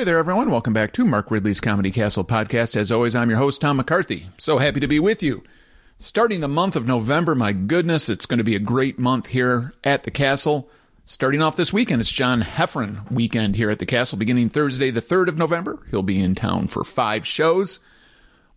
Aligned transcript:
hey 0.00 0.04
there, 0.04 0.16
everyone. 0.16 0.50
Welcome 0.50 0.72
back 0.72 0.94
to 0.94 1.04
Mark 1.04 1.30
Ridley's 1.30 1.60
Comedy 1.60 1.90
Castle 1.90 2.24
podcast. 2.24 2.74
As 2.74 2.90
always, 2.90 3.14
I'm 3.14 3.28
your 3.28 3.38
host, 3.38 3.60
Tom 3.60 3.76
McCarthy. 3.76 4.28
So 4.38 4.56
happy 4.56 4.80
to 4.80 4.88
be 4.88 4.98
with 4.98 5.22
you. 5.22 5.44
Starting 5.98 6.40
the 6.40 6.48
month 6.48 6.74
of 6.74 6.86
November, 6.86 7.34
my 7.34 7.52
goodness, 7.52 8.08
it's 8.08 8.24
going 8.24 8.38
to 8.38 8.42
be 8.42 8.56
a 8.56 8.60
great 8.60 8.98
month 8.98 9.26
here 9.26 9.74
at 9.84 10.04
the 10.04 10.10
castle. 10.10 10.70
Starting 11.04 11.42
off 11.42 11.54
this 11.54 11.74
weekend, 11.74 12.00
it's 12.00 12.10
John 12.10 12.40
Heffron 12.40 13.12
weekend 13.12 13.56
here 13.56 13.68
at 13.68 13.78
the 13.78 13.84
castle, 13.84 14.16
beginning 14.16 14.48
Thursday, 14.48 14.90
the 14.90 15.02
3rd 15.02 15.28
of 15.28 15.36
November. 15.36 15.78
He'll 15.90 16.02
be 16.02 16.18
in 16.18 16.34
town 16.34 16.68
for 16.68 16.82
five 16.82 17.26
shows. 17.26 17.78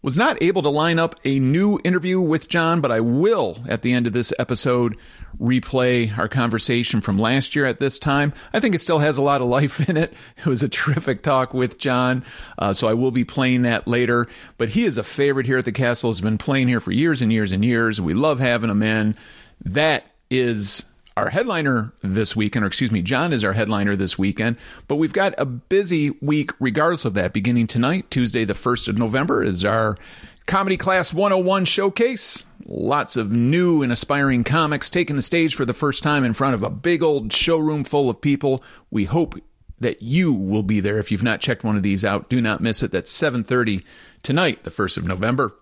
Was 0.01 0.17
not 0.17 0.41
able 0.41 0.61
to 0.61 0.69
line 0.69 0.97
up 0.97 1.19
a 1.25 1.41
new 1.41 1.77
interview 1.83 2.21
with 2.21 2.47
John, 2.47 2.79
but 2.79 2.89
I 2.89 3.01
will 3.01 3.57
at 3.67 3.81
the 3.81 3.91
end 3.91 4.07
of 4.07 4.13
this 4.13 4.31
episode 4.39 4.95
replay 5.39 6.17
our 6.17 6.27
conversation 6.27 7.01
from 7.01 7.17
last 7.17 7.55
year 7.55 7.65
at 7.65 7.79
this 7.79 7.99
time. 7.99 8.33
I 8.53 8.59
think 8.59 8.75
it 8.75 8.79
still 8.79 8.99
has 8.99 9.17
a 9.17 9.21
lot 9.21 9.41
of 9.41 9.47
life 9.47 9.87
in 9.89 9.97
it. 9.97 10.13
It 10.37 10.45
was 10.47 10.63
a 10.63 10.69
terrific 10.69 11.23
talk 11.23 11.53
with 11.53 11.77
John, 11.77 12.25
uh, 12.57 12.73
so 12.73 12.87
I 12.87 12.93
will 12.93 13.11
be 13.11 13.23
playing 13.23 13.61
that 13.61 13.87
later. 13.87 14.27
But 14.57 14.69
he 14.69 14.83
is 14.83 14.97
a 14.97 15.03
favorite 15.03 15.45
here 15.45 15.57
at 15.57 15.65
the 15.65 15.71
castle, 15.71 16.09
has 16.09 16.21
been 16.21 16.37
playing 16.37 16.67
here 16.67 16.79
for 16.79 16.91
years 16.91 17.21
and 17.21 17.31
years 17.31 17.51
and 17.51 17.63
years. 17.63 18.01
We 18.01 18.13
love 18.13 18.39
having 18.39 18.69
him 18.69 18.83
in. 18.83 19.15
That 19.63 20.03
is 20.29 20.85
our 21.15 21.29
headliner 21.29 21.93
this 22.01 22.35
weekend, 22.35 22.65
or 22.65 22.67
excuse 22.67 22.91
me, 22.91 23.01
John 23.01 23.33
is 23.33 23.43
our 23.43 23.53
headliner 23.53 23.95
this 23.95 24.17
weekend, 24.17 24.57
but 24.87 24.95
we've 24.95 25.13
got 25.13 25.33
a 25.37 25.45
busy 25.45 26.09
week 26.21 26.51
regardless 26.59 27.05
of 27.05 27.13
that. 27.13 27.33
Beginning 27.33 27.67
tonight, 27.67 28.09
Tuesday, 28.09 28.43
the 28.45 28.53
1st 28.53 28.89
of 28.89 28.97
November, 28.97 29.43
is 29.43 29.63
our 29.63 29.97
Comedy 30.45 30.77
Class 30.77 31.13
101 31.13 31.65
showcase. 31.65 32.45
Lots 32.65 33.17
of 33.17 33.31
new 33.31 33.81
and 33.83 33.91
aspiring 33.91 34.43
comics 34.43 34.89
taking 34.89 35.17
the 35.17 35.21
stage 35.21 35.55
for 35.55 35.65
the 35.65 35.73
first 35.73 36.01
time 36.01 36.23
in 36.23 36.33
front 36.33 36.53
of 36.53 36.63
a 36.63 36.69
big 36.69 37.03
old 37.03 37.33
showroom 37.33 37.83
full 37.83 38.09
of 38.09 38.21
people. 38.21 38.63
We 38.89 39.03
hope 39.03 39.35
that 39.79 40.01
you 40.01 40.31
will 40.31 40.63
be 40.63 40.79
there 40.79 40.97
if 40.97 41.11
you've 41.11 41.23
not 41.23 41.41
checked 41.41 41.65
one 41.65 41.75
of 41.75 41.83
these 41.83 42.05
out. 42.05 42.29
Do 42.29 42.39
not 42.39 42.61
miss 42.61 42.81
it. 42.81 42.91
That's 42.91 43.11
7:30 43.11 43.83
tonight, 44.21 44.63
the 44.63 44.71
1st 44.71 44.97
of 44.97 45.05
November. 45.05 45.53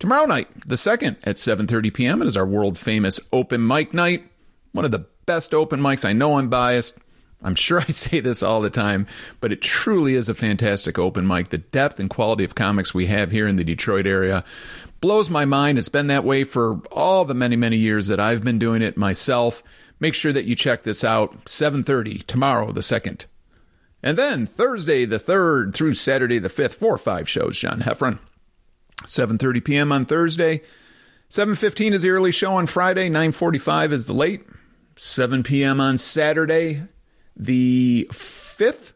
Tomorrow 0.00 0.26
night, 0.26 0.48
the 0.66 0.74
2nd 0.74 1.16
at 1.22 1.36
7:30 1.36 1.94
p.m. 1.94 2.20
it 2.20 2.26
is 2.26 2.36
our 2.36 2.46
world 2.46 2.76
famous 2.76 3.20
open 3.32 3.64
mic 3.64 3.94
night. 3.94 4.28
One 4.72 4.84
of 4.84 4.90
the 4.90 5.06
best 5.26 5.54
open 5.54 5.80
mics. 5.80 6.04
I 6.04 6.12
know 6.12 6.36
I'm 6.38 6.48
biased. 6.48 6.98
I'm 7.44 7.54
sure 7.54 7.80
I 7.80 7.84
say 7.92 8.18
this 8.18 8.42
all 8.42 8.60
the 8.60 8.70
time, 8.70 9.06
but 9.40 9.52
it 9.52 9.62
truly 9.62 10.14
is 10.14 10.28
a 10.28 10.34
fantastic 10.34 10.98
open 10.98 11.26
mic. 11.26 11.50
The 11.50 11.58
depth 11.58 12.00
and 12.00 12.10
quality 12.10 12.42
of 12.42 12.56
comics 12.56 12.92
we 12.92 13.06
have 13.06 13.30
here 13.30 13.46
in 13.46 13.54
the 13.54 13.64
Detroit 13.64 14.06
area 14.06 14.44
blows 15.02 15.28
my 15.28 15.44
mind. 15.44 15.76
It's 15.76 15.90
been 15.90 16.06
that 16.06 16.24
way 16.24 16.44
for 16.44 16.80
all 16.90 17.26
the 17.26 17.34
many, 17.34 17.56
many 17.56 17.76
years 17.76 18.06
that 18.06 18.18
I've 18.18 18.42
been 18.42 18.58
doing 18.58 18.80
it 18.80 18.96
myself. 18.96 19.62
Make 20.00 20.14
sure 20.14 20.32
that 20.32 20.46
you 20.46 20.54
check 20.54 20.84
this 20.84 21.04
out. 21.04 21.44
7:30 21.44 22.26
tomorrow, 22.26 22.72
the 22.72 22.80
2nd. 22.80 23.26
And 24.02 24.16
then 24.16 24.46
Thursday 24.46 25.04
the 25.04 25.18
3rd 25.18 25.74
through 25.74 25.94
Saturday 25.94 26.38
the 26.38 26.48
5th, 26.48 26.74
four 26.74 26.94
or 26.94 26.98
five 26.98 27.28
shows, 27.28 27.58
John 27.58 27.80
Heffron. 27.82 28.18
7:30 29.04 29.64
p.m. 29.64 29.92
on 29.92 30.06
Thursday. 30.06 30.62
7:15 31.28 31.92
is 31.92 32.02
the 32.02 32.10
early 32.10 32.32
show 32.32 32.54
on 32.54 32.66
Friday, 32.66 33.10
9:45 33.10 33.92
is 33.92 34.06
the 34.06 34.14
late. 34.14 34.46
7 34.96 35.42
p.m. 35.42 35.80
on 35.80 35.98
Saturday. 35.98 36.82
The 37.36 38.08
5th 38.12 38.92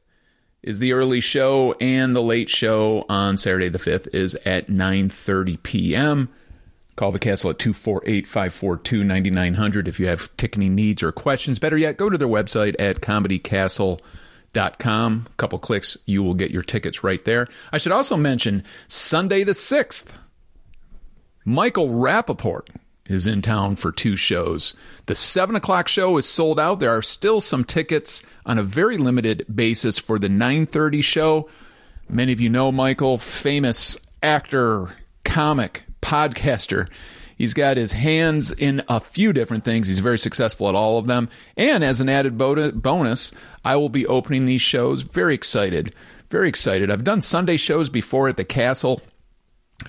is 0.66 0.80
the 0.80 0.92
early 0.92 1.20
show 1.20 1.74
and 1.80 2.14
the 2.14 2.22
late 2.22 2.50
show 2.50 3.06
on 3.08 3.38
Saturday 3.38 3.70
the 3.70 3.78
5th 3.78 4.12
is 4.12 4.34
at 4.44 4.66
9:30 4.66 5.62
p.m. 5.62 6.28
Call 6.96 7.12
the 7.12 7.18
castle 7.18 7.50
at 7.50 7.58
248-542-9900 7.58 9.86
if 9.86 10.00
you 10.00 10.06
have 10.06 10.34
ticketing 10.36 10.74
needs 10.74 11.02
or 11.02 11.12
questions. 11.12 11.58
Better 11.58 11.76
yet, 11.76 11.98
go 11.98 12.08
to 12.08 12.16
their 12.16 12.26
website 12.26 12.74
at 12.78 13.02
comedycastle.com. 13.02 15.26
A 15.26 15.30
couple 15.36 15.58
clicks, 15.58 15.98
you 16.06 16.22
will 16.22 16.32
get 16.34 16.50
your 16.50 16.62
tickets 16.62 17.04
right 17.04 17.22
there. 17.26 17.48
I 17.70 17.76
should 17.76 17.92
also 17.92 18.16
mention 18.16 18.64
Sunday 18.88 19.44
the 19.44 19.52
6th, 19.52 20.14
Michael 21.44 21.90
Rapaport 21.90 22.68
is 23.08 23.26
in 23.26 23.42
town 23.42 23.76
for 23.76 23.92
two 23.92 24.16
shows. 24.16 24.74
The 25.06 25.14
7 25.14 25.56
o'clock 25.56 25.88
show 25.88 26.16
is 26.16 26.26
sold 26.26 26.58
out. 26.58 26.80
There 26.80 26.90
are 26.90 27.02
still 27.02 27.40
some 27.40 27.64
tickets 27.64 28.22
on 28.44 28.58
a 28.58 28.62
very 28.62 28.96
limited 28.96 29.44
basis 29.52 29.98
for 29.98 30.18
the 30.18 30.28
9.30 30.28 31.02
show. 31.02 31.48
Many 32.08 32.32
of 32.32 32.40
you 32.40 32.48
know 32.48 32.70
Michael, 32.70 33.18
famous 33.18 33.98
actor, 34.22 34.96
comic, 35.24 35.84
podcaster. 36.02 36.88
He's 37.36 37.52
got 37.52 37.76
his 37.76 37.92
hands 37.92 38.50
in 38.50 38.82
a 38.88 38.98
few 38.98 39.32
different 39.32 39.64
things. 39.64 39.88
He's 39.88 39.98
very 39.98 40.18
successful 40.18 40.68
at 40.68 40.74
all 40.74 40.98
of 40.98 41.06
them. 41.06 41.28
And 41.56 41.84
as 41.84 42.00
an 42.00 42.08
added 42.08 42.38
bonus, 42.38 43.32
I 43.64 43.76
will 43.76 43.90
be 43.90 44.06
opening 44.06 44.46
these 44.46 44.62
shows. 44.62 45.02
Very 45.02 45.34
excited. 45.34 45.94
Very 46.30 46.48
excited. 46.48 46.90
I've 46.90 47.04
done 47.04 47.20
Sunday 47.20 47.58
shows 47.58 47.90
before 47.90 48.28
at 48.28 48.36
the 48.36 48.44
castle 48.44 49.02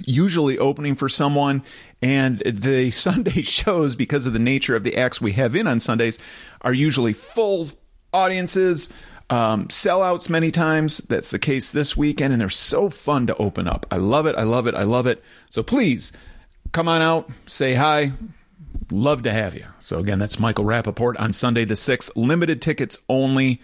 usually 0.06 0.58
opening 0.58 0.96
for 0.96 1.09
someone. 1.09 1.64
And 2.02 2.40
the 2.40 2.92
Sunday 2.92 3.42
shows, 3.42 3.96
because 3.96 4.25
of 4.25 4.34
the 4.34 4.40
nature 4.40 4.75
of 4.75 4.84
the 4.84 4.98
acts 4.98 5.22
we 5.22 5.34
have 5.34 5.56
in 5.56 5.68
on 5.68 5.80
Sundays, 5.80 6.20
are 6.62 6.74
usually 6.74 7.14
full 7.14 7.70
audiences, 8.14 8.90
um, 9.30 9.68
sellouts 9.68 10.30
many 10.30 10.52
times. 10.52 11.00
That's 11.00 11.31
the 11.31 11.40
case 11.40 11.72
this 11.72 11.98
weekend, 11.98 12.34
and 12.34 12.42
they're 12.42 12.50
so 12.50 12.90
fun 12.90 13.28
to 13.28 13.36
open 13.38 13.68
up. 13.68 13.86
I 13.92 13.98
love 13.98 14.25
it. 14.25 14.36
I 14.36 14.44
love 14.44 14.68
it. 14.68 14.75
I 14.75 14.84
love 14.84 15.08
it. 15.08 15.24
So 15.50 15.64
please 15.64 16.12
come 16.72 16.88
on 16.88 17.02
out, 17.02 17.30
say 17.46 17.74
hi. 17.74 18.12
Love 18.92 19.24
to 19.24 19.31
have 19.31 19.54
you. 19.54 19.66
So 19.80 20.00
again, 20.00 20.19
that's 20.19 20.40
Michael 20.40 20.64
Rapaport 20.64 21.19
on 21.19 21.34
Sunday 21.34 21.66
the 21.66 21.74
6th. 21.74 22.12
Limited 22.16 22.62
tickets 22.62 23.00
only 23.09 23.62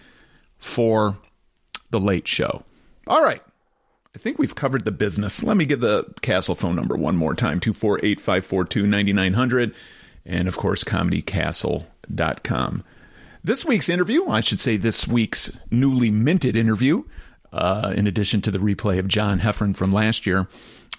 for 0.58 1.16
the 1.90 2.00
late 2.00 2.28
show. 2.28 2.64
All 3.06 3.24
right. 3.24 3.42
I 4.14 4.18
think 4.18 4.38
we've 4.38 4.54
covered 4.54 4.84
the 4.84 4.92
business. 4.92 5.42
Let 5.42 5.56
me 5.56 5.64
give 5.64 5.80
the 5.80 6.04
castle 6.22 6.54
phone 6.54 6.76
number 6.76 6.96
one 6.96 7.16
more 7.16 7.34
time 7.34 7.58
248 7.58 8.20
542 8.20 8.86
9900. 8.86 9.74
And 10.24 10.46
of 10.46 10.56
course, 10.56 10.84
comedycastle.com. 10.84 12.84
This 13.42 13.64
week's 13.64 13.88
interview, 13.88 14.28
I 14.28 14.40
should 14.40 14.60
say 14.60 14.76
this 14.76 15.08
week's 15.08 15.58
newly 15.70 16.10
minted 16.10 16.56
interview, 16.56 17.04
uh, 17.52 17.92
in 17.94 18.06
addition 18.06 18.40
to 18.42 18.50
the 18.50 18.58
replay 18.58 18.98
of 18.98 19.08
John 19.08 19.40
Heffron 19.40 19.76
from 19.76 19.92
last 19.92 20.26
year, 20.26 20.48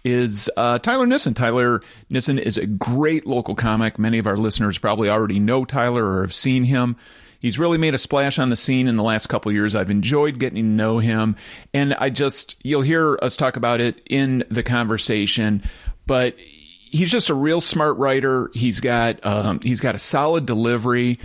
is 0.03 0.51
uh, 0.55 0.77
Tyler 0.77 1.07
Nissen. 1.07 1.33
Tyler 1.33 1.81
Nissen 2.09 2.37
is 2.37 2.59
a 2.59 2.67
great 2.67 3.25
local 3.25 3.55
comic. 3.55 3.97
Many 3.97 4.19
of 4.19 4.27
our 4.27 4.37
listeners 4.37 4.77
probably 4.77 5.09
already 5.09 5.39
know 5.39 5.65
Tyler 5.65 6.05
or 6.05 6.21
have 6.21 6.33
seen 6.33 6.65
him. 6.65 6.95
He's 7.45 7.59
really 7.59 7.77
made 7.77 7.93
a 7.93 7.99
splash 7.99 8.39
on 8.39 8.49
the 8.49 8.55
scene 8.55 8.87
in 8.87 8.95
the 8.95 9.03
last 9.03 9.27
couple 9.27 9.51
years. 9.51 9.75
I've 9.75 9.91
enjoyed 9.91 10.39
getting 10.39 10.63
to 10.63 10.67
know 10.67 10.97
him, 10.97 11.35
and 11.75 11.93
I 11.93 12.09
just 12.09 12.55
you'll 12.65 12.81
hear 12.81 13.19
us 13.21 13.35
talk 13.35 13.55
about 13.55 13.79
it 13.79 14.01
in 14.09 14.43
the 14.49 14.63
conversation, 14.63 15.61
but 16.07 16.35
he's 16.39 17.11
just 17.11 17.29
a 17.29 17.35
real 17.35 17.61
smart 17.61 17.97
writer. 17.97 18.49
He's 18.55 18.79
got 18.79 19.23
um, 19.23 19.59
he's 19.59 19.79
got 19.79 19.93
a 19.93 19.99
solid 19.99 20.47
delivery. 20.47 21.19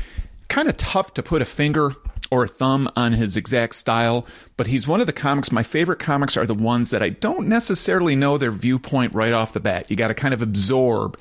Kind 0.48 0.68
of 0.68 0.76
tough 0.76 1.14
to 1.14 1.22
put 1.22 1.40
a 1.40 1.46
finger 1.46 1.94
or 2.30 2.44
a 2.44 2.48
thumb 2.48 2.90
on 2.96 3.14
his 3.14 3.38
exact 3.38 3.74
style, 3.74 4.26
but 4.58 4.66
he's 4.66 4.86
one 4.86 5.00
of 5.00 5.06
the 5.06 5.14
comics. 5.14 5.50
My 5.50 5.62
favorite 5.62 6.00
comics 6.00 6.36
are 6.36 6.44
the 6.44 6.52
ones 6.52 6.90
that 6.90 7.02
I 7.02 7.08
don't 7.08 7.48
necessarily 7.48 8.14
know 8.14 8.36
their 8.36 8.50
viewpoint 8.50 9.14
right 9.14 9.32
off 9.32 9.54
the 9.54 9.60
bat. 9.60 9.90
You 9.90 9.96
got 9.96 10.08
to 10.08 10.14
kind 10.14 10.34
of 10.34 10.42
absorb 10.42 11.18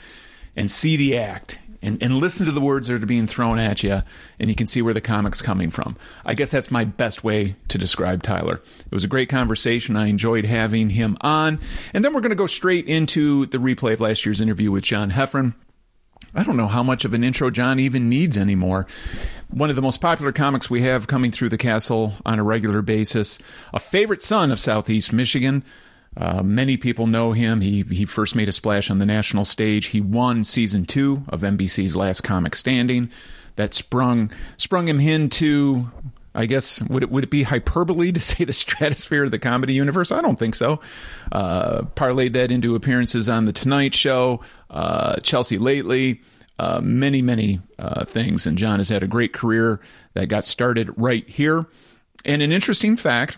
and 0.57 0.69
see 0.69 0.97
the 0.97 1.17
act 1.17 1.57
and, 1.81 2.01
and 2.01 2.15
listen 2.15 2.45
to 2.45 2.51
the 2.51 2.61
words 2.61 2.87
that 2.87 3.01
are 3.01 3.05
being 3.05 3.27
thrown 3.27 3.59
at 3.59 3.83
you, 3.83 4.01
and 4.39 4.49
you 4.49 4.55
can 4.55 4.67
see 4.67 4.81
where 4.81 4.93
the 4.93 5.01
comic's 5.01 5.41
coming 5.41 5.69
from. 5.69 5.95
I 6.25 6.33
guess 6.33 6.51
that's 6.51 6.71
my 6.71 6.83
best 6.83 7.23
way 7.23 7.55
to 7.69 7.77
describe 7.77 8.23
Tyler. 8.23 8.61
It 8.79 8.93
was 8.93 9.03
a 9.03 9.09
great 9.09 9.29
conversation. 9.29 9.95
I 9.95 10.07
enjoyed 10.07 10.45
having 10.45 10.91
him 10.91 11.17
on. 11.21 11.59
And 11.93 12.03
then 12.03 12.13
we're 12.13 12.21
going 12.21 12.31
to 12.31 12.35
go 12.35 12.47
straight 12.47 12.87
into 12.87 13.45
the 13.47 13.57
replay 13.57 13.93
of 13.93 14.01
last 14.01 14.25
year's 14.25 14.41
interview 14.41 14.71
with 14.71 14.83
John 14.83 15.11
Heffron. 15.11 15.55
I 16.35 16.43
don't 16.43 16.57
know 16.57 16.67
how 16.67 16.83
much 16.83 17.05
of 17.05 17.13
an 17.13 17.23
intro 17.23 17.49
John 17.49 17.79
even 17.79 18.09
needs 18.09 18.37
anymore. 18.37 18.85
One 19.49 19.69
of 19.69 19.75
the 19.75 19.81
most 19.81 19.99
popular 19.99 20.31
comics 20.31 20.69
we 20.69 20.81
have 20.83 21.07
coming 21.07 21.31
through 21.31 21.49
the 21.49 21.57
castle 21.57 22.13
on 22.25 22.37
a 22.37 22.43
regular 22.43 22.81
basis, 22.81 23.39
a 23.73 23.79
favorite 23.79 24.21
son 24.21 24.51
of 24.51 24.59
Southeast 24.59 25.11
Michigan. 25.11 25.63
Uh, 26.17 26.43
many 26.43 26.77
people 26.77 27.07
know 27.07 27.33
him. 27.33 27.61
He 27.61 27.83
he 27.83 28.05
first 28.05 28.35
made 28.35 28.49
a 28.49 28.51
splash 28.51 28.89
on 28.89 28.99
the 28.99 29.05
national 29.05 29.45
stage. 29.45 29.87
He 29.87 30.01
won 30.01 30.43
season 30.43 30.85
two 30.85 31.23
of 31.29 31.41
NBC's 31.41 31.95
Last 31.95 32.21
Comic 32.21 32.55
Standing. 32.55 33.09
That 33.55 33.73
sprung 33.73 34.31
sprung 34.57 34.87
him 34.87 34.99
into, 34.99 35.91
I 36.33 36.45
guess, 36.45 36.81
would 36.83 37.03
it 37.03 37.11
would 37.11 37.25
it 37.25 37.29
be 37.29 37.43
hyperbole 37.43 38.11
to 38.11 38.19
say 38.19 38.43
the 38.43 38.53
stratosphere 38.53 39.25
of 39.25 39.31
the 39.31 39.39
comedy 39.39 39.73
universe? 39.73 40.11
I 40.11 40.21
don't 40.21 40.39
think 40.39 40.55
so. 40.55 40.79
Uh, 41.31 41.83
parlayed 41.95 42.33
that 42.33 42.51
into 42.51 42.75
appearances 42.75 43.29
on 43.29 43.45
the 43.45 43.53
Tonight 43.53 43.93
Show, 43.93 44.41
uh, 44.69 45.17
Chelsea 45.17 45.57
Lately. 45.57 46.21
Uh, 46.57 46.81
many, 46.83 47.21
many 47.21 47.61
uh, 47.77 48.03
things. 48.03 48.45
And 48.45 48.57
John 48.57 48.79
has 48.79 48.89
had 48.89 49.01
a 49.01 49.07
great 49.07 49.31
career 49.31 49.79
that 50.13 50.27
got 50.27 50.43
started 50.43 50.89
right 50.97 51.25
here. 51.29 51.67
And 52.25 52.41
an 52.41 52.51
interesting 52.51 52.97
fact 52.97 53.37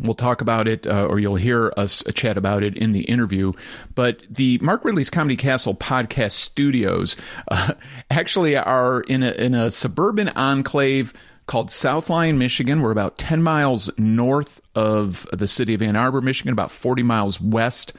We'll 0.00 0.14
talk 0.14 0.40
about 0.40 0.68
it, 0.68 0.86
uh, 0.86 1.06
or 1.06 1.18
you'll 1.18 1.36
hear 1.36 1.72
us 1.76 2.02
chat 2.14 2.36
about 2.36 2.62
it 2.62 2.76
in 2.76 2.92
the 2.92 3.04
interview. 3.04 3.52
But 3.94 4.22
the 4.28 4.58
Mark 4.58 4.84
Ridley's 4.84 5.10
Comedy 5.10 5.36
Castle 5.36 5.74
podcast 5.74 6.32
studios 6.32 7.16
uh, 7.48 7.74
actually 8.10 8.56
are 8.56 9.00
in 9.02 9.22
a, 9.22 9.30
in 9.32 9.54
a 9.54 9.70
suburban 9.70 10.28
enclave 10.30 11.14
called 11.46 11.70
South 11.70 12.10
Lyon, 12.10 12.38
Michigan. 12.38 12.82
We're 12.82 12.90
about 12.90 13.18
10 13.18 13.42
miles 13.42 13.90
north 13.96 14.60
of 14.74 15.26
the 15.32 15.48
city 15.48 15.74
of 15.74 15.82
Ann 15.82 15.96
Arbor, 15.96 16.20
Michigan, 16.20 16.52
about 16.52 16.70
40 16.70 17.02
miles 17.02 17.40
west 17.40 17.92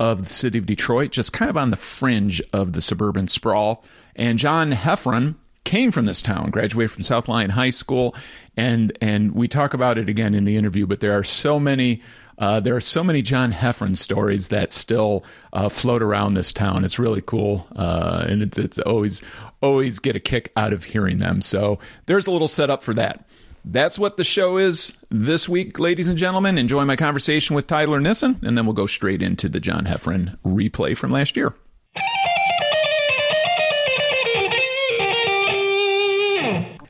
of 0.00 0.24
the 0.24 0.32
city 0.32 0.58
of 0.58 0.66
Detroit, 0.66 1.10
just 1.10 1.32
kind 1.32 1.48
of 1.48 1.56
on 1.56 1.70
the 1.70 1.76
fringe 1.76 2.42
of 2.52 2.72
the 2.72 2.80
suburban 2.80 3.28
sprawl. 3.28 3.84
And 4.14 4.38
John 4.38 4.72
Heffron 4.72 5.36
came 5.64 5.92
from 5.92 6.06
this 6.06 6.22
town, 6.22 6.50
graduated 6.50 6.90
from 6.90 7.02
South 7.02 7.28
Lyon 7.28 7.50
High 7.50 7.70
School, 7.70 8.14
and 8.58 8.92
and 9.00 9.32
we 9.32 9.48
talk 9.48 9.72
about 9.72 9.96
it 9.96 10.08
again 10.08 10.34
in 10.34 10.44
the 10.44 10.56
interview. 10.56 10.86
But 10.86 11.00
there 11.00 11.16
are 11.16 11.24
so 11.24 11.58
many. 11.58 12.02
Uh, 12.36 12.60
there 12.60 12.76
are 12.76 12.80
so 12.80 13.02
many 13.02 13.20
John 13.20 13.52
Heffron 13.52 13.96
stories 13.96 14.46
that 14.48 14.72
still 14.72 15.24
uh, 15.52 15.68
float 15.68 16.02
around 16.02 16.34
this 16.34 16.52
town. 16.52 16.84
It's 16.84 16.96
really 16.96 17.20
cool, 17.20 17.66
uh, 17.74 18.26
and 18.28 18.42
it's, 18.44 18.56
it's 18.56 18.78
always 18.78 19.22
always 19.60 19.98
get 19.98 20.14
a 20.14 20.20
kick 20.20 20.52
out 20.56 20.72
of 20.72 20.84
hearing 20.84 21.16
them. 21.16 21.42
So 21.42 21.80
there's 22.06 22.28
a 22.28 22.30
little 22.30 22.46
setup 22.46 22.84
for 22.84 22.94
that. 22.94 23.24
That's 23.64 23.98
what 23.98 24.16
the 24.16 24.24
show 24.24 24.56
is 24.56 24.94
this 25.10 25.48
week, 25.48 25.80
ladies 25.80 26.06
and 26.06 26.16
gentlemen. 26.16 26.58
Enjoy 26.58 26.84
my 26.84 26.96
conversation 26.96 27.56
with 27.56 27.66
Tyler 27.66 27.98
Nissen, 27.98 28.38
and 28.44 28.56
then 28.56 28.66
we'll 28.66 28.72
go 28.72 28.86
straight 28.86 29.20
into 29.20 29.48
the 29.48 29.60
John 29.60 29.86
Heffron 29.86 30.38
replay 30.44 30.96
from 30.96 31.10
last 31.10 31.36
year. 31.36 31.54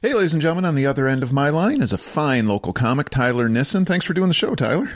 Hey, 0.01 0.15
ladies 0.15 0.33
and 0.33 0.41
gentlemen, 0.41 0.65
on 0.65 0.77
the 0.77 0.87
other 0.87 1.09
end 1.09 1.25
of 1.25 1.33
my 1.33 1.49
line 1.49 1.83
is 1.83 1.93
a 1.93 1.99
fine 1.99 2.47
local 2.47 2.73
comic, 2.73 3.11
Tyler 3.11 3.49
Nissen. 3.49 3.85
Thanks 3.85 4.07
for 4.07 4.15
doing 4.15 4.29
the 4.29 4.35
show, 4.35 4.55
Tyler. 4.55 4.93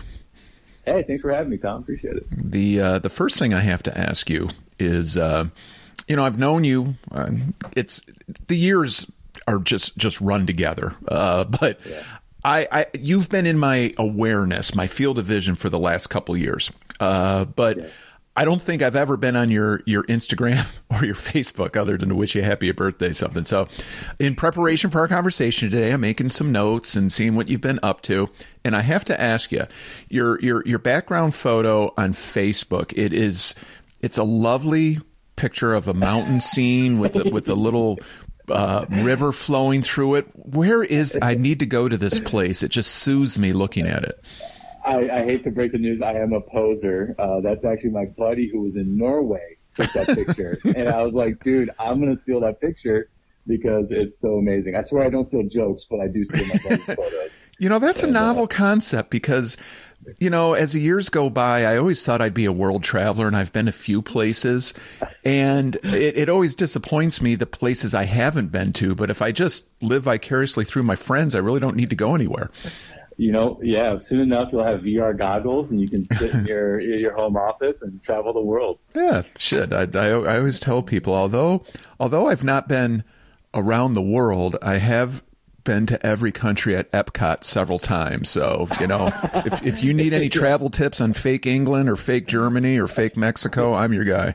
Hey, 0.84 1.02
thanks 1.02 1.22
for 1.22 1.32
having 1.32 1.50
me, 1.50 1.56
Tom. 1.56 1.82
Appreciate 1.82 2.18
it. 2.18 2.26
The 2.30 2.80
uh, 2.80 2.98
the 3.00 3.08
first 3.08 3.36
thing 3.36 3.52
I 3.52 3.62
have 3.62 3.82
to 3.82 3.98
ask 3.98 4.30
you 4.30 4.50
is, 4.78 5.16
uh, 5.16 5.46
you 6.06 6.14
know, 6.14 6.24
I've 6.24 6.38
known 6.38 6.62
you. 6.62 6.94
Uh, 7.10 7.30
it's 7.74 8.02
the 8.46 8.56
years 8.56 9.10
are 9.48 9.58
just 9.58 9.96
just 9.98 10.20
run 10.20 10.46
together, 10.46 10.94
uh, 11.08 11.44
but. 11.44 11.80
Yeah. 11.84 12.02
I, 12.44 12.66
I, 12.72 12.86
you've 12.94 13.28
been 13.28 13.46
in 13.46 13.56
my 13.56 13.94
awareness, 13.96 14.74
my 14.74 14.88
field 14.88 15.16
of 15.20 15.26
vision 15.26 15.54
for 15.54 15.68
the 15.68 15.78
last 15.78 16.08
couple 16.08 16.36
years, 16.36 16.72
uh, 16.98 17.44
but 17.44 17.78
yeah. 17.78 17.86
I 18.34 18.46
don't 18.46 18.62
think 18.62 18.80
I've 18.80 18.96
ever 18.96 19.16
been 19.16 19.36
on 19.36 19.50
your 19.50 19.82
your 19.84 20.04
Instagram 20.04 20.66
or 20.90 21.04
your 21.04 21.14
Facebook 21.14 21.76
other 21.76 21.98
than 21.98 22.08
to 22.08 22.14
wish 22.14 22.34
you 22.34 22.42
a 22.42 22.44
happy 22.44 22.70
birthday 22.72 23.12
something. 23.12 23.44
So, 23.44 23.68
in 24.18 24.34
preparation 24.34 24.90
for 24.90 25.00
our 25.00 25.08
conversation 25.08 25.70
today, 25.70 25.92
I'm 25.92 26.00
making 26.00 26.30
some 26.30 26.50
notes 26.50 26.96
and 26.96 27.12
seeing 27.12 27.34
what 27.34 27.48
you've 27.48 27.60
been 27.60 27.80
up 27.82 28.00
to. 28.02 28.30
And 28.64 28.74
I 28.74 28.80
have 28.80 29.04
to 29.04 29.20
ask 29.20 29.52
you, 29.52 29.64
your 30.08 30.40
your 30.40 30.62
your 30.66 30.78
background 30.78 31.34
photo 31.34 31.92
on 31.96 32.14
Facebook. 32.14 32.92
It 32.96 33.12
is 33.12 33.54
it's 34.00 34.18
a 34.18 34.24
lovely 34.24 35.00
picture 35.36 35.74
of 35.74 35.88
a 35.88 35.94
mountain 35.94 36.40
scene 36.40 36.98
with 36.98 37.16
a, 37.16 37.28
with 37.30 37.48
a 37.48 37.54
little 37.54 37.98
uh, 38.48 38.86
river 38.88 39.32
flowing 39.32 39.82
through 39.82 40.16
it. 40.16 40.26
Where 40.34 40.82
is 40.82 41.16
I 41.20 41.34
need 41.34 41.58
to 41.60 41.66
go 41.66 41.88
to 41.88 41.96
this 41.96 42.18
place? 42.18 42.62
It 42.62 42.70
just 42.70 42.94
soothes 42.94 43.38
me 43.38 43.52
looking 43.52 43.86
at 43.86 44.04
it. 44.04 44.22
I, 44.84 45.10
I, 45.10 45.24
hate 45.24 45.44
to 45.44 45.50
break 45.50 45.72
the 45.72 45.78
news. 45.78 46.02
I 46.02 46.14
am 46.14 46.32
a 46.32 46.40
poser. 46.40 47.14
Uh, 47.18 47.40
that's 47.40 47.64
actually 47.64 47.90
my 47.90 48.06
buddy 48.06 48.48
who 48.50 48.62
was 48.62 48.76
in 48.76 48.96
Norway 48.96 49.56
took 49.74 49.92
that 49.92 50.08
picture, 50.08 50.58
and 50.64 50.88
I 50.88 51.02
was 51.02 51.14
like, 51.14 51.42
dude, 51.42 51.70
I'm 51.78 52.00
gonna 52.00 52.16
steal 52.16 52.40
that 52.40 52.60
picture 52.60 53.08
because 53.46 53.86
it's 53.90 54.20
so 54.20 54.36
amazing. 54.36 54.76
I 54.76 54.82
swear 54.82 55.04
I 55.04 55.10
don't 55.10 55.24
steal 55.24 55.48
jokes, 55.48 55.86
but 55.90 56.00
I 56.00 56.08
do 56.08 56.24
steal 56.24 56.46
my 56.46 56.58
buddy's 56.62 56.84
photos. 56.96 57.44
You 57.58 57.68
know, 57.68 57.78
that's 57.78 58.02
and, 58.02 58.10
a 58.10 58.12
novel 58.12 58.44
uh, 58.44 58.48
concept 58.48 59.10
because. 59.10 59.56
You 60.18 60.30
know, 60.30 60.54
as 60.54 60.72
the 60.72 60.80
years 60.80 61.08
go 61.08 61.30
by, 61.30 61.64
I 61.64 61.76
always 61.76 62.02
thought 62.02 62.20
I'd 62.20 62.34
be 62.34 62.44
a 62.44 62.50
world 62.50 62.82
traveler, 62.82 63.28
and 63.28 63.36
I've 63.36 63.52
been 63.52 63.68
a 63.68 63.72
few 63.72 64.02
places. 64.02 64.74
And 65.24 65.76
it, 65.84 66.18
it 66.18 66.28
always 66.28 66.56
disappoints 66.56 67.22
me 67.22 67.36
the 67.36 67.46
places 67.46 67.94
I 67.94 68.02
haven't 68.02 68.48
been 68.48 68.72
to. 68.72 68.96
But 68.96 69.10
if 69.10 69.22
I 69.22 69.30
just 69.30 69.68
live 69.80 70.02
vicariously 70.02 70.64
through 70.64 70.82
my 70.82 70.96
friends, 70.96 71.36
I 71.36 71.38
really 71.38 71.60
don't 71.60 71.76
need 71.76 71.88
to 71.90 71.94
go 71.94 72.16
anywhere 72.16 72.50
you 73.16 73.32
know, 73.32 73.58
yeah, 73.62 73.98
soon 73.98 74.20
enough 74.20 74.50
you'll 74.52 74.64
have 74.64 74.80
VR 74.80 75.16
goggles 75.16 75.70
and 75.70 75.80
you 75.80 75.88
can 75.88 76.06
sit 76.16 76.34
in 76.34 76.46
your 76.46 76.80
your 76.80 77.14
home 77.14 77.36
office 77.36 77.82
and 77.82 78.02
travel 78.02 78.32
the 78.32 78.40
world. 78.40 78.78
Yeah, 78.94 79.22
shit. 79.38 79.72
I, 79.72 79.88
I, 79.94 80.08
I 80.08 80.38
always 80.38 80.60
tell 80.60 80.82
people, 80.82 81.14
although 81.14 81.64
although 82.00 82.28
I've 82.28 82.44
not 82.44 82.68
been 82.68 83.04
around 83.54 83.92
the 83.94 84.02
world, 84.02 84.56
I 84.62 84.78
have 84.78 85.22
been 85.64 85.86
to 85.86 86.04
every 86.04 86.32
country 86.32 86.74
at 86.74 86.90
Epcot 86.92 87.44
several 87.44 87.78
times. 87.78 88.28
So, 88.28 88.68
you 88.80 88.86
know, 88.86 89.10
if, 89.46 89.64
if 89.64 89.82
you 89.82 89.94
need 89.94 90.12
any 90.12 90.28
travel 90.30 90.70
tips 90.70 91.00
on 91.00 91.12
fake 91.12 91.46
England 91.46 91.88
or 91.88 91.96
fake 91.96 92.26
Germany 92.26 92.78
or 92.78 92.88
fake 92.88 93.16
Mexico, 93.16 93.74
I'm 93.74 93.92
your 93.92 94.04
guy. 94.04 94.34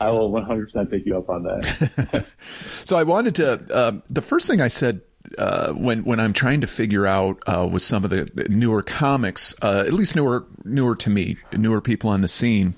I 0.00 0.10
will 0.10 0.30
100% 0.30 0.90
pick 0.90 1.06
you 1.06 1.16
up 1.16 1.28
on 1.28 1.42
that. 1.44 2.26
so 2.84 2.96
I 2.96 3.02
wanted 3.02 3.34
to, 3.36 3.66
uh, 3.72 3.92
the 4.10 4.22
first 4.22 4.46
thing 4.46 4.60
I 4.60 4.68
said 4.68 5.00
uh, 5.38 5.72
when 5.72 6.04
when 6.04 6.20
I'm 6.20 6.32
trying 6.32 6.60
to 6.60 6.66
figure 6.66 7.06
out 7.06 7.42
uh, 7.46 7.68
with 7.70 7.82
some 7.82 8.04
of 8.04 8.10
the 8.10 8.46
newer 8.48 8.82
comics, 8.82 9.54
uh, 9.62 9.84
at 9.86 9.92
least 9.92 10.16
newer 10.16 10.46
newer 10.64 10.96
to 10.96 11.10
me, 11.10 11.36
newer 11.52 11.80
people 11.80 12.10
on 12.10 12.20
the 12.20 12.28
scene, 12.28 12.74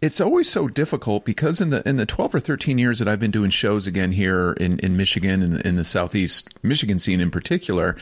it's 0.00 0.20
always 0.20 0.48
so 0.48 0.68
difficult 0.68 1.24
because 1.24 1.60
in 1.60 1.70
the 1.70 1.86
in 1.88 1.96
the 1.96 2.06
12 2.06 2.36
or 2.36 2.40
13 2.40 2.78
years 2.78 2.98
that 2.98 3.08
I've 3.08 3.20
been 3.20 3.30
doing 3.30 3.50
shows 3.50 3.86
again 3.86 4.12
here 4.12 4.52
in 4.54 4.78
in 4.80 4.96
Michigan 4.96 5.42
and 5.42 5.54
in, 5.54 5.60
in 5.66 5.76
the 5.76 5.84
southeast 5.84 6.48
Michigan 6.62 7.00
scene 7.00 7.20
in 7.20 7.30
particular. 7.30 7.96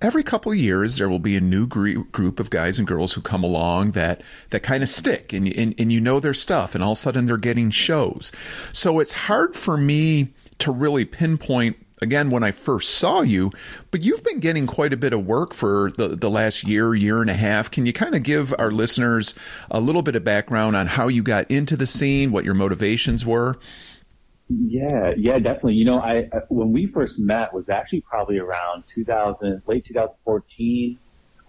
Every 0.00 0.22
couple 0.22 0.52
of 0.52 0.58
years, 0.58 0.96
there 0.96 1.08
will 1.08 1.18
be 1.18 1.36
a 1.36 1.40
new 1.40 1.66
group 1.66 2.38
of 2.38 2.50
guys 2.50 2.78
and 2.78 2.86
girls 2.86 3.14
who 3.14 3.20
come 3.20 3.42
along 3.42 3.92
that, 3.92 4.22
that 4.50 4.62
kind 4.62 4.84
of 4.84 4.88
stick 4.88 5.32
and, 5.32 5.48
and, 5.48 5.74
and 5.76 5.90
you 5.92 6.00
know 6.00 6.20
their 6.20 6.34
stuff 6.34 6.76
and 6.76 6.84
all 6.84 6.92
of 6.92 6.98
a 6.98 7.00
sudden 7.00 7.26
they're 7.26 7.36
getting 7.36 7.70
shows. 7.70 8.30
So 8.72 9.00
it's 9.00 9.10
hard 9.10 9.56
for 9.56 9.76
me 9.76 10.32
to 10.60 10.70
really 10.70 11.04
pinpoint 11.04 11.84
again 12.02 12.30
when 12.30 12.42
I 12.42 12.50
first 12.50 12.90
saw 12.90 13.22
you, 13.22 13.50
but 13.90 14.02
you've 14.02 14.24
been 14.24 14.40
getting 14.40 14.66
quite 14.66 14.92
a 14.92 14.96
bit 14.96 15.12
of 15.12 15.26
work 15.26 15.54
for 15.54 15.92
the, 15.96 16.08
the 16.08 16.30
last 16.30 16.64
year, 16.64 16.94
year 16.94 17.20
and 17.20 17.30
a 17.30 17.34
half. 17.34 17.70
Can 17.70 17.86
you 17.86 17.92
kind 17.92 18.14
of 18.14 18.22
give 18.22 18.54
our 18.58 18.70
listeners 18.70 19.34
a 19.70 19.80
little 19.80 20.02
bit 20.02 20.16
of 20.16 20.24
background 20.24 20.76
on 20.76 20.86
how 20.86 21.08
you 21.08 21.22
got 21.22 21.50
into 21.50 21.76
the 21.76 21.86
scene, 21.86 22.32
what 22.32 22.44
your 22.44 22.54
motivations 22.54 23.24
were? 23.24 23.58
Yeah, 24.48 25.12
yeah, 25.16 25.38
definitely. 25.38 25.74
You 25.74 25.84
know, 25.84 26.00
I 26.00 26.30
when 26.48 26.72
we 26.72 26.86
first 26.86 27.18
met 27.18 27.52
was 27.52 27.68
actually 27.68 28.00
probably 28.00 28.38
around 28.38 28.84
2000, 28.94 29.62
late 29.66 29.84
2014, 29.84 30.98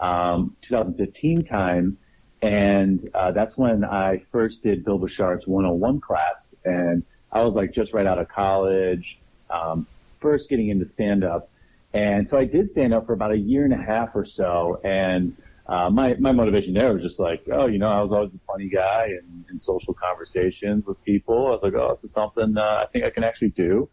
um, 0.02 0.56
2015 0.64 1.46
time, 1.46 1.98
and 2.42 3.10
uh, 3.14 3.32
that's 3.32 3.58
when 3.58 3.86
I 3.86 4.22
first 4.34 4.64
did 4.64 4.84
Bill 4.84 5.00
Bushart's 5.00 5.48
101 5.48 6.02
class, 6.02 6.56
and 6.66 7.06
I 7.32 7.42
was 7.42 7.56
like 7.56 7.74
just 7.74 7.94
right 7.94 8.06
out 8.06 8.20
of 8.20 8.28
college. 8.28 9.18
Um, 9.50 9.88
first 10.20 10.50
getting 10.50 10.70
into 10.70 10.86
stand 10.86 11.24
up. 11.24 11.50
And 11.94 12.28
so 12.30 12.38
I 12.38 12.46
did 12.46 12.70
stand 12.72 12.94
up 12.94 13.06
for 13.06 13.14
about 13.14 13.32
a 13.32 13.38
year 13.38 13.64
and 13.66 13.74
a 13.74 13.78
half 13.78 14.10
or 14.16 14.26
so. 14.26 14.80
And 14.84 15.36
uh, 15.68 15.90
my, 15.90 16.16
my 16.16 16.32
motivation 16.32 16.74
there 16.74 16.94
was 16.94 17.02
just 17.02 17.20
like, 17.20 17.44
oh, 17.52 17.68
you 17.68 17.80
know, 17.80 17.90
I 17.90 18.02
was 18.02 18.12
always 18.12 18.34
a 18.34 18.40
funny 18.48 18.70
guy 18.70 19.08
in, 19.08 19.46
in 19.50 19.58
social 19.58 19.94
conversations 19.94 20.86
with 20.86 21.04
people. 21.04 21.48
I 21.48 21.52
was 21.52 21.62
like, 21.64 21.74
oh, 21.74 21.96
this 21.96 22.04
is 22.04 22.12
something 22.12 22.58
uh, 22.58 22.62
I 22.62 22.86
think 22.92 23.06
I 23.06 23.10
can 23.10 23.24
actually 23.24 23.50
do. 23.50 23.90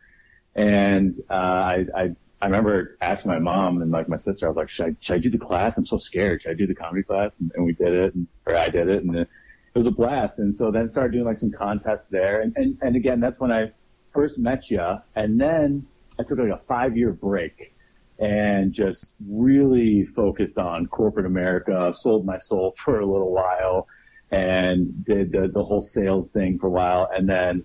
And 0.55 1.15
uh, 1.31 1.35
I, 1.35 1.87
I, 1.95 2.11
I 2.41 2.47
remember 2.47 2.97
asking 3.00 3.31
my 3.31 3.39
mom 3.39 3.81
and 3.83 3.91
like 3.91 4.09
my 4.09 4.19
sister, 4.19 4.47
I 4.47 4.49
was 4.50 4.57
like, 4.57 4.71
should 4.71 4.87
I, 4.87 4.97
should 5.00 5.15
I 5.15 5.19
do 5.19 5.31
the 5.31 5.39
class? 5.39 5.79
I'm 5.79 5.87
so 5.87 5.99
scared. 5.99 6.43
Should 6.43 6.50
I 6.50 6.55
do 6.55 6.67
the 6.67 6.75
comedy 6.75 7.03
class? 7.03 7.33
And, 7.41 7.50
and 7.55 7.65
we 7.65 7.73
did 7.73 7.93
it, 7.93 8.15
and, 8.15 8.27
or 8.47 8.57
I 8.57 8.69
did 8.69 8.89
it, 8.89 9.05
and 9.05 9.17
it, 9.17 9.29
it 9.75 9.79
was 9.79 9.87
a 9.87 9.91
blast. 9.91 10.39
And 10.39 10.55
so 10.55 10.71
then 10.71 10.89
started 10.89 11.12
doing 11.12 11.25
like 11.25 11.39
some 11.39 11.50
contests 11.50 12.09
there. 12.09 12.43
And, 12.43 12.55
and, 12.57 12.79
and 12.83 12.97
again, 12.97 13.21
that's 13.21 13.39
when 13.41 13.53
I 13.53 13.73
first 14.15 14.39
met 14.39 14.71
you. 14.71 14.83
And 15.15 15.41
then 15.41 15.87
I 16.19 16.23
took 16.23 16.39
like 16.39 16.49
a 16.49 16.61
five 16.67 16.97
year 16.97 17.13
break 17.13 17.75
and 18.19 18.73
just 18.73 19.15
really 19.29 20.05
focused 20.05 20.59
on 20.59 20.87
corporate 20.87 21.27
America, 21.27 21.93
sold 21.95 22.25
my 22.25 22.39
soul 22.39 22.75
for 22.85 23.01
a 23.01 23.07
little 23.07 23.33
while 23.33 23.89
and 24.31 25.05
did 25.05 25.33
the, 25.33 25.49
the 25.53 25.63
whole 25.63 25.83
sales 25.83 26.33
thing 26.33 26.59
for 26.59 26.67
a 26.67 26.71
while. 26.71 27.09
And 27.15 27.29
then 27.29 27.65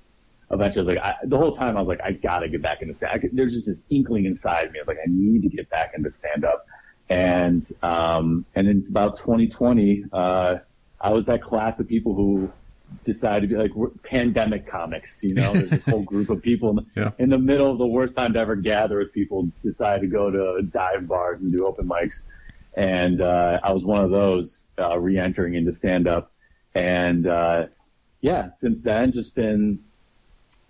eventually, 0.52 0.96
like, 0.96 1.04
I, 1.04 1.16
the 1.24 1.38
whole 1.38 1.56
time 1.56 1.78
I 1.78 1.82
was 1.82 1.88
like, 1.88 2.02
I 2.02 2.12
gotta 2.12 2.50
get 2.50 2.62
back 2.62 2.82
into 2.82 2.94
stand 2.94 3.30
There's 3.34 3.54
just 3.54 3.68
this 3.68 3.84
inkling 3.90 4.26
inside 4.26 4.72
me. 4.72 4.80
I 4.80 4.82
was 4.82 4.88
like, 4.88 5.00
I 5.04 5.10
need 5.10 5.42
to 5.44 5.50
get 5.50 5.70
back 5.70 5.94
into 5.96 6.12
stand 6.12 6.46
up. 6.46 6.66
And, 7.10 7.66
um, 7.82 8.46
and 8.56 8.68
in 8.68 8.86
about 8.90 9.18
2020, 9.18 10.06
uh, 10.14 10.58
I 11.00 11.10
was 11.10 11.26
that 11.26 11.42
class 11.42 11.80
of 11.80 11.88
people 11.88 12.14
who 12.14 12.52
decided 13.06 13.50
to 13.50 13.56
be 13.56 13.62
like 13.62 13.72
pandemic 14.04 14.68
comics. 14.68 15.18
You 15.22 15.34
know, 15.34 15.54
there's 15.54 15.70
this 15.70 15.86
whole 15.86 16.04
group 16.14 16.30
of 16.30 16.42
people 16.42 16.70
in 16.72 16.76
the, 16.78 16.86
yeah. 16.96 17.12
in 17.20 17.30
the, 17.30 17.38
middle 17.38 17.72
of 17.72 17.78
the 17.78 17.88
worst 17.88 18.16
time 18.16 18.34
to 18.34 18.40
ever 18.40 18.56
gather 18.56 19.00
with 19.00 19.14
people 19.14 19.50
decide 19.64 20.02
to 20.02 20.08
go 20.08 20.30
to 20.30 20.62
dive 20.64 21.08
bars 21.08 21.42
and 21.42 21.52
do 21.52 21.66
open 21.66 21.88
mics. 21.88 22.22
And, 22.76 23.22
uh, 23.22 23.60
I 23.64 23.74
was 23.74 23.84
one 23.84 24.04
of 24.04 24.12
those, 24.12 24.64
uh, 24.80 24.98
re-entering 24.98 25.56
into 25.56 25.74
stand 25.74 26.08
up. 26.08 26.32
And, 26.76 27.28
uh, 27.28 27.68
yeah, 28.22 28.50
since 28.58 28.82
then 28.82 29.12
just 29.12 29.36
been 29.36 29.80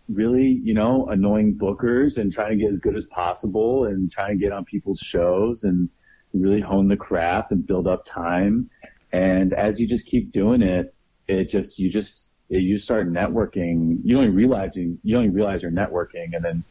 really, 0.09 0.61
you 0.63 0.73
know, 0.73 1.07
annoying 1.07 1.55
bookers 1.55 2.17
and 2.17 2.33
trying 2.33 2.57
to 2.57 2.63
get 2.63 2.71
as 2.71 2.79
good 2.79 2.95
as 2.95 3.05
possible 3.07 3.85
and 3.85 4.11
trying 4.11 4.37
to 4.37 4.43
get 4.43 4.51
on 4.51 4.65
people's 4.65 4.99
shows 4.99 5.63
and 5.63 5.89
really 6.33 6.61
hone 6.61 6.87
the 6.87 6.97
craft 6.97 7.51
and 7.51 7.67
build 7.67 7.87
up 7.87 8.05
time. 8.05 8.69
And 9.11 9.53
as 9.53 9.79
you 9.79 9.87
just 9.87 10.05
keep 10.05 10.31
doing 10.31 10.61
it, 10.61 10.93
it 11.31 11.49
just 11.49 11.79
you 11.79 11.89
just 11.89 12.31
you 12.49 12.77
start 12.77 13.11
networking. 13.11 13.99
You 14.03 14.17
only 14.17 14.29
realize 14.29 14.75
you, 14.75 14.97
you 15.03 15.17
only 15.17 15.29
realize 15.29 15.61
you're 15.61 15.71
networking, 15.71 16.33
and 16.33 16.43
then 16.43 16.63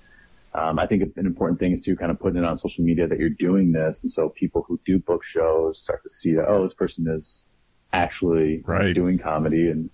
um, 0.54 0.78
I 0.78 0.86
think 0.86 1.02
an 1.16 1.26
important 1.26 1.58
thing 1.58 1.72
is 1.72 1.82
to 1.82 1.96
kind 1.96 2.10
of 2.10 2.18
put 2.18 2.36
it 2.36 2.44
on 2.44 2.58
social 2.58 2.84
media 2.84 3.06
that 3.08 3.18
you're 3.18 3.30
doing 3.30 3.72
this, 3.72 4.02
and 4.02 4.12
so 4.12 4.28
people 4.28 4.64
who 4.68 4.78
do 4.84 4.98
book 4.98 5.22
shows 5.24 5.80
start 5.82 6.02
to 6.02 6.10
see 6.10 6.34
that 6.34 6.46
oh, 6.48 6.64
this 6.64 6.74
person 6.74 7.06
is 7.08 7.44
actually 7.92 8.62
right. 8.66 8.94
doing 8.94 9.18
comedy, 9.18 9.70
and 9.70 9.88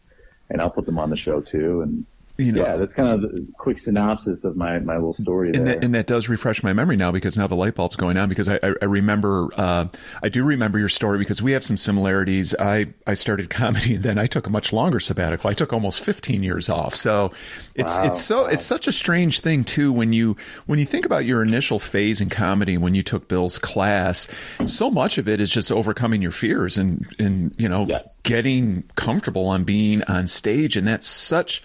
and 0.50 0.60
I'll 0.60 0.70
put 0.70 0.86
them 0.86 0.98
on 0.98 1.10
the 1.10 1.16
show 1.16 1.40
too, 1.40 1.82
and 1.82 2.04
you 2.38 2.52
know, 2.52 2.62
yeah, 2.62 2.76
that's 2.76 2.92
kind 2.92 3.08
of 3.08 3.22
the 3.32 3.46
quick 3.58 3.78
synopsis 3.78 4.44
of 4.44 4.56
my, 4.56 4.78
my 4.80 4.94
little 4.94 5.14
story 5.14 5.48
and 5.48 5.66
there. 5.66 5.74
That, 5.76 5.84
and 5.84 5.94
that 5.94 6.06
does 6.06 6.28
refresh 6.28 6.62
my 6.62 6.72
memory 6.72 6.96
now 6.96 7.10
because 7.12 7.36
now 7.36 7.46
the 7.46 7.54
light 7.54 7.74
bulb's 7.74 7.96
going 7.96 8.16
on 8.16 8.28
because 8.28 8.46
I, 8.48 8.56
I, 8.62 8.74
I 8.82 8.84
remember, 8.84 9.48
uh, 9.56 9.86
I 10.22 10.28
do 10.28 10.44
remember 10.44 10.78
your 10.78 10.88
story 10.90 11.18
because 11.18 11.40
we 11.40 11.52
have 11.52 11.64
some 11.64 11.76
similarities. 11.76 12.54
I, 12.58 12.86
I 13.06 13.14
started 13.14 13.48
comedy 13.50 13.94
and 13.94 14.02
then 14.04 14.18
I 14.18 14.26
took 14.26 14.46
a 14.46 14.50
much 14.50 14.72
longer 14.72 15.00
sabbatical. 15.00 15.48
I 15.48 15.54
took 15.54 15.72
almost 15.72 16.04
15 16.04 16.42
years 16.42 16.68
off. 16.68 16.94
So 16.94 17.32
it's, 17.74 17.96
Wow. 17.96 18.04
it's 18.06 18.20
so, 18.22 18.42
Wow. 18.42 18.48
it's 18.48 18.64
such 18.66 18.86
a 18.86 18.92
strange 18.92 19.40
thing 19.40 19.64
too 19.64 19.92
when 19.92 20.12
you, 20.12 20.36
when 20.66 20.78
you 20.78 20.84
think 20.84 21.06
about 21.06 21.24
your 21.24 21.42
initial 21.42 21.78
phase 21.78 22.20
in 22.20 22.28
comedy, 22.28 22.76
when 22.76 22.94
you 22.94 23.02
took 23.02 23.28
Bill's 23.28 23.58
class, 23.58 24.28
so 24.66 24.90
much 24.90 25.16
of 25.18 25.26
it 25.28 25.40
is 25.40 25.50
just 25.50 25.72
overcoming 25.72 26.20
your 26.22 26.32
fears 26.32 26.76
and, 26.76 27.06
and, 27.18 27.54
you 27.56 27.68
know, 27.68 27.86
Yes. 27.88 28.20
getting 28.24 28.82
comfortable 28.96 29.46
on 29.46 29.64
being 29.64 30.02
on 30.04 30.28
stage. 30.28 30.76
And 30.76 30.86
that's 30.86 31.06
such 31.06 31.62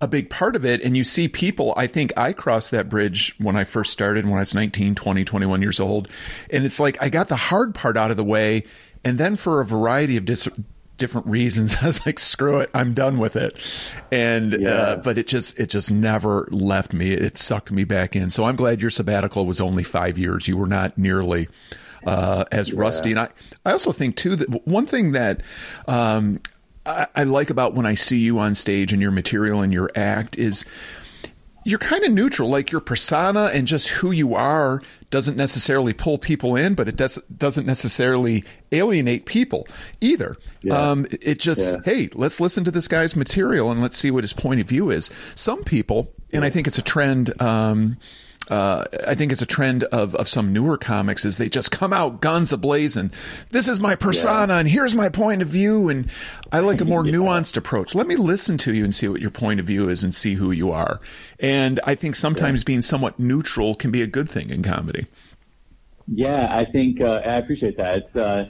a 0.00 0.08
big 0.08 0.30
part 0.30 0.56
of 0.56 0.64
it. 0.64 0.82
And 0.82 0.96
you 0.96 1.04
see 1.04 1.28
people, 1.28 1.74
I 1.76 1.86
think 1.86 2.12
I 2.16 2.32
crossed 2.32 2.70
that 2.70 2.88
bridge 2.88 3.34
when 3.38 3.56
I 3.56 3.64
first 3.64 3.92
started, 3.92 4.24
when 4.24 4.34
I 4.36 4.40
was 4.40 4.54
19, 4.54 4.94
20, 4.94 5.24
21 5.24 5.62
years 5.62 5.78
old. 5.80 6.08
And 6.50 6.64
it's 6.64 6.80
like 6.80 7.00
I 7.02 7.08
got 7.10 7.28
the 7.28 7.36
hard 7.36 7.74
part 7.74 7.96
out 7.96 8.10
of 8.10 8.16
the 8.16 8.24
way. 8.24 8.64
And 9.04 9.18
then 9.18 9.36
for 9.36 9.60
a 9.60 9.64
variety 9.66 10.16
of 10.16 10.24
dis- 10.24 10.48
different 10.96 11.26
reasons, 11.26 11.76
I 11.82 11.86
was 11.86 12.04
like, 12.06 12.18
screw 12.18 12.58
it, 12.60 12.70
I'm 12.74 12.94
done 12.94 13.18
with 13.18 13.36
it. 13.36 13.58
And, 14.10 14.52
Yeah. 14.60 14.68
uh, 14.70 14.96
but 14.96 15.18
it 15.18 15.26
just, 15.26 15.58
it 15.58 15.68
just 15.68 15.90
never 15.92 16.48
left 16.50 16.92
me. 16.92 17.10
It 17.12 17.36
sucked 17.38 17.70
me 17.70 17.84
back 17.84 18.16
in. 18.16 18.30
So 18.30 18.44
I'm 18.44 18.56
glad 18.56 18.80
your 18.80 18.90
sabbatical 18.90 19.44
was 19.46 19.60
only 19.60 19.84
five 19.84 20.16
years. 20.18 20.48
You 20.48 20.56
were 20.56 20.66
not 20.66 20.96
nearly, 20.96 21.48
uh, 22.06 22.44
as 22.52 22.72
rusty. 22.72 23.10
And 23.10 23.20
I, 23.20 23.28
I 23.66 23.72
also 23.72 23.92
think 23.92 24.16
too 24.16 24.34
that 24.36 24.66
one 24.66 24.86
thing 24.86 25.12
that, 25.12 25.42
um, 25.88 26.40
I, 26.90 27.06
I 27.16 27.24
like 27.24 27.50
about 27.50 27.74
when 27.74 27.86
I 27.86 27.94
see 27.94 28.18
you 28.18 28.38
on 28.38 28.54
stage 28.54 28.92
and 28.92 29.00
your 29.00 29.10
material 29.10 29.60
and 29.62 29.72
your 29.72 29.90
act 29.94 30.38
is 30.38 30.64
you're 31.64 31.78
kind 31.78 32.04
of 32.04 32.12
neutral. 32.12 32.48
Like 32.48 32.72
your 32.72 32.80
persona 32.80 33.50
and 33.52 33.66
just 33.66 33.88
who 33.88 34.10
you 34.10 34.34
are 34.34 34.80
doesn't 35.10 35.36
necessarily 35.36 35.92
pull 35.92 36.16
people 36.18 36.56
in, 36.56 36.74
but 36.74 36.88
it 36.88 36.96
does, 36.96 37.16
doesn't 37.36 37.66
necessarily 37.66 38.44
alienate 38.72 39.26
people 39.26 39.66
either. 40.00 40.36
Yeah. 40.62 40.74
Um, 40.74 41.06
it 41.20 41.38
just, 41.38 41.72
Yeah. 41.72 41.78
hey, 41.84 42.08
let's 42.14 42.40
listen 42.40 42.64
to 42.64 42.70
this 42.70 42.88
guy's 42.88 43.14
material 43.14 43.70
and 43.70 43.82
let's 43.82 43.98
see 43.98 44.10
what 44.10 44.24
his 44.24 44.32
point 44.32 44.60
of 44.60 44.68
view 44.68 44.90
is. 44.90 45.10
Some 45.34 45.64
people, 45.64 46.12
and 46.32 46.44
I 46.44 46.50
think 46.50 46.66
it's 46.66 46.78
a 46.78 46.82
trend, 46.82 47.40
um, 47.42 47.96
uh, 48.50 48.84
I 49.06 49.14
think 49.14 49.30
it's 49.30 49.40
a 49.40 49.46
trend 49.46 49.84
of, 49.84 50.14
of 50.16 50.28
some 50.28 50.52
newer 50.52 50.76
comics 50.76 51.24
is 51.24 51.38
they 51.38 51.48
just 51.48 51.70
come 51.70 51.92
out 51.92 52.20
guns 52.20 52.50
ablazing. 52.50 53.12
This 53.50 53.68
is 53.68 53.78
my 53.78 53.94
persona 53.94 54.54
and 54.54 54.68
here's 54.68 54.94
my 54.94 55.08
point 55.08 55.40
of 55.40 55.48
view. 55.48 55.88
And 55.88 56.10
I 56.50 56.58
like 56.58 56.80
a 56.80 56.84
more 56.84 57.02
nuanced 57.04 57.56
approach. 57.56 57.94
Let 57.94 58.08
me 58.08 58.16
listen 58.16 58.58
to 58.58 58.74
you 58.74 58.82
and 58.82 58.92
see 58.92 59.06
what 59.06 59.20
your 59.20 59.30
point 59.30 59.60
of 59.60 59.66
view 59.66 59.88
is 59.88 60.02
and 60.02 60.12
see 60.12 60.34
who 60.34 60.50
you 60.50 60.72
are. 60.72 61.00
And 61.38 61.78
I 61.84 61.94
think 61.94 62.16
sometimes 62.16 62.64
being 62.64 62.82
somewhat 62.82 63.20
neutral 63.20 63.76
can 63.76 63.92
be 63.92 64.02
a 64.02 64.08
good 64.08 64.28
thing 64.28 64.50
in 64.50 64.64
comedy. 64.64 65.06
Yeah, 66.12 66.48
I 66.50 66.64
think 66.64 67.00
uh, 67.00 67.22
I 67.24 67.36
appreciate 67.36 67.76
that. 67.76 67.98
It's 67.98 68.16
uh, 68.16 68.48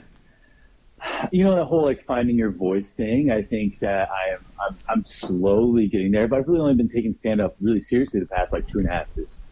you 1.31 1.43
know 1.43 1.55
the 1.55 1.65
whole 1.65 1.85
like 1.85 2.03
finding 2.05 2.35
your 2.35 2.49
voice 2.49 2.91
thing. 2.91 3.29
I 3.29 3.43
think 3.43 3.79
that 3.79 4.09
I 4.09 4.33
am 4.33 4.45
I'm, 4.59 4.77
I'm 4.89 5.05
slowly 5.05 5.87
getting 5.87 6.11
there, 6.11 6.27
but 6.27 6.39
I've 6.39 6.47
really 6.47 6.61
only 6.61 6.73
been 6.73 6.89
taking 6.89 7.13
stand 7.13 7.39
up 7.39 7.55
really 7.61 7.81
seriously 7.81 8.19
the 8.19 8.25
past 8.25 8.51
like 8.51 8.67
two 8.67 8.79
and 8.79 8.87
a 8.87 8.91
half 8.91 9.07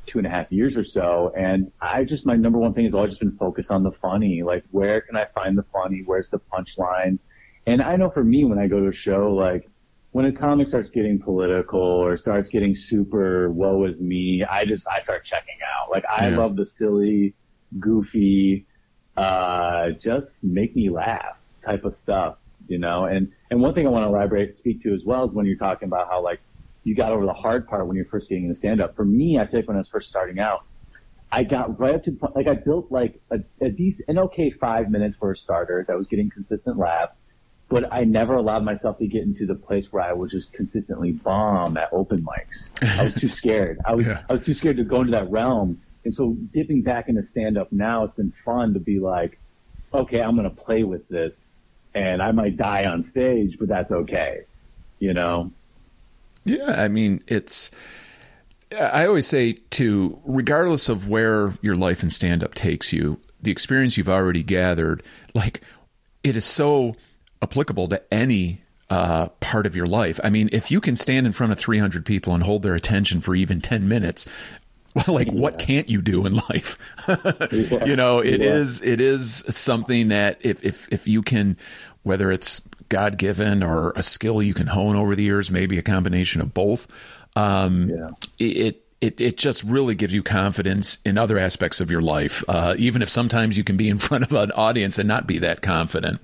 two 0.09 0.17
and 0.19 0.27
a 0.27 0.29
half 0.29 0.51
years 0.51 0.75
or 0.77 0.83
so. 0.83 1.31
And 1.37 1.71
I 1.81 2.03
just 2.03 2.25
my 2.25 2.35
number 2.35 2.59
one 2.59 2.73
thing 2.73 2.85
has 2.85 2.93
always 2.93 3.11
just 3.11 3.21
been 3.21 3.37
focused 3.37 3.71
on 3.71 3.83
the 3.83 3.91
funny. 4.01 4.43
Like 4.43 4.63
where 4.71 5.01
can 5.01 5.15
I 5.17 5.27
find 5.35 5.57
the 5.57 5.65
funny? 5.73 6.03
Where's 6.05 6.29
the 6.31 6.39
punchline? 6.53 7.19
And 7.67 7.81
I 7.81 7.95
know 7.97 8.09
for 8.09 8.23
me 8.23 8.45
when 8.45 8.59
I 8.59 8.67
go 8.67 8.79
to 8.81 8.87
a 8.89 8.93
show, 8.93 9.33
like 9.33 9.69
when 10.11 10.25
a 10.25 10.31
comic 10.33 10.67
starts 10.67 10.89
getting 10.89 11.19
political 11.21 11.79
or 11.81 12.17
starts 12.17 12.49
getting 12.49 12.75
super 12.75 13.51
woe 13.51 13.85
is 13.85 14.01
me, 14.01 14.43
I 14.43 14.65
just 14.65 14.87
I 14.89 15.01
start 15.01 15.25
checking 15.25 15.57
out. 15.77 15.91
Like 15.91 16.05
I 16.09 16.29
Yeah. 16.29 16.37
love 16.37 16.55
the 16.55 16.65
silly, 16.65 17.35
goofy, 17.79 18.67
uh, 19.17 19.91
just 20.01 20.39
make 20.43 20.75
me 20.75 20.89
laugh 20.89 21.35
type 21.65 21.85
of 21.85 21.93
stuff, 21.93 22.37
you 22.67 22.79
know. 22.79 23.05
And 23.05 23.31
and 23.51 23.61
one 23.61 23.73
thing 23.75 23.85
I 23.87 23.89
want 23.91 24.03
to 24.03 24.07
elaborate, 24.09 24.57
speak 24.57 24.81
to 24.83 24.93
as 24.93 25.03
well 25.05 25.25
is 25.27 25.33
when 25.33 25.45
you're 25.45 25.57
talking 25.57 25.87
about 25.87 26.09
how 26.09 26.23
like 26.23 26.39
you 26.83 26.95
got 26.95 27.12
over 27.12 27.25
the 27.25 27.33
hard 27.33 27.67
part 27.67 27.88
when 27.88 27.95
you're 27.95 28.05
first 28.05 28.29
getting 28.29 28.45
into 28.45 28.55
stand 28.55 28.81
up. 28.81 28.95
For 28.95 29.05
me, 29.05 29.38
I 29.38 29.45
feel 29.45 29.59
like 29.59 29.67
when 29.67 29.77
I 29.77 29.79
was 29.79 29.89
first 29.89 30.09
starting 30.09 30.39
out, 30.39 30.63
I 31.31 31.43
got 31.43 31.79
right 31.79 31.93
up 31.95 32.03
to 32.05 32.12
the 32.12 32.17
point, 32.17 32.36
like 32.36 32.48
I 32.48 32.55
built 32.55 32.91
like 32.91 33.21
a, 33.29 33.39
a 33.62 33.69
decent, 33.69 34.09
an 34.09 34.17
okay 34.19 34.50
five 34.50 34.89
minutes 34.89 35.17
for 35.17 35.31
a 35.31 35.38
starter 35.38 35.86
that 35.88 35.95
was 35.95 36.07
getting 36.07 36.29
consistent 36.29 36.77
laughs, 36.77 37.24
but 37.67 37.91
I 37.93 38.03
never 38.03 38.36
allowed 38.36 38.63
myself 38.63 38.98
to 38.98 39.07
get 39.07 39.24
into 39.24 39.45
the 39.45 39.53
place 39.53 39.91
where 39.91 40.01
I 40.01 40.12
would 40.12 40.31
just 40.31 40.51
consistently 40.53 41.12
bomb 41.12 41.77
at 41.77 41.89
open 41.91 42.25
mics. 42.25 42.71
I 43.00 43.03
was 43.03 43.13
too 43.15 43.29
scared. 43.29 43.79
I 43.86 43.93
was, 43.93 44.05
Yeah. 44.07 44.24
I 44.27 44.33
was 44.33 44.41
too 44.41 44.55
scared 44.55 44.77
to 44.77 44.83
go 44.83 45.01
into 45.01 45.12
that 45.12 45.29
realm. 45.29 45.79
And 46.03 46.15
so 46.15 46.36
dipping 46.53 46.81
back 46.81 47.09
into 47.09 47.24
stand 47.24 47.57
up 47.57 47.71
now, 47.71 48.05
it's 48.05 48.15
been 48.15 48.33
fun 48.43 48.74
to 48.74 48.79
be 48.79 49.00
like, 49.00 49.38
okay, 49.93 50.21
I'm 50.21 50.36
going 50.36 50.50
to 50.50 50.55
play 50.55 50.83
with 50.83 51.07
this 51.09 51.57
and 51.93 52.21
I 52.21 52.31
might 52.31 52.57
die 52.57 52.86
on 52.86 53.03
stage, 53.03 53.57
but 53.59 53.67
that's 53.67 53.91
okay. 53.91 54.41
You 55.00 55.13
know? 55.13 55.51
Yeah, 56.46 56.75
I 56.81 56.88
mean, 56.88 57.24
it's. 57.27 57.72
I 58.72 59.08
always 59.08 59.25
say 59.25 59.53
to, 59.72 60.19
regardless 60.25 60.89
of 60.89 61.10
where 61.10 61.55
your 61.62 61.75
life 61.75 62.03
in 62.03 62.12
stand 62.12 62.43
up 62.43 62.53
takes 62.53 62.93
you, 62.93 63.19
the 63.41 63.50
experience 63.51 63.98
you've 63.98 64.10
already 64.10 64.43
gathered, 64.43 65.01
like, 65.34 65.62
it 66.24 66.36
is 66.36 66.46
so 66.46 66.96
applicable 67.41 67.88
to 67.88 68.13
any 68.13 68.62
uh, 68.91 69.29
part 69.39 69.65
of 69.65 69.75
your 69.75 69.88
life. 69.88 70.19
I 70.24 70.29
mean, 70.29 70.50
if 70.51 70.69
you 70.69 70.81
can 70.81 70.98
stand 70.98 71.25
in 71.25 71.34
front 71.34 71.51
of 71.51 71.58
300 71.58 72.05
people 72.05 72.36
and 72.36 72.43
hold 72.43 72.62
their 72.62 72.75
attention 72.75 73.22
for 73.22 73.36
even 73.36 73.60
10 73.60 73.88
minutes, 73.88 74.27
well, 74.93 75.05
like, 75.15 75.31
what 75.31 75.58
can't 75.58 75.89
you 75.89 76.00
do 76.01 76.27
in 76.27 76.36
life? 76.36 76.77
Yeah. 77.08 77.48
you 77.86 77.96
know, 77.96 78.19
it 78.19 78.39
Yeah. 78.41 78.53
is 78.53 78.81
it 78.84 79.01
is 79.01 79.43
something 79.50 80.10
that 80.10 80.38
if 80.41 80.63
if 80.63 80.88
if 80.91 81.08
you 81.08 81.24
can, 81.24 81.58
whether 82.03 82.31
it's 82.31 82.62
God 82.89 83.17
given 83.17 83.63
or 83.63 83.91
a 83.96 84.03
skill 84.03 84.41
you 84.41 84.53
can 84.53 84.67
hone 84.67 84.96
over 84.96 85.15
the 85.15 85.24
years, 85.24 85.50
maybe 85.50 85.77
a 85.77 85.84
combination 85.84 86.41
of 86.41 86.53
both. 86.53 86.88
Um, 87.36 87.89
Yeah. 87.89 88.10
it, 88.39 88.84
it 89.01 89.20
it 89.22 89.38
just 89.38 89.63
really 89.63 89.96
gives 89.96 90.13
you 90.13 90.22
confidence 90.22 90.98
in 91.06 91.18
other 91.18 91.38
aspects 91.39 91.79
of 91.79 91.89
your 91.89 92.01
life, 92.01 92.44
uh, 92.50 92.75
even 92.77 93.01
if 93.01 93.10
sometimes 93.10 93.58
you 93.58 93.63
can 93.63 93.77
be 93.77 93.88
in 93.88 93.98
front 94.08 94.25
of 94.25 94.34
an 94.34 94.51
audience 94.51 95.00
and 95.00 95.08
not 95.08 95.25
be 95.25 95.38
that 95.39 95.62
confident. 95.62 96.20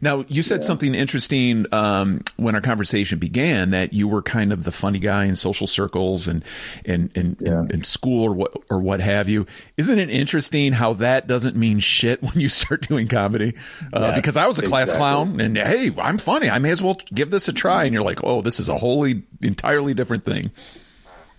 Now, 0.00 0.24
you 0.28 0.42
said 0.42 0.64
something 0.64 0.94
interesting 0.94 1.66
um, 1.72 2.22
when 2.36 2.54
our 2.56 2.60
conversation 2.60 3.18
began 3.20 3.70
that 3.70 3.92
you 3.92 4.08
were 4.08 4.22
kind 4.22 4.52
of 4.52 4.64
the 4.64 4.72
funny 4.72 4.98
guy 4.98 5.24
in 5.26 5.36
social 5.36 5.66
circles 5.68 6.26
and 6.26 6.44
in 6.84 7.12
in, 7.14 7.36
Yeah. 7.40 7.60
in, 7.60 7.70
in 7.70 7.84
school 7.84 8.24
or 8.24 8.32
what 8.32 8.52
or 8.70 8.80
what 8.80 9.00
have 9.00 9.28
you. 9.28 9.46
Isn't 9.76 9.98
it 10.00 10.10
interesting 10.10 10.72
how 10.72 10.94
that 10.94 11.28
doesn't 11.28 11.54
mean 11.56 11.78
shit 11.78 12.22
when 12.24 12.40
you 12.40 12.48
start 12.48 12.88
doing 12.88 13.06
comedy? 13.06 13.54
Uh, 13.92 14.00
Yeah, 14.00 14.16
because 14.16 14.36
I 14.36 14.46
was 14.48 14.58
a 14.58 14.62
class 14.62 14.88
exactly. 14.90 14.98
clown, 14.98 15.40
and 15.40 15.56
hey, 15.56 15.92
I'm 15.98 16.18
funny. 16.18 16.50
I 16.50 16.58
may 16.58 16.70
as 16.70 16.82
well 16.82 16.98
give 17.14 17.30
this 17.30 17.46
a 17.46 17.52
try. 17.52 17.84
And 17.84 17.94
you're 17.94 18.02
like, 18.02 18.24
oh, 18.24 18.42
this 18.42 18.58
is 18.58 18.68
a 18.68 18.78
wholly 18.78 19.22
entirely 19.42 19.94
different 19.94 20.24
thing. 20.24 20.50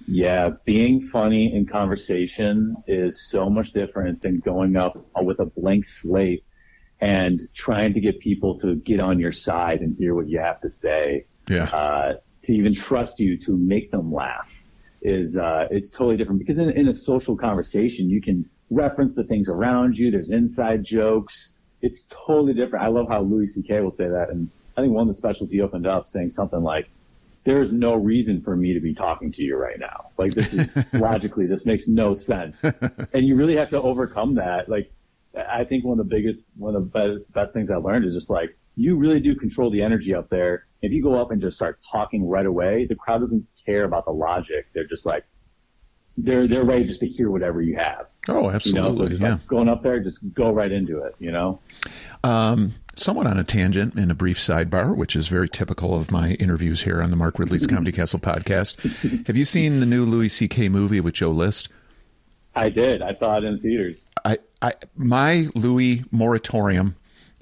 Yeah, 0.08 0.52
being 0.64 1.10
funny 1.10 1.54
in 1.54 1.66
conversation 1.66 2.78
is 2.88 3.30
so 3.30 3.50
much 3.50 3.74
different 3.74 4.22
than 4.22 4.40
going 4.40 4.78
up 4.78 5.06
with 5.22 5.40
a 5.40 5.46
blank 5.46 5.86
slate 5.86 6.46
and 7.02 7.48
trying 7.54 7.94
to 7.94 8.00
get 8.00 8.20
people 8.20 8.58
to 8.60 8.76
get 8.76 9.00
on 9.00 9.20
your 9.20 9.34
side 9.34 9.82
and 9.82 9.98
hear 9.98 10.16
what 10.16 10.30
you 10.30 10.40
have 10.40 10.62
to 10.62 10.72
say. 10.72 11.26
Yeah. 11.50 11.66
Uh, 11.66 12.14
to 12.46 12.56
even 12.56 12.74
trust 12.74 13.20
you 13.20 13.38
to 13.38 13.52
make 13.58 13.92
them 13.92 14.14
laugh 14.14 14.48
is 15.02 15.36
uh, 15.36 15.68
it's 15.70 15.90
totally 15.90 16.18
different 16.18 16.40
because 16.40 16.58
in, 16.58 16.70
in 16.72 16.88
a 16.88 16.94
social 16.94 17.36
conversation 17.36 18.10
you 18.10 18.22
can 18.22 18.50
reference 18.70 19.16
the 19.16 19.24
things 19.24 19.50
around 19.50 19.98
you. 19.98 20.12
There's 20.12 20.30
inside 20.30 20.84
jokes. 20.84 21.54
It's 21.82 22.06
totally 22.10 22.54
different. 22.54 22.84
I 22.86 22.88
love 22.88 23.08
how 23.08 23.22
Louis 23.22 23.48
C.K. 23.48 23.82
will 23.82 23.92
say 23.92 24.08
that, 24.08 24.30
and 24.30 24.50
I 24.76 24.82
think 24.82 24.94
one 24.94 25.08
of 25.08 25.14
the 25.14 25.18
specials 25.18 25.52
he 25.52 25.62
opened 25.62 25.86
up 25.86 26.10
saying 26.10 26.32
something 26.32 26.62
like, 26.64 26.90
there 27.48 27.62
is 27.62 27.72
no 27.72 27.96
reason 27.96 28.42
for 28.42 28.58
me 28.58 28.74
to 28.74 28.82
be 28.82 28.94
talking 28.94 29.32
to 29.32 29.42
you 29.42 29.56
right 29.56 29.80
now. 29.80 30.10
Like 30.18 30.34
this 30.34 30.54
is 30.54 30.94
logically, 30.94 31.48
this 31.48 31.66
makes 31.66 31.88
no 31.88 32.14
sense. 32.14 32.62
And 32.62 33.26
you 33.26 33.38
really 33.38 33.56
have 33.56 33.70
to 33.70 33.82
overcome 33.82 34.36
that. 34.36 34.68
Like, 34.68 34.92
I 35.34 35.64
think 35.64 35.86
one 35.86 35.98
of 35.98 36.10
the 36.10 36.14
biggest, 36.14 36.50
one 36.58 36.76
of 36.76 36.84
the 36.84 36.90
best, 36.90 37.32
best 37.32 37.54
things 37.54 37.72
I 37.72 37.78
learned 37.78 38.04
is 38.04 38.14
just 38.14 38.30
like, 38.30 38.58
you 38.76 38.98
really 38.98 39.22
do 39.22 39.34
control 39.34 39.72
the 39.72 39.82
energy 39.82 40.14
up 40.14 40.30
there. 40.30 40.66
If 40.82 40.92
you 40.92 41.02
go 41.02 41.22
up 41.22 41.32
and 41.32 41.42
just 41.42 41.56
start 41.56 41.80
talking 41.90 42.28
right 42.28 42.46
away, 42.46 42.86
the 42.86 42.96
crowd 42.96 43.20
doesn't 43.20 43.48
care 43.66 43.86
about 43.86 44.04
the 44.04 44.12
logic. 44.12 44.68
They're 44.74 44.86
just 44.86 45.06
like, 45.06 45.24
they're, 46.18 46.50
they're 46.50 46.66
ready 46.66 46.84
just 46.84 47.00
to 47.00 47.08
hear 47.08 47.32
whatever 47.32 47.62
you 47.62 47.78
have. 47.78 48.08
Oh, 48.30 48.36
You 48.38 48.44
know, 48.44 48.60
so 48.60 48.86
absolutely. 48.86 49.18
yeah. 49.18 49.32
like 49.34 49.48
going 49.48 49.70
up 49.70 49.84
there, 49.84 50.00
just 50.00 50.20
go 50.34 50.52
right 50.52 50.72
into 50.72 51.04
it, 51.04 51.16
you 51.20 51.32
know? 51.32 51.60
Um, 52.24 52.74
somewhat 52.96 53.28
on 53.28 53.38
a 53.38 53.44
tangent 53.44 53.96
in 53.96 54.10
a 54.12 54.16
brief 54.16 54.38
sidebar, 54.38 54.96
which 54.96 55.16
is 55.16 55.28
very 55.28 55.48
typical 55.50 55.96
of 55.96 56.12
my 56.12 56.32
interviews 56.34 56.82
here 56.82 57.02
on 57.02 57.10
the 57.12 57.16
Mark 57.16 57.40
Ridley's 57.40 57.68
Comedy 57.68 57.92
Castle 57.92 58.20
podcast. 58.20 59.26
Have 59.28 59.36
you 59.38 59.46
seen 59.46 59.80
the 59.80 59.86
new 59.86 60.06
Louis 60.06 60.30
C.K. 60.30 60.70
movie 60.70 61.00
with 61.00 61.14
Joe 61.14 61.32
List? 61.32 61.70
I 62.56 62.70
did. 62.70 63.02
I 63.04 63.14
saw 63.14 63.38
it 63.38 63.44
in 63.44 63.60
theaters. 63.60 63.98
I, 64.26 64.40
I 64.62 64.74
my 64.96 65.48
Louis 65.54 66.04
moratorium 66.12 66.96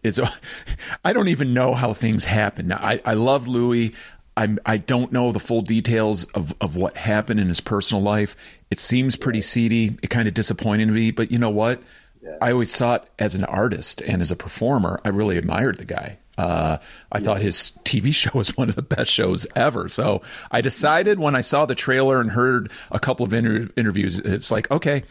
is. 0.03 0.19
I 1.05 1.13
don't 1.13 1.29
even 1.29 1.53
know 1.53 1.73
how 1.73 1.93
things 1.93 2.25
happen. 2.25 2.73
I 2.73 2.99
I 3.05 3.13
love 3.13 3.47
Louis. 3.47 3.93
I'm, 4.37 4.59
I 4.65 4.77
don't 4.77 5.11
know 5.11 5.31
the 5.31 5.39
full 5.39 5.61
details 5.61 6.25
of, 6.33 6.53
of 6.59 6.75
what 6.75 6.97
happened 6.97 7.39
in 7.39 7.47
his 7.47 7.61
personal 7.61 8.03
life. 8.03 8.35
It 8.69 8.79
seems 8.79 9.15
pretty 9.15 9.41
seedy. 9.41 9.97
It 10.03 10.09
kind 10.09 10.27
of 10.27 10.33
disappointed 10.33 10.89
me, 10.89 11.11
but 11.11 11.31
you 11.31 11.39
know 11.39 11.49
what? 11.49 11.81
Yeah. 12.21 12.37
I 12.41 12.51
always 12.51 12.71
saw 12.71 12.95
it 12.95 13.03
as 13.17 13.35
an 13.35 13.43
artist 13.45 14.01
and 14.01 14.21
as 14.21 14.31
a 14.31 14.35
performer. 14.35 14.99
I 15.05 15.09
really 15.09 15.37
admired 15.37 15.77
the 15.77 15.85
guy. 15.85 16.17
Uh, 16.37 16.77
I 17.11 17.19
yeah. 17.19 17.23
thought 17.23 17.41
his 17.41 17.73
TV 17.83 18.13
show 18.13 18.31
was 18.33 18.57
one 18.57 18.67
of 18.69 18.75
the 18.75 18.81
best 18.81 19.11
shows 19.11 19.47
ever. 19.55 19.87
So 19.87 20.21
I 20.51 20.61
decided 20.61 21.19
when 21.19 21.35
I 21.35 21.41
saw 21.41 21.65
the 21.65 21.75
trailer 21.75 22.19
and 22.19 22.31
heard 22.31 22.71
a 22.91 22.99
couple 22.99 23.25
of 23.25 23.33
inter- 23.33 23.69
interviews, 23.77 24.19
it's 24.19 24.51
like, 24.51 24.69
okay, 24.69 25.03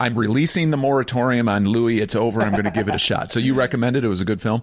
I'm 0.00 0.18
releasing 0.18 0.70
the 0.70 0.76
moratorium 0.76 1.48
on 1.48 1.66
Louis. 1.66 2.00
It's 2.00 2.16
over. 2.16 2.42
I'm 2.42 2.52
going 2.52 2.64
to 2.64 2.70
give 2.70 2.88
it 2.88 2.94
a 2.94 2.98
shot. 3.10 3.30
So 3.30 3.38
you 3.38 3.54
recommended 3.54 4.02
it 4.02 4.08
was 4.08 4.20
a 4.20 4.24
good 4.24 4.42
film. 4.42 4.62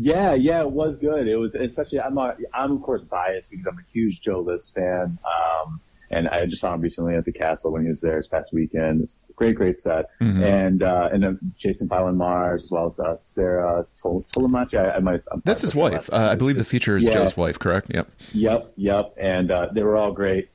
Yeah, 0.00 0.34
yeah, 0.34 0.60
it 0.60 0.70
was 0.70 0.96
good. 1.00 1.26
It 1.26 1.36
was 1.36 1.54
especially 1.54 2.00
I'm 2.00 2.16
I'm 2.18 2.72
of 2.72 2.82
course 2.82 3.02
biased 3.02 3.50
because 3.50 3.66
I'm 3.66 3.78
a 3.78 3.92
huge 3.92 4.20
Joe 4.20 4.40
List 4.40 4.74
fan. 4.74 5.18
Um, 5.24 5.80
and 6.10 6.28
I 6.28 6.46
just 6.46 6.60
saw 6.60 6.72
him 6.72 6.80
recently 6.80 7.16
at 7.16 7.24
the 7.24 7.32
castle 7.32 7.72
when 7.72 7.82
he 7.82 7.88
was 7.88 8.00
there 8.00 8.16
this 8.16 8.28
past 8.28 8.52
weekend. 8.52 9.08
Great, 9.36 9.56
great 9.56 9.78
set. 9.78 10.06
Mm-hmm. 10.20 10.42
And 10.42 10.82
uh, 10.82 11.08
and 11.12 11.24
uh, 11.24 11.32
Jason 11.60 11.88
Pylon 11.88 12.16
Mars 12.16 12.64
as 12.64 12.70
well 12.70 12.86
as 12.86 12.98
uh, 12.98 13.16
Sarah 13.18 13.86
Tol- 14.00 14.24
Tollemache. 14.34 14.74
I, 14.74 14.92
I 14.92 14.98
might. 15.00 15.22
I'm 15.32 15.42
That's 15.44 15.60
his 15.60 15.74
wife. 15.74 16.08
Uh, 16.12 16.28
I 16.30 16.36
believe 16.36 16.56
the 16.56 16.64
feature 16.64 16.96
is 16.96 17.04
yeah. 17.04 17.12
Joe's 17.12 17.36
wife. 17.36 17.58
Correct. 17.58 17.88
Yep. 17.92 18.08
Yep. 18.32 18.72
Yep. 18.76 19.14
And 19.18 19.50
uh, 19.50 19.68
they 19.74 19.82
were 19.82 19.96
all 19.96 20.12
great. 20.12 20.48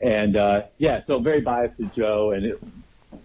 And 0.00 0.36
uh, 0.36 0.62
yeah, 0.78 1.02
so 1.02 1.18
very 1.18 1.40
biased 1.40 1.78
to 1.78 1.84
Joe, 1.86 2.30
and 2.30 2.44
it, 2.44 2.62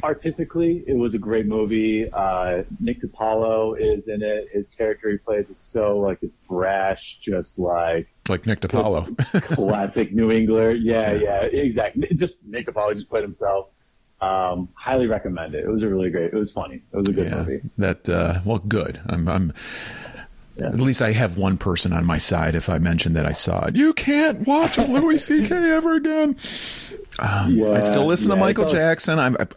artistically, 0.04 0.84
it 0.88 0.94
was 0.94 1.13
a 1.13 1.18
great 1.18 1.46
movie. 1.46 2.10
Uh, 2.12 2.63
Nick 2.80 3.02
DiPaolo 3.02 3.80
is 3.80 4.08
in 4.08 4.22
it. 4.22 4.50
His 4.52 4.70
character 4.70 5.10
he 5.10 5.18
plays 5.18 5.50
is 5.50 5.58
so 5.58 5.98
like 6.00 6.20
this 6.20 6.32
brash, 6.48 7.20
just 7.22 7.60
like 7.60 8.08
like 8.30 8.46
Nick 8.46 8.62
DiPaolo, 8.62 9.18
classic 9.56 10.13
New 10.13 10.32
Englander. 10.32 10.74
Yeah, 10.74 11.13
yeah, 11.13 11.48
yeah, 11.52 11.60
exactly. 11.60 12.08
Just 12.16 12.46
Nick 12.46 12.68
DiPaolo 12.68 12.96
just 12.96 13.10
played 13.10 13.24
himself. 13.24 13.68
Um, 14.22 14.70
highly 14.75 15.08
recommend 15.08 15.54
it. 15.54 15.66
It 15.66 15.70
was 15.70 15.84
a 15.84 15.88
really 15.88 16.10
great. 16.10 16.34
It 16.34 16.38
was 16.38 16.52
funny. 16.52 16.75
It 16.75 16.98
was 16.98 17.10
a 17.10 17.12
good 17.12 17.25
yeah, 17.25 17.36
movie. 17.36 17.62
That 17.78 18.08
uh, 18.08 18.42
well, 18.46 18.60
good. 18.60 19.02
I'm. 19.08 19.28
I'm 19.28 19.54
yeah. 20.55 20.67
At 20.67 20.79
least 20.79 21.01
I 21.01 21.13
have 21.13 21.38
one 21.38 21.57
person 21.57 21.93
on 21.93 22.05
my 22.05 22.17
side 22.17 22.55
if 22.55 22.69
I 22.69 22.77
mention 22.77 23.13
that 23.13 23.25
I 23.25 23.31
saw 23.31 23.65
it. 23.65 23.75
You 23.75 23.93
can't 23.93 24.45
watch 24.48 24.77
a 24.77 24.86
Louis 24.86 25.17
C.K. 25.17 25.55
ever 25.72 25.95
again. 25.95 26.38
Um, 27.19 27.55
yeah, 27.55 27.72
I 27.72 27.79
still 27.79 28.05
listen 28.05 28.29
yeah, 28.29 28.36
to 28.36 28.41
Michael 28.41 28.65
Jackson. 28.65 29.19
I'm, 29.19 29.36
I, 29.39 29.48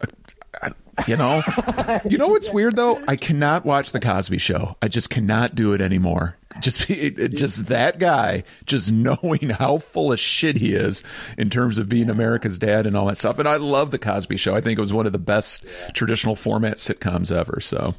I, 0.63 0.71
you 1.07 1.15
know, 1.15 1.43
you 2.09 2.17
know 2.17 2.29
what's 2.29 2.51
weird 2.51 2.75
though? 2.75 3.01
I 3.07 3.15
cannot 3.15 3.65
watch 3.65 3.91
the 3.91 3.99
Cosby 3.99 4.39
Show. 4.39 4.75
I 4.81 4.87
just 4.87 5.09
cannot 5.09 5.53
do 5.53 5.73
it 5.73 5.81
anymore. 5.81 6.35
Just, 6.59 6.89
it, 6.89 7.19
it, 7.19 7.35
just 7.35 7.67
that 7.67 7.99
guy, 7.99 8.43
just 8.65 8.91
knowing 8.93 9.49
how 9.51 9.77
full 9.77 10.11
of 10.11 10.19
shit 10.19 10.57
he 10.57 10.73
is 10.73 11.03
in 11.37 11.51
terms 11.51 11.77
of 11.77 11.87
being 11.87 12.09
America's 12.09 12.57
dad 12.57 12.87
and 12.87 12.97
all 12.97 13.05
that 13.05 13.17
stuff. 13.17 13.37
And 13.37 13.47
I 13.47 13.57
love 13.57 13.91
the 13.91 13.99
Cosby 13.99 14.37
Show. 14.37 14.55
I 14.55 14.61
think 14.61 14.79
it 14.79 14.81
was 14.81 14.93
one 14.93 15.05
of 15.05 15.11
the 15.11 15.19
best 15.19 15.63
traditional 15.93 16.35
format 16.35 16.77
sitcoms 16.77 17.31
ever. 17.31 17.59
So 17.61 17.93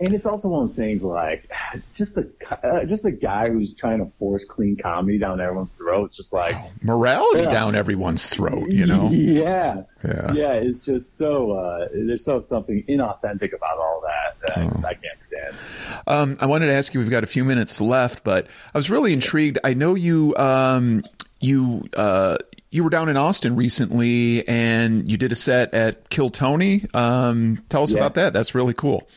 and 0.00 0.14
it's 0.14 0.26
also 0.26 0.48
one 0.48 0.62
of 0.62 0.68
those 0.68 0.76
things 0.76 1.02
like 1.02 1.50
just 1.94 2.16
a 2.16 2.28
uh, 2.50 2.84
just 2.84 3.04
a 3.04 3.10
guy 3.10 3.48
who's 3.50 3.74
trying 3.74 3.98
to 3.98 4.10
force 4.18 4.44
clean 4.48 4.76
comedy 4.80 5.18
down 5.18 5.40
everyone's 5.40 5.72
throat. 5.72 6.12
Just 6.16 6.32
like 6.32 6.54
oh, 6.54 6.70
morality 6.82 7.42
yeah. 7.42 7.50
down 7.50 7.74
everyone's 7.74 8.26
throat, 8.28 8.70
you 8.70 8.86
know? 8.86 9.10
Yeah, 9.10 9.82
yeah, 10.04 10.32
yeah. 10.32 10.52
It's 10.52 10.84
just 10.84 11.18
so 11.18 11.52
uh, 11.52 11.88
there's 11.92 12.24
so 12.24 12.44
something 12.48 12.84
inauthentic 12.88 13.52
about 13.52 13.78
all 13.78 14.02
that 14.04 14.46
that 14.46 14.58
oh. 14.58 14.86
I, 14.86 14.90
I, 14.90 14.94
can't 14.94 15.22
stand. 15.26 15.56
Um, 16.06 16.36
I 16.40 16.46
wanted 16.46 16.66
to 16.66 16.72
ask 16.72 16.94
you. 16.94 17.00
We've 17.00 17.10
got 17.10 17.24
a 17.24 17.28
few 17.28 17.44
minutes 17.44 17.80
left, 17.80 18.22
but 18.22 18.46
I 18.74 18.78
was 18.78 18.90
really 18.90 19.12
intrigued. 19.12 19.58
I 19.64 19.74
know 19.74 19.94
you. 19.94 20.36
Um, 20.36 21.04
you 21.40 21.88
uh, 21.96 22.36
you 22.70 22.84
were 22.84 22.90
down 22.90 23.08
in 23.08 23.16
Austin 23.16 23.56
recently, 23.56 24.46
and 24.46 25.10
you 25.10 25.16
did 25.16 25.32
a 25.32 25.36
set 25.36 25.72
at 25.74 26.08
Kill 26.10 26.30
Tony. 26.30 26.84
Um, 26.94 27.64
tell 27.68 27.82
us 27.82 27.92
yeah. 27.92 27.98
about 27.98 28.14
that. 28.14 28.32
That's 28.32 28.54
really 28.54 28.74
cool. 28.74 29.08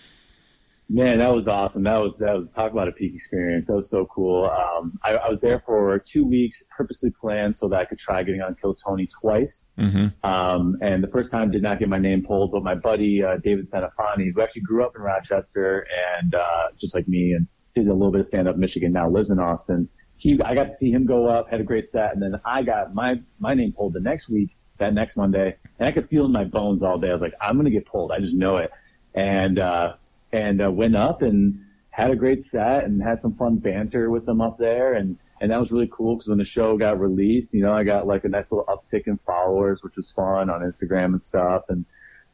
Man, 0.94 1.20
that 1.20 1.34
was 1.34 1.48
awesome. 1.48 1.84
That 1.84 1.96
was 1.96 2.12
that 2.20 2.34
was 2.34 2.48
talk 2.54 2.74
about 2.74 2.90
a 2.90 2.92
peak 2.92 3.16
experience. 3.16 3.68
That 3.68 3.78
was 3.78 3.90
so 3.90 4.06
cool. 4.08 4.50
Um, 4.50 5.00
I, 5.02 5.14
I, 5.16 5.30
was 5.30 5.40
there 5.40 5.64
for 5.66 5.98
two 6.00 6.26
weeks, 6.26 6.62
purposely 6.70 7.12
planned 7.12 7.56
so 7.56 7.70
that 7.70 7.80
I 7.80 7.86
could 7.86 7.98
try 7.98 8.22
getting 8.24 8.42
on 8.42 8.56
Kill 8.56 8.76
Tony 8.76 9.08
twice. 9.22 9.72
Mm-hmm. 9.80 10.08
Um, 10.30 10.76
and 10.82 11.02
the 11.02 11.08
first 11.08 11.32
time 11.32 11.50
did 11.50 11.64
not 11.64 11.80
get 11.80 11.88
my 11.88 11.98
name 11.98 12.26
pulled, 12.26 12.52
but 12.52 12.62
my 12.62 12.76
buddy 12.76 13.24
uh, 13.24 13.38
David 13.38 13.72
Sanafani, 13.72 14.34
who 14.34 14.42
actually 14.42 14.64
grew 14.64 14.84
up 14.84 14.92
in 14.98 15.02
Rochester 15.02 15.88
and 16.20 16.36
uh, 16.36 16.68
just 16.78 16.94
like 16.94 17.08
me, 17.08 17.32
and 17.32 17.48
did 17.74 17.88
a 17.88 17.94
little 17.94 18.12
bit 18.12 18.20
of 18.20 18.28
stand 18.28 18.50
up 18.50 18.58
Michigan, 18.58 18.92
now 18.92 19.10
lives 19.10 19.30
in 19.32 19.40
Austin. 19.40 19.88
He, 20.18 20.42
I 20.42 20.54
got 20.54 20.66
to 20.66 20.76
see 20.76 20.92
him 20.92 21.06
go 21.06 21.26
up, 21.26 21.50
had 21.50 21.62
a 21.62 21.64
great 21.64 21.90
set, 21.90 22.14
and 22.14 22.22
then 22.22 22.38
I 22.44 22.64
got 22.64 22.94
my 22.94 23.22
my 23.40 23.54
name 23.54 23.72
pulled 23.72 23.94
the 23.94 24.02
next 24.02 24.28
week, 24.28 24.58
that 24.78 24.94
next 24.94 25.16
Monday, 25.16 25.56
and 25.80 25.88
I 25.88 25.94
could 25.94 26.10
feel 26.10 26.26
in 26.26 26.34
my 26.34 26.44
bones 26.44 26.84
all 26.84 27.00
day. 27.00 27.12
I 27.12 27.14
was 27.14 27.22
like, 27.22 27.36
I'm 27.40 27.56
gonna 27.56 27.70
get 27.70 27.86
pulled. 27.86 28.12
I 28.12 28.20
just 28.20 28.36
know 28.36 28.58
it. 28.58 28.72
And 29.14 29.58
uh, 29.60 29.94
and 30.34 30.62
uh, 30.64 30.72
went 30.72 30.96
up 30.96 31.22
and 31.22 31.60
had 31.90 32.12
a 32.12 32.16
great 32.16 32.46
set 32.46 32.86
and 32.86 33.02
had 33.02 33.22
some 33.22 33.36
fun 33.36 33.58
banter 33.58 34.10
with 34.10 34.26
them 34.26 34.42
up 34.42 34.58
there. 34.58 34.94
And, 34.94 35.18
and 35.42 35.52
that 35.52 35.60
was 35.60 35.72
really 35.72 35.90
cool 35.92 36.16
because 36.16 36.30
when 36.30 36.38
the 36.38 36.46
show 36.46 36.78
got 36.78 37.00
released, 37.00 37.54
you 37.54 37.62
know, 37.62 37.74
I 37.74 37.84
got 37.84 38.08
like 38.08 38.24
a 38.24 38.30
nice 38.30 38.52
little 38.52 38.66
uptick 38.66 39.08
in 39.08 39.20
followers, 39.26 39.80
which 39.84 39.96
was 39.98 40.12
fun 40.16 40.50
on 40.50 40.62
Instagram 40.62 41.14
and 41.14 41.24
stuff. 41.24 41.64
And, 41.70 41.86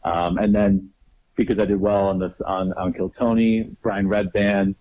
um, 0.03 0.37
and 0.37 0.53
then 0.53 0.89
because 1.35 1.59
I 1.59 1.65
did 1.65 1.79
well 1.79 2.07
on 2.07 2.19
this, 2.19 2.39
on, 2.41 2.73
on 2.73 2.93
Kill 2.93 3.09
Tony, 3.09 3.63
Brian 3.81 4.07
Redban, 4.07 4.75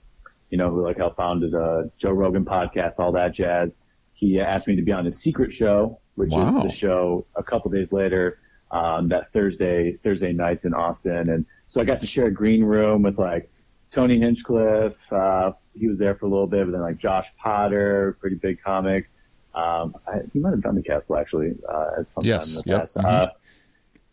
you 0.50 0.58
know, 0.58 0.70
who 0.70 0.82
like 0.82 0.98
helped 0.98 1.16
founded 1.16 1.54
a 1.54 1.90
Joe 1.98 2.10
Rogan 2.10 2.44
podcast, 2.44 2.98
all 2.98 3.12
that 3.12 3.34
jazz. 3.34 3.78
He 4.12 4.40
asked 4.40 4.66
me 4.66 4.76
to 4.76 4.82
be 4.82 4.92
on 4.92 5.04
his 5.04 5.18
secret 5.18 5.52
show, 5.52 6.00
which 6.14 6.30
wow. 6.30 6.58
is 6.58 6.62
the 6.64 6.72
show 6.72 7.26
a 7.34 7.42
couple 7.42 7.70
days 7.70 7.92
later, 7.92 8.38
um, 8.70 9.08
that 9.08 9.32
Thursday, 9.32 9.98
Thursday 10.02 10.32
nights 10.32 10.64
in 10.64 10.74
Austin. 10.74 11.30
And, 11.30 11.46
so 11.68 11.80
I 11.80 11.84
got 11.84 12.00
to 12.00 12.06
share 12.06 12.26
a 12.26 12.30
green 12.30 12.62
room 12.62 13.02
with 13.02 13.18
like 13.18 13.50
Tony 13.90 14.18
Hinchcliffe. 14.18 14.94
Uh, 15.10 15.52
he 15.74 15.88
was 15.88 15.98
there 15.98 16.14
for 16.14 16.26
a 16.26 16.28
little 16.28 16.46
bit, 16.46 16.64
but 16.66 16.72
then 16.72 16.80
like 16.80 16.98
Josh 16.98 17.26
Potter, 17.42 18.16
pretty 18.20 18.36
big 18.36 18.62
comic. 18.62 19.10
Um, 19.54 19.96
I, 20.06 20.20
he 20.32 20.38
might 20.38 20.50
have 20.50 20.62
done 20.62 20.74
the 20.74 20.82
castle 20.82 21.16
actually 21.16 21.54
uh, 21.68 22.00
at 22.00 22.12
some 22.12 22.22
yes, 22.22 22.54
time 22.54 22.62
in 22.64 22.70
the 22.70 22.78
past. 22.78 22.96
Mm-hmm. 22.96 23.06
Uh, 23.06 23.26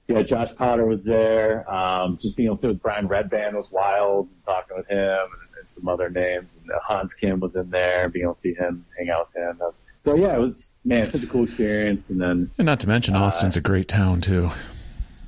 yeah, 0.07 0.21
Josh 0.21 0.53
Potter 0.55 0.85
was 0.85 1.03
there. 1.03 1.69
Um, 1.71 2.17
just 2.21 2.35
being 2.35 2.47
able 2.47 2.55
to 2.57 2.61
sit 2.61 2.67
with 2.69 2.81
Brian 2.81 3.07
Redban 3.07 3.53
was 3.53 3.67
wild. 3.71 4.29
Talking 4.45 4.77
with 4.77 4.87
him 4.87 4.97
and, 4.99 5.57
and 5.59 5.67
some 5.75 5.87
other 5.87 6.09
names. 6.09 6.51
And 6.61 6.71
Hans 6.83 7.13
Kim 7.13 7.39
was 7.39 7.55
in 7.55 7.69
there. 7.69 8.09
Being 8.09 8.25
able 8.25 8.35
to 8.35 8.41
see 8.41 8.53
him, 8.53 8.85
hang 8.97 9.09
out 9.09 9.29
with 9.33 9.43
him. 9.43 9.61
So 10.01 10.15
yeah, 10.15 10.35
it 10.35 10.39
was 10.39 10.72
man, 10.85 11.09
such 11.09 11.23
a 11.23 11.27
cool 11.27 11.45
experience. 11.45 12.09
And 12.09 12.21
then, 12.21 12.51
and 12.57 12.65
not 12.65 12.79
to 12.81 12.87
mention, 12.87 13.15
Austin's 13.15 13.57
uh, 13.57 13.59
a 13.59 13.61
great 13.61 13.87
town 13.87 14.21
too. 14.21 14.51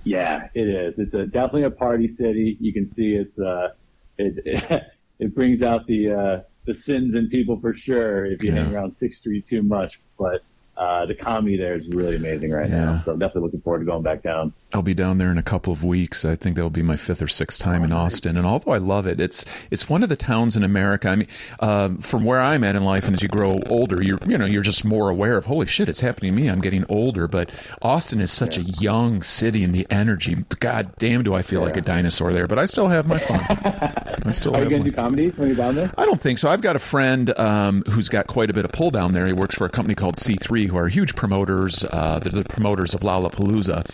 Yeah, 0.03 0.49
it 0.53 0.67
is. 0.67 0.93
It's 0.97 1.13
a, 1.13 1.25
definitely 1.25 1.63
a 1.63 1.71
party 1.71 2.07
city. 2.07 2.57
You 2.59 2.73
can 2.73 2.87
see 2.87 3.15
it's 3.15 3.37
uh, 3.39 3.69
it 4.17 4.39
it, 4.45 4.83
it 5.19 5.35
brings 5.35 5.61
out 5.61 5.87
the 5.87 6.11
uh, 6.11 6.41
the 6.65 6.75
sins 6.75 7.15
in 7.15 7.29
people 7.29 7.59
for 7.59 7.73
sure 7.73 8.25
if 8.25 8.43
you 8.43 8.51
yeah. 8.51 8.63
hang 8.63 8.73
around 8.73 8.91
Sixth 8.91 9.19
Street 9.19 9.45
too 9.45 9.63
much. 9.63 9.99
But 10.17 10.43
uh, 10.77 11.05
the 11.05 11.15
comedy 11.15 11.57
there 11.57 11.75
is 11.75 11.87
really 11.89 12.15
amazing 12.15 12.51
right 12.51 12.69
yeah. 12.69 12.85
now. 12.85 13.01
So 13.03 13.13
I'm 13.13 13.19
definitely 13.19 13.43
looking 13.43 13.61
forward 13.61 13.79
to 13.79 13.85
going 13.85 14.03
back 14.03 14.21
down. 14.21 14.53
I'll 14.75 14.81
be 14.81 14.93
down 14.93 15.19
there 15.19 15.31
in 15.31 15.37
a 15.37 15.43
couple 15.43 15.71
of 15.71 15.85
weeks. 15.85 16.25
I 16.25 16.35
think 16.35 16.57
that'll 16.57 16.69
be 16.69 16.83
my 16.83 16.97
fifth 16.97 17.21
or 17.21 17.29
sixth 17.29 17.61
time 17.61 17.81
oh, 17.81 17.85
in 17.85 17.91
Austin. 17.93 18.35
And 18.35 18.45
although 18.45 18.71
I 18.71 18.77
love 18.77 19.07
it, 19.07 19.21
it's 19.21 19.45
it's 19.71 19.87
one 19.87 20.03
of 20.03 20.09
the 20.09 20.17
towns 20.17 20.57
in 20.57 20.63
America. 20.63 21.07
I 21.07 21.15
mean, 21.15 21.27
uh, 21.61 21.91
from 22.01 22.25
where 22.25 22.41
I'm 22.41 22.61
at 22.65 22.75
in 22.75 22.83
life, 22.83 23.05
and 23.05 23.13
as 23.13 23.21
you 23.21 23.29
grow 23.29 23.61
older, 23.67 24.03
you're 24.03 24.19
you 24.27 24.37
know 24.37 24.45
you're 24.45 24.63
just 24.63 24.83
more 24.83 25.09
aware 25.09 25.37
of 25.37 25.45
holy 25.45 25.65
shit, 25.65 25.87
it's 25.87 26.01
happening 26.01 26.35
to 26.35 26.41
me. 26.41 26.49
I'm 26.49 26.59
getting 26.59 26.83
older. 26.89 27.25
But 27.29 27.51
Austin 27.81 28.19
is 28.19 28.33
such 28.33 28.57
yeah. 28.57 28.63
a 28.63 28.81
young 28.81 29.23
city, 29.23 29.63
and 29.63 29.73
the 29.73 29.87
energy. 29.89 30.35
God 30.59 30.93
damn, 30.97 31.23
do 31.23 31.33
I 31.33 31.41
feel 31.41 31.61
yeah. 31.61 31.67
like 31.67 31.77
a 31.77 31.81
dinosaur 31.81 32.33
there? 32.33 32.45
But 32.45 32.59
I 32.59 32.65
still 32.65 32.89
have 32.89 33.07
my 33.07 33.19
fun. 33.19 33.45
I 33.49 34.31
still. 34.31 34.57
Are 34.57 34.61
you 34.61 34.69
going 34.69 34.83
to 34.83 34.89
do 34.89 34.95
comedy 34.95 35.29
when 35.29 35.47
you're 35.47 35.57
down 35.57 35.75
there? 35.75 35.89
I 35.97 36.05
don't 36.05 36.19
think 36.19 36.37
so. 36.37 36.49
I've 36.49 36.61
got 36.61 36.75
a 36.75 36.79
friend 36.79 37.29
um, 37.39 37.83
who's 37.89 38.09
got 38.09 38.27
quite 38.27 38.49
a 38.49 38.53
bit 38.53 38.65
of 38.65 38.73
pull 38.73 38.91
down 38.91 39.13
there. 39.13 39.25
He 39.25 39.31
works 39.31 39.55
for 39.55 39.63
a 39.63 39.69
company 39.69 39.95
called 39.95 40.15
C3, 40.15 40.67
who 40.67 40.77
are 40.77 40.89
huge 40.89 41.15
promoters. 41.15 41.85
Uh, 41.85 42.19
they're 42.19 42.33
the 42.33 42.43
promoters 42.43 42.93
of 42.93 43.01
Lollapalooza, 43.01 43.85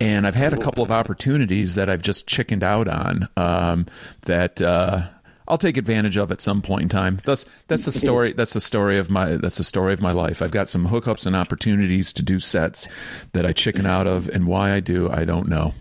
and 0.00 0.23
I've 0.26 0.34
had 0.34 0.52
a 0.52 0.58
couple 0.58 0.82
of 0.82 0.90
opportunities 0.90 1.74
that 1.74 1.88
I've 1.88 2.02
just 2.02 2.26
chickened 2.26 2.62
out 2.62 2.88
on 2.88 3.28
um, 3.36 3.86
that 4.22 4.60
uh, 4.60 5.08
I'll 5.46 5.58
take 5.58 5.76
advantage 5.76 6.16
of 6.16 6.32
at 6.32 6.40
some 6.40 6.62
point 6.62 6.82
in 6.82 6.88
time. 6.88 7.18
That's 7.24 7.44
that's 7.68 7.84
the 7.84 7.92
story. 7.92 8.32
That's 8.32 8.54
the 8.54 8.60
story 8.60 8.98
of 8.98 9.10
my. 9.10 9.36
That's 9.36 9.58
the 9.58 9.64
story 9.64 9.92
of 9.92 10.00
my 10.00 10.12
life. 10.12 10.40
I've 10.40 10.50
got 10.50 10.70
some 10.70 10.88
hookups 10.88 11.26
and 11.26 11.36
opportunities 11.36 12.12
to 12.14 12.22
do 12.22 12.38
sets 12.38 12.88
that 13.32 13.44
I 13.44 13.52
chicken 13.52 13.84
out 13.86 14.06
of, 14.06 14.28
and 14.28 14.46
why 14.46 14.72
I 14.72 14.80
do, 14.80 15.10
I 15.10 15.24
don't 15.24 15.48
know. 15.48 15.74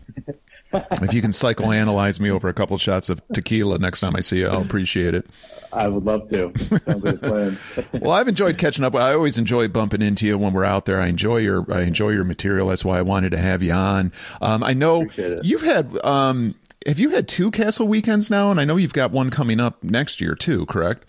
if 0.74 1.14
you 1.14 1.22
can 1.22 1.32
psychoanalyze 1.32 2.20
me 2.20 2.30
over 2.30 2.50
a 2.50 2.54
couple 2.54 2.78
shots 2.78 3.10
of 3.10 3.22
tequila 3.34 3.78
next 3.78 4.02
time 4.02 4.16
I 4.16 4.20
see 4.20 4.40
you, 4.40 4.48
I'll 4.48 4.62
appreciate 4.62 5.14
it. 5.14 5.26
I 5.74 5.88
would 5.88 6.04
love 6.04 6.30
to. 6.30 6.52
Sounds 6.58 7.04
like 7.04 7.16
a 7.16 7.18
plan. 7.18 7.58
well, 8.02 8.12
I've 8.12 8.28
enjoyed 8.28 8.58
catching 8.58 8.84
up. 8.84 8.96
I 8.96 9.14
always 9.14 9.38
enjoy 9.38 9.68
bumping 9.68 10.02
into 10.02 10.28
you 10.28 10.38
when 10.38 10.54
we're 10.54 10.64
out 10.64 10.86
there. 10.86 11.02
I 11.02 11.08
enjoy 11.08 11.38
your 11.38 11.66
I 11.72 11.82
enjoy 11.82 12.10
your 12.10 12.24
material. 12.24 12.70
That's 12.70 12.86
why 12.86 12.98
I 12.98 13.02
wanted 13.02 13.32
to 13.32 13.38
have 13.38 13.64
you 13.64 13.74
on. 13.74 14.12
Um, 14.42 14.64
I 14.64 14.74
know 14.74 15.06
you've 15.18 15.64
had 15.64 15.98
um, 16.06 16.56
have 16.86 17.00
you 17.00 17.10
had 17.10 17.28
two 17.28 17.52
Castle 17.52 17.88
weekends 17.88 18.30
now, 18.30 18.52
and 18.52 18.60
I 18.60 18.66
know 18.66 18.78
you've 18.78 18.94
got 18.94 19.12
one 19.12 19.30
coming 19.30 19.60
up 19.60 19.84
next 19.84 20.22
year 20.22 20.36
too. 20.36 20.66
Correct? 20.66 21.06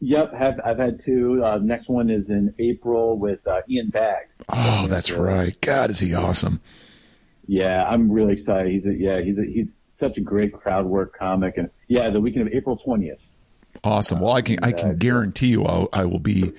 Yep, 0.00 0.34
have 0.34 0.60
I've 0.64 0.78
had 0.78 1.00
two. 1.00 1.42
Uh, 1.44 1.58
next 1.58 1.88
one 1.88 2.08
is 2.08 2.30
in 2.30 2.54
April 2.58 3.18
with 3.18 3.46
uh, 3.46 3.62
Ian 3.68 3.88
Bagg. 3.88 4.28
Oh, 4.48 4.86
that's 4.88 5.10
right. 5.10 5.60
God, 5.60 5.90
is 5.90 5.98
he 5.98 6.14
awesome? 6.14 6.60
Yeah, 7.46 7.84
I'm 7.88 8.12
really 8.12 8.34
excited. 8.34 8.70
He's 8.70 8.86
a, 8.86 8.94
yeah, 8.94 9.20
he's 9.20 9.38
a, 9.38 9.44
he's 9.44 9.80
such 9.88 10.18
a 10.18 10.20
great 10.20 10.52
crowd 10.52 10.86
work 10.86 11.18
comic, 11.18 11.56
and 11.56 11.70
yeah, 11.88 12.10
the 12.10 12.20
weekend 12.20 12.46
of 12.46 12.54
April 12.54 12.76
twentieth. 12.76 13.22
Awesome. 13.84 14.20
Well, 14.20 14.34
I 14.34 14.42
can 14.42 14.58
I 14.62 14.72
can 14.72 14.96
guarantee 14.96 15.48
you 15.48 15.64
I'll, 15.64 15.88
I 15.92 16.04
will 16.04 16.18
be 16.18 16.52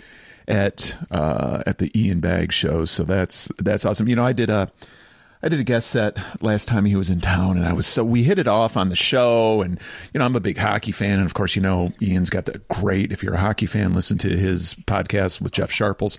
at 0.47 0.95
uh, 1.11 1.63
at 1.65 1.77
the 1.77 1.91
Ian 1.99 2.19
Bagg 2.19 2.51
show. 2.51 2.85
So 2.85 3.03
that's 3.03 3.51
that's 3.57 3.85
awesome. 3.85 4.07
You 4.07 4.15
know, 4.15 4.25
I 4.25 4.33
did 4.33 4.49
a 4.49 4.71
I 5.41 5.47
did 5.47 5.61
a 5.61 5.63
guest 5.63 5.89
set 5.89 6.17
last 6.43 6.67
time 6.67 6.83
he 6.83 6.97
was 6.97 7.09
in 7.09 7.21
town, 7.21 7.55
and 7.55 7.65
I 7.65 7.71
was 7.71 7.87
so 7.87 8.03
we 8.03 8.23
hit 8.23 8.39
it 8.39 8.47
off 8.47 8.75
on 8.75 8.89
the 8.89 8.95
show. 8.97 9.61
And 9.61 9.79
you 10.13 10.19
know, 10.19 10.25
I'm 10.25 10.35
a 10.35 10.41
big 10.41 10.57
hockey 10.57 10.91
fan, 10.91 11.19
and 11.19 11.25
of 11.25 11.33
course, 11.33 11.55
you 11.55 11.61
know, 11.61 11.93
Ian's 12.01 12.29
got 12.29 12.45
the 12.45 12.59
great. 12.67 13.13
If 13.13 13.23
you're 13.23 13.35
a 13.35 13.39
hockey 13.39 13.65
fan, 13.65 13.93
listen 13.93 14.17
to 14.17 14.29
his 14.29 14.73
podcast 14.73 15.39
with 15.39 15.53
Jeff 15.53 15.71
Sharples. 15.71 16.17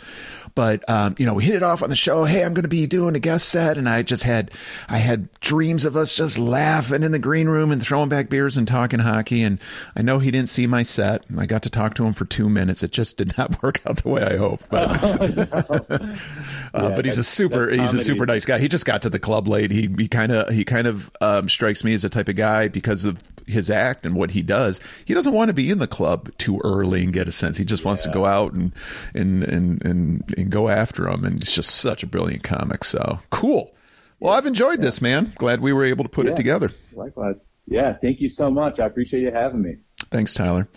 But 0.55 0.89
um, 0.89 1.17
you 1.19 1.27
know, 1.27 1.35
we 1.35 1.45
hit 1.45 1.55
it 1.55 1.63
off 1.63 1.83
on 1.83 1.91
the 1.91 1.97
show. 1.97 2.25
Hey, 2.25 2.43
I'm 2.45 2.55
going 2.55 2.63
to 2.63 2.69
be 2.69 2.87
doing 2.87 3.15
a 3.15 3.19
guest 3.19 3.51
set, 3.51 3.77
and 3.77 3.91
I 3.91 4.03
just 4.03 4.23
had 4.23 4.53
I 4.89 4.97
had 4.97 5.29
dreams 5.41 5.85
of 5.85 5.97
us 5.97 6.17
just 6.17 6.39
laughing 6.39 7.03
in 7.03 7.13
the 7.13 7.19
green 7.19 7.47
room 7.47 7.71
and 7.71 7.83
throwing 7.83 8.09
back 8.09 8.31
beers 8.31 8.57
and 8.57 8.67
talking 8.67 9.01
hockey. 9.01 9.43
And 9.43 9.59
I 9.95 10.01
know 10.01 10.19
he 10.19 10.31
didn't 10.31 10.49
see 10.49 10.67
my 10.67 10.83
set. 10.83 11.25
I 11.37 11.45
got 11.45 11.63
to 11.65 11.71
talk 11.71 11.93
to 11.97 12.07
him 12.07 12.15
for 12.15 12.25
two 12.25 12.49
minutes. 12.49 12.83
It 12.83 12.91
just 12.91 13.19
did 13.19 13.37
not 13.37 13.63
work 13.63 13.83
out 13.85 14.03
the 14.03 14.09
way 14.09 14.23
I 14.23 14.39
hoped. 14.39 14.71
But, 14.71 14.81
uh, 15.05 16.17
yeah, 16.75 16.97
but 16.97 17.05
he's 17.05 17.19
a 17.19 17.25
super 17.25 17.69
he's 17.69 17.93
a 17.93 18.03
super 18.03 18.25
nice 18.25 18.47
guy. 18.47 18.59
He 18.59 18.69
just 18.69 18.87
got 18.87 19.03
to 19.03 19.10
the 19.11 19.19
club 19.19 19.49
late. 19.49 19.71
He 19.71 19.91
he 19.99 20.09
kind 20.09 20.33
of 20.33 20.53
he 20.53 20.65
kind 20.65 20.87
of 20.87 21.11
um, 21.21 21.49
strikes 21.49 21.85
me 21.85 21.93
as 21.95 22.05
a 22.05 22.09
type 22.09 22.29
of 22.29 22.37
guy 22.37 22.69
because 22.69 23.05
of 23.05 23.23
his 23.47 23.71
act 23.71 24.07
and 24.07 24.15
what 24.15 24.31
he 24.31 24.43
does. 24.43 24.81
He 25.05 25.15
doesn't 25.15 25.33
want 25.33 25.49
to 25.49 25.55
be 25.55 25.71
in 25.71 25.79
the 25.79 25.87
club 25.87 26.31
too 26.39 26.61
early 26.65 27.03
and 27.03 27.13
get 27.13 27.29
a 27.29 27.33
sense. 27.33 27.59
He 27.59 27.65
just 27.65 27.85
wants 27.85 28.03
to 28.05 28.11
go 28.11 28.25
out 28.25 28.53
and 28.53 28.73
and 29.15 29.43
and 29.45 29.85
and, 29.85 30.35
and 30.37 30.51
go 30.51 30.69
after 30.69 31.09
him. 31.09 31.25
And 31.25 31.43
it's 31.43 31.55
just 31.55 31.71
such 31.71 32.03
a 32.03 32.07
brilliant 32.07 32.43
comic. 32.43 32.85
So 32.85 33.21
cool. 33.31 33.75
Well, 34.21 34.35
I've 34.35 34.47
enjoyed 34.47 34.79
yeah. 34.79 34.87
this, 34.87 35.01
man. 35.01 35.33
Glad 35.37 35.61
we 35.61 35.73
were 35.73 35.85
able 35.85 36.05
to 36.05 36.11
put 36.11 36.27
it 36.27 36.37
together. 36.37 36.71
Likewise. 36.93 37.47
Yeah. 37.67 37.97
Thank 38.03 38.21
you 38.21 38.29
so 38.29 38.51
much. 38.51 38.79
I 38.79 38.87
appreciate 38.87 39.23
you 39.23 39.33
having 39.33 39.63
me. 39.63 39.77
Thanks, 40.11 40.35
Tyler. 40.35 40.69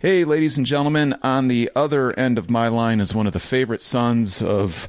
Hey, 0.00 0.24
ladies 0.24 0.56
and 0.56 0.64
gentlemen, 0.64 1.16
on 1.24 1.48
the 1.48 1.70
other 1.74 2.16
end 2.18 2.38
of 2.38 2.48
my 2.48 2.68
line 2.68 3.00
is 3.00 3.14
one 3.16 3.26
of 3.26 3.32
the 3.32 3.40
favorite 3.40 3.82
sons 3.82 4.40
of 4.40 4.88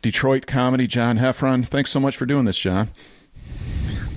Detroit 0.00 0.46
comedy, 0.46 0.86
John 0.86 1.18
Heffron. 1.18 1.66
Thanks 1.66 1.90
so 1.90 2.00
much 2.00 2.16
for 2.16 2.24
doing 2.24 2.46
this, 2.46 2.58
John. 2.58 2.88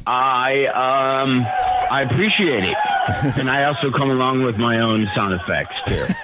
I 0.05 0.65
um 0.67 1.45
I 1.91 2.03
appreciate 2.03 2.63
it, 2.63 2.77
and 3.37 3.51
I 3.51 3.65
also 3.65 3.91
come 3.91 4.09
along 4.09 4.43
with 4.43 4.55
my 4.55 4.79
own 4.79 5.09
sound 5.13 5.33
effects 5.33 5.75
too. 5.85 6.05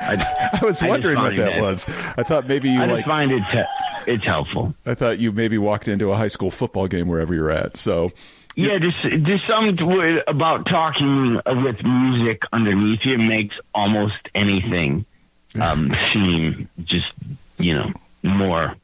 I, 0.00 0.58
I 0.62 0.64
was 0.64 0.82
wondering 0.82 1.18
I 1.18 1.22
what 1.24 1.36
that, 1.36 1.60
was. 1.60 1.86
I 2.16 2.22
thought 2.22 2.46
maybe 2.48 2.70
you 2.70 2.80
I 2.80 2.86
like. 2.86 3.04
find 3.04 3.30
it 3.32 3.42
te- 3.52 3.64
it's 4.10 4.24
helpful. 4.24 4.74
I 4.86 4.94
thought 4.94 5.18
you 5.18 5.32
maybe 5.32 5.58
walked 5.58 5.86
into 5.88 6.10
a 6.10 6.16
high 6.16 6.28
school 6.28 6.50
football 6.50 6.88
game 6.88 7.08
wherever 7.08 7.34
you're 7.34 7.50
at. 7.50 7.76
So 7.76 8.12
yeah, 8.56 8.78
just 8.78 9.00
just 9.02 9.46
something 9.46 10.20
about 10.26 10.66
talking 10.66 11.40
with 11.46 11.82
music 11.84 12.42
underneath 12.52 13.04
you 13.04 13.18
makes 13.18 13.56
almost 13.74 14.18
anything 14.34 15.06
um, 15.60 15.94
seem 16.12 16.68
just 16.84 17.12
you 17.58 17.74
know 17.74 17.92
more. 18.22 18.74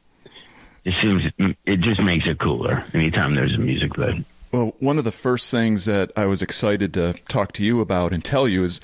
It 0.85 0.93
seems 0.93 1.23
it 1.65 1.79
just 1.81 2.01
makes 2.01 2.27
it 2.27 2.39
cooler 2.39 2.83
anytime 2.93 3.35
there's 3.35 3.55
a 3.55 3.59
music 3.59 3.93
bed. 3.95 4.23
Well, 4.51 4.73
one 4.79 4.97
of 4.97 5.03
the 5.03 5.11
first 5.11 5.51
things 5.51 5.83
that 5.85 6.11
I 6.15 6.25
was 6.25 6.41
excited 6.41 6.93
to 6.93 7.13
talk 7.27 7.51
to 7.53 7.63
you 7.63 7.81
about 7.81 8.13
and 8.13 8.23
tell 8.23 8.47
you 8.47 8.63
is 8.63 8.79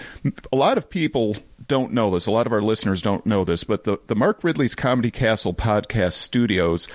a 0.51 0.57
lot 0.57 0.77
of 0.77 0.89
people 0.89 1.37
don't 1.69 1.93
know 1.93 2.11
this. 2.11 2.27
A 2.27 2.31
lot 2.31 2.45
of 2.45 2.51
our 2.51 2.61
listeners 2.61 3.01
don't 3.01 3.25
know 3.25 3.45
this, 3.45 3.63
but 3.63 3.85
the, 3.85 3.97
the 4.07 4.15
Mark 4.15 4.43
Ridley's 4.43 4.75
Comedy 4.75 5.09
Castle 5.09 5.53
podcast 5.53 6.13
studios 6.13 6.89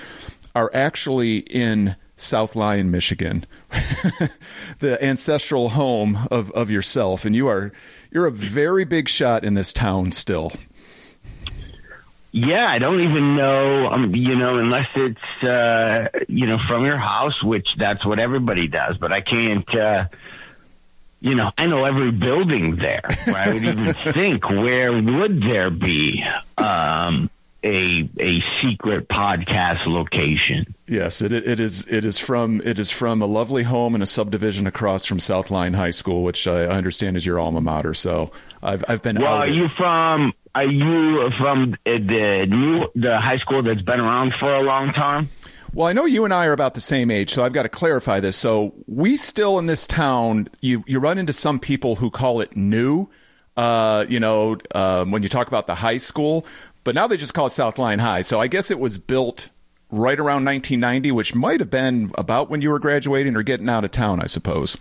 are 0.54 0.70
actually 0.74 1.38
in 1.38 1.96
South 2.18 2.56
Lyon, 2.56 2.90
Michigan, 2.90 3.46
the 4.80 4.98
ancestral 5.00 5.70
home 5.70 6.28
of, 6.30 6.50
of 6.50 6.70
yourself, 6.70 7.24
and 7.24 7.34
you 7.34 7.46
are 7.46 7.72
you're 8.10 8.26
a 8.26 8.32
very 8.32 8.84
big 8.84 9.08
shot 9.08 9.44
in 9.44 9.54
this 9.54 9.72
town 9.72 10.12
still. 10.12 10.52
Yeah, 12.32 12.68
I 12.68 12.78
don't 12.78 13.00
even 13.00 13.36
know, 13.36 13.88
um, 13.88 14.14
you 14.14 14.36
know, 14.36 14.58
unless 14.58 14.88
it's 14.94 15.42
uh, 15.42 16.08
you 16.28 16.46
know 16.46 16.58
from 16.58 16.84
your 16.84 16.98
house, 16.98 17.42
which 17.42 17.74
that's 17.76 18.04
what 18.04 18.18
everybody 18.18 18.68
does. 18.68 18.98
But 18.98 19.12
I 19.12 19.22
can't, 19.22 19.74
uh, 19.74 20.08
you 21.20 21.34
know, 21.34 21.50
I 21.56 21.66
know 21.66 21.84
every 21.84 22.10
building 22.10 22.76
there. 22.76 23.04
I 23.26 23.54
would 23.54 23.64
even 23.64 23.94
think 24.12 24.48
where 24.48 24.92
would 24.92 25.42
there 25.42 25.70
be 25.70 26.22
um, 26.58 27.30
a 27.64 28.08
a 28.20 28.40
secret 28.60 29.08
podcast 29.08 29.86
location. 29.86 30.74
Yes, 30.86 31.20
it 31.20 31.32
it 31.32 31.58
is 31.58 31.86
it 31.88 32.04
is 32.04 32.18
from 32.18 32.60
it 32.64 32.78
is 32.78 32.90
from 32.90 33.20
a 33.20 33.26
lovely 33.26 33.64
home 33.64 33.94
in 33.94 34.02
a 34.02 34.06
subdivision 34.06 34.66
across 34.66 35.04
from 35.04 35.20
South 35.20 35.50
Lyon 35.50 35.74
High 35.74 35.90
School, 35.90 36.22
which 36.22 36.46
I 36.46 36.66
understand 36.66 37.16
is 37.16 37.26
your 37.26 37.40
alma 37.40 37.60
mater. 37.60 37.94
So 37.94 38.30
I've 38.62 38.84
I've 38.88 39.02
been. 39.02 39.16
Well, 39.20 39.34
are 39.34 39.48
you 39.48 39.68
from 39.68 40.32
are 40.54 40.66
you 40.66 41.30
from 41.32 41.76
the 41.84 42.46
new 42.48 42.88
the 42.94 43.20
high 43.20 43.38
school 43.38 43.62
that's 43.62 43.82
been 43.82 44.00
around 44.00 44.34
for 44.34 44.54
a 44.54 44.62
long 44.62 44.92
time? 44.92 45.28
Well, 45.74 45.86
I 45.86 45.92
know 45.92 46.06
you 46.06 46.24
and 46.24 46.32
I 46.32 46.46
are 46.46 46.52
about 46.52 46.74
the 46.74 46.80
same 46.80 47.10
age, 47.10 47.30
so 47.30 47.44
I've 47.44 47.52
got 47.52 47.64
to 47.64 47.68
clarify 47.68 48.20
this. 48.20 48.36
So 48.36 48.72
we 48.86 49.16
still 49.16 49.58
in 49.58 49.66
this 49.66 49.86
town, 49.86 50.48
you 50.60 50.82
you 50.86 50.98
run 50.98 51.18
into 51.18 51.32
some 51.32 51.58
people 51.58 51.96
who 51.96 52.10
call 52.10 52.40
it 52.40 52.56
new. 52.56 53.08
Uh, 53.56 54.06
you 54.08 54.20
know, 54.20 54.56
um, 54.74 55.10
when 55.10 55.24
you 55.24 55.28
talk 55.28 55.48
about 55.48 55.66
the 55.66 55.74
high 55.74 55.96
school, 55.96 56.46
but 56.88 56.94
now 56.94 57.06
they 57.06 57.18
just 57.18 57.34
call 57.34 57.48
it 57.48 57.50
South 57.50 57.78
Lyon 57.78 57.98
High. 57.98 58.22
So 58.22 58.40
I 58.40 58.46
guess 58.46 58.70
it 58.70 58.78
was 58.78 58.96
built 58.96 59.50
right 59.90 60.18
around 60.18 60.46
1990, 60.46 61.12
which 61.12 61.34
might 61.34 61.60
have 61.60 61.68
been 61.68 62.10
about 62.14 62.48
when 62.48 62.62
you 62.62 62.70
were 62.70 62.78
graduating 62.78 63.36
or 63.36 63.42
getting 63.42 63.68
out 63.68 63.84
of 63.84 63.90
town, 63.90 64.22
I 64.22 64.26
suppose. 64.26 64.78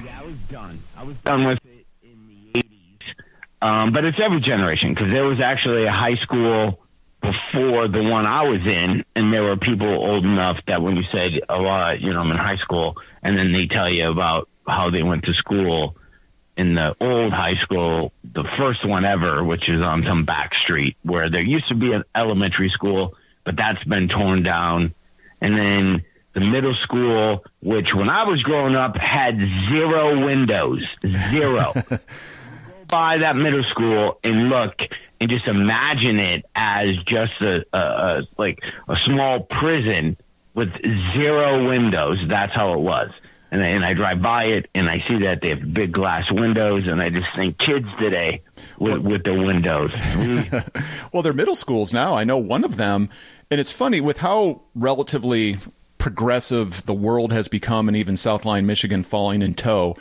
Yeah, 0.00 0.20
I 0.20 0.24
was 0.24 0.36
done. 0.48 0.78
I 0.96 1.02
was 1.02 1.16
done 1.16 1.44
with 1.44 1.58
it 1.64 1.86
in 2.04 2.52
the 2.54 2.62
80s. 2.62 3.66
Um, 3.66 3.92
but 3.92 4.04
it's 4.04 4.20
every 4.20 4.38
generation 4.38 4.94
because 4.94 5.10
there 5.10 5.24
was 5.24 5.40
actually 5.40 5.86
a 5.86 5.90
high 5.90 6.14
school 6.14 6.78
before 7.20 7.88
the 7.88 8.04
one 8.04 8.24
I 8.24 8.44
was 8.44 8.64
in, 8.64 9.04
and 9.16 9.32
there 9.32 9.42
were 9.42 9.56
people 9.56 9.88
old 9.88 10.24
enough 10.24 10.60
that 10.66 10.82
when 10.82 10.96
you 10.96 11.02
said, 11.02 11.32
"Oh, 11.48 11.66
uh, 11.66 11.96
you 11.98 12.12
know, 12.12 12.20
I'm 12.20 12.30
in 12.30 12.36
high 12.36 12.58
school," 12.58 12.96
and 13.24 13.36
then 13.36 13.50
they 13.50 13.66
tell 13.66 13.90
you 13.90 14.08
about 14.08 14.48
how 14.68 14.90
they 14.90 15.02
went 15.02 15.24
to 15.24 15.34
school 15.34 15.96
in 16.56 16.74
the 16.74 16.94
old 17.00 17.32
high 17.32 17.54
school, 17.54 18.12
the 18.24 18.44
first 18.56 18.84
one 18.84 19.04
ever, 19.04 19.42
which 19.42 19.68
is 19.68 19.80
on 19.80 20.04
some 20.04 20.24
back 20.24 20.54
street 20.54 20.96
where 21.02 21.30
there 21.30 21.40
used 21.40 21.68
to 21.68 21.74
be 21.74 21.92
an 21.92 22.04
elementary 22.14 22.68
school, 22.68 23.14
but 23.44 23.56
that's 23.56 23.82
been 23.84 24.08
torn 24.08 24.42
down. 24.42 24.94
And 25.40 25.56
then 25.56 26.04
the 26.34 26.40
middle 26.40 26.74
school, 26.74 27.44
which 27.62 27.94
when 27.94 28.08
I 28.08 28.24
was 28.24 28.42
growing 28.42 28.74
up 28.74 28.96
had 28.96 29.38
zero 29.68 30.24
windows, 30.24 30.86
zero. 31.30 31.72
go 31.74 31.98
by 32.88 33.18
that 33.18 33.36
middle 33.36 33.64
school 33.64 34.18
and 34.22 34.50
look 34.50 34.82
and 35.18 35.30
just 35.30 35.46
imagine 35.46 36.18
it 36.18 36.44
as 36.54 36.96
just 36.98 37.40
a, 37.40 37.64
a, 37.72 37.78
a 37.78 38.22
like 38.36 38.60
a 38.88 38.96
small 38.96 39.40
prison 39.40 40.18
with 40.54 40.70
zero 41.12 41.66
windows. 41.66 42.22
That's 42.26 42.54
how 42.54 42.74
it 42.74 42.80
was 42.80 43.10
and 43.52 43.62
I, 43.62 43.66
and 43.66 43.84
I 43.84 43.92
drive 43.92 44.22
by 44.22 44.44
it 44.44 44.68
and 44.74 44.88
I 44.88 44.98
see 45.00 45.18
that 45.18 45.42
they 45.42 45.50
have 45.50 45.74
big 45.74 45.92
glass 45.92 46.32
windows 46.32 46.86
and 46.86 47.02
I 47.02 47.10
just 47.10 47.28
think 47.36 47.58
kids 47.58 47.86
today 47.98 48.40
with, 48.78 48.98
with 48.98 49.24
their 49.24 49.38
windows. 49.38 49.92
well, 51.12 51.22
they're 51.22 51.34
middle 51.34 51.54
schools 51.54 51.92
now. 51.92 52.14
I 52.14 52.24
know 52.24 52.38
one 52.38 52.64
of 52.64 52.78
them, 52.78 53.10
and 53.50 53.60
it's 53.60 53.70
funny 53.70 54.00
with 54.00 54.18
how 54.18 54.62
relatively 54.74 55.58
progressive 55.98 56.86
the 56.86 56.94
world 56.94 57.32
has 57.32 57.46
become, 57.46 57.88
and 57.88 57.96
even 57.96 58.16
South 58.16 58.44
Lyon, 58.46 58.66
Michigan, 58.66 59.04
falling 59.04 59.42
in 59.42 59.54
tow. 59.54 59.96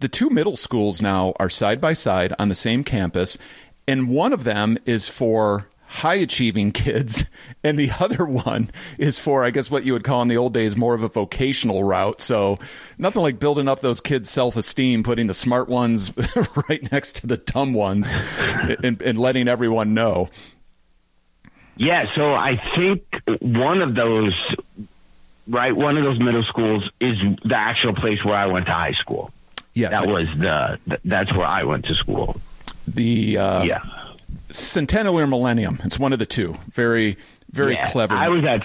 The 0.00 0.08
two 0.08 0.28
middle 0.28 0.56
schools 0.56 1.00
now 1.00 1.34
are 1.38 1.48
side 1.48 1.80
by 1.80 1.94
side 1.94 2.34
on 2.38 2.48
the 2.48 2.54
same 2.54 2.82
campus, 2.82 3.38
and 3.86 4.08
one 4.08 4.32
of 4.32 4.44
them 4.44 4.76
is 4.84 5.08
for 5.08 5.67
high 5.88 6.14
achieving 6.16 6.70
kids, 6.72 7.24
and 7.64 7.78
the 7.78 7.90
other 7.98 8.24
one 8.26 8.70
is 8.98 9.18
for, 9.18 9.42
I 9.44 9.50
guess, 9.50 9.70
what 9.70 9.84
you 9.84 9.92
would 9.94 10.04
call 10.04 10.22
in 10.22 10.28
the 10.28 10.36
old 10.36 10.54
days 10.54 10.76
more 10.76 10.94
of 10.94 11.02
a 11.02 11.08
vocational 11.08 11.82
route. 11.84 12.20
So, 12.22 12.58
nothing 12.98 13.22
like 13.22 13.38
building 13.38 13.68
up 13.68 13.80
those 13.80 14.00
kids' 14.00 14.30
self 14.30 14.56
esteem, 14.56 15.02
putting 15.02 15.26
the 15.26 15.34
smart 15.34 15.68
ones 15.68 16.12
right 16.68 16.90
next 16.92 17.16
to 17.16 17.26
the 17.26 17.36
dumb 17.38 17.72
ones, 17.74 18.14
and, 18.84 19.00
and 19.02 19.18
letting 19.18 19.48
everyone 19.48 19.94
know. 19.94 20.28
Yeah, 21.76 22.12
so 22.14 22.34
I 22.34 22.56
think 22.74 23.04
one 23.40 23.82
of 23.82 23.94
those, 23.94 24.34
right, 25.46 25.74
one 25.74 25.96
of 25.96 26.02
those 26.04 26.18
middle 26.18 26.42
schools 26.42 26.90
is 27.00 27.18
the 27.44 27.56
actual 27.56 27.94
place 27.94 28.24
where 28.24 28.34
I 28.34 28.46
went 28.46 28.66
to 28.66 28.72
high 28.72 28.92
school. 28.92 29.30
Yes, 29.74 29.92
That 29.92 30.08
I- 30.08 30.12
was 30.12 30.28
the, 30.36 30.78
th- 30.88 31.00
that's 31.04 31.32
where 31.32 31.46
I 31.46 31.62
went 31.62 31.84
to 31.84 31.94
school. 31.94 32.40
the 32.88 33.38
uh, 33.38 33.62
Yeah. 33.62 33.80
Centennial 34.50 35.18
or 35.18 35.26
Millennium. 35.26 35.80
It's 35.84 35.98
one 35.98 36.12
of 36.12 36.18
the 36.18 36.26
two. 36.26 36.56
Very, 36.70 37.16
very 37.50 37.74
Yeah, 37.74 37.90
clever. 37.90 38.14
I 38.14 38.28
was 38.28 38.44
at 38.44 38.62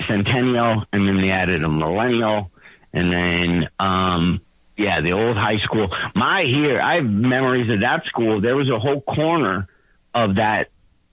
Centennial, 0.00 0.84
and 0.92 1.06
then 1.08 1.18
they 1.18 1.30
added 1.30 1.62
a 1.64 1.68
Millennial, 1.68 2.50
and 2.92 3.12
then 3.12 3.68
um, 3.78 4.40
yeah, 4.76 5.00
the 5.00 5.12
old 5.12 5.36
high 5.36 5.58
school. 5.58 5.94
My 6.14 6.44
here, 6.44 6.80
I 6.80 6.96
have 6.96 7.04
memories 7.04 7.70
of 7.70 7.80
that 7.80 8.06
school. 8.06 8.40
There 8.40 8.56
was 8.56 8.68
a 8.68 8.78
whole 8.78 9.00
corner 9.00 9.68
of 10.14 10.36
that 10.36 10.68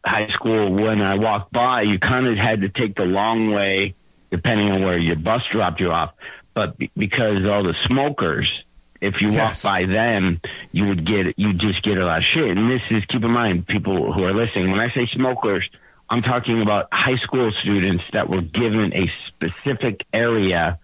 high 0.05 0.29
school 0.29 0.71
when 0.71 1.01
I 1.01 1.15
walked 1.15 1.51
by. 1.51 1.81
You 1.81 1.99
kind 1.99 2.27
of 2.27 2.37
had 2.37 2.61
to 2.61 2.69
take 2.69 2.95
the 2.95 3.05
long 3.05 3.51
way, 3.51 3.95
depending 4.31 4.71
on 4.71 4.83
where 4.83 4.97
your 4.97 5.17
bus 5.17 5.45
dropped 5.47 5.81
you 5.81 5.91
off. 5.91 6.13
But 6.53 6.77
because 6.95 7.45
all 7.45 7.63
the 7.63 7.73
smokers, 7.73 8.63
if 9.01 9.21
you 9.21 9.31
Yes. 9.31 9.63
walk 9.63 9.73
by 9.73 9.85
them, 9.85 10.41
you 10.71 10.87
would 10.87 11.05
get 11.05 11.37
you 11.37 11.53
just 11.53 11.83
get 11.83 11.97
a 11.97 12.05
lot 12.05 12.19
of 12.19 12.23
shit. 12.23 12.57
And 12.57 12.69
this 12.71 12.81
is 12.89 13.05
keep 13.05 13.23
in 13.23 13.31
mind, 13.31 13.67
people 13.67 14.11
who 14.13 14.23
are 14.23 14.33
listening. 14.33 14.71
When 14.71 14.79
I 14.79 14.89
say 14.89 15.05
smokers, 15.05 15.69
I'm 16.09 16.21
talking 16.21 16.61
about 16.61 16.87
high 16.93 17.15
school 17.17 17.51
students 17.51 18.03
that 18.13 18.29
were 18.29 18.41
given 18.41 18.93
a 18.93 19.11
specific 19.27 20.05
area 20.13 20.79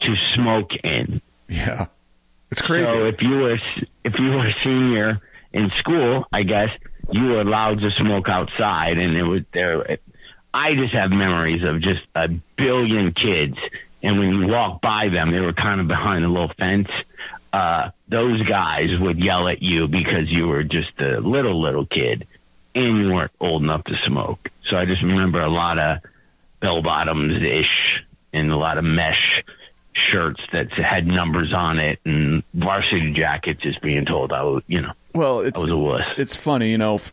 to 0.00 0.16
smoke 0.16 0.74
in. 0.84 1.20
yeah, 1.48 1.86
it's 2.50 2.60
crazy. 2.62 2.86
So 2.86 3.06
if 3.06 3.22
you 3.22 3.38
were 3.38 3.58
if 4.04 4.18
you 4.18 4.30
were 4.30 4.46
a 4.46 4.52
senior 4.62 5.20
in 5.52 5.70
school, 5.70 6.26
I 6.32 6.42
guess 6.42 6.70
you 7.12 7.24
were 7.26 7.40
allowed 7.40 7.80
to 7.80 7.90
smoke 7.90 8.28
outside, 8.28 8.98
and 8.98 9.16
it 9.16 9.22
was 9.22 9.42
there. 9.52 9.98
I 10.52 10.74
just 10.74 10.92
have 10.94 11.10
memories 11.10 11.62
of 11.64 11.80
just 11.80 12.02
a 12.14 12.28
billion 12.56 13.12
kids, 13.12 13.56
and 14.02 14.18
when 14.18 14.30
you 14.34 14.46
walk 14.48 14.80
by 14.80 15.08
them, 15.08 15.30
they 15.30 15.40
were 15.40 15.52
kind 15.52 15.80
of 15.80 15.88
behind 15.88 16.24
a 16.24 16.28
little 16.28 16.52
fence. 16.58 16.88
Uh, 17.54 17.90
those 18.08 18.42
guys 18.42 18.98
would 18.98 19.22
yell 19.22 19.46
at 19.46 19.62
you 19.62 19.86
because 19.86 20.28
you 20.30 20.48
were 20.48 20.64
just 20.64 20.90
a 21.00 21.20
little 21.20 21.60
little 21.62 21.86
kid, 21.86 22.26
and 22.74 22.98
you 22.98 23.12
weren't 23.12 23.30
old 23.38 23.62
enough 23.62 23.84
to 23.84 23.94
smoke. 23.94 24.48
So 24.64 24.76
I 24.76 24.86
just 24.86 25.02
remember 25.02 25.40
a 25.40 25.48
lot 25.48 25.78
of 25.78 25.98
bell 26.58 26.82
bottoms 26.82 27.40
ish 27.40 28.04
and 28.32 28.50
a 28.50 28.56
lot 28.56 28.76
of 28.76 28.82
mesh 28.84 29.44
shirts 29.92 30.42
that 30.50 30.72
had 30.72 31.06
numbers 31.06 31.52
on 31.52 31.78
it 31.78 32.00
and 32.04 32.42
varsity 32.54 33.12
jackets 33.12 33.60
just 33.60 33.80
being 33.80 34.04
told 34.04 34.32
I 34.32 34.42
was, 34.42 34.64
you 34.66 34.80
know, 34.80 34.92
well, 35.14 35.38
it's 35.38 35.56
I 35.56 35.62
was 35.62 35.70
a 35.70 35.76
wuss. 35.76 36.06
it's 36.16 36.34
funny, 36.34 36.72
you 36.72 36.78
know. 36.78 36.96
F- 36.96 37.12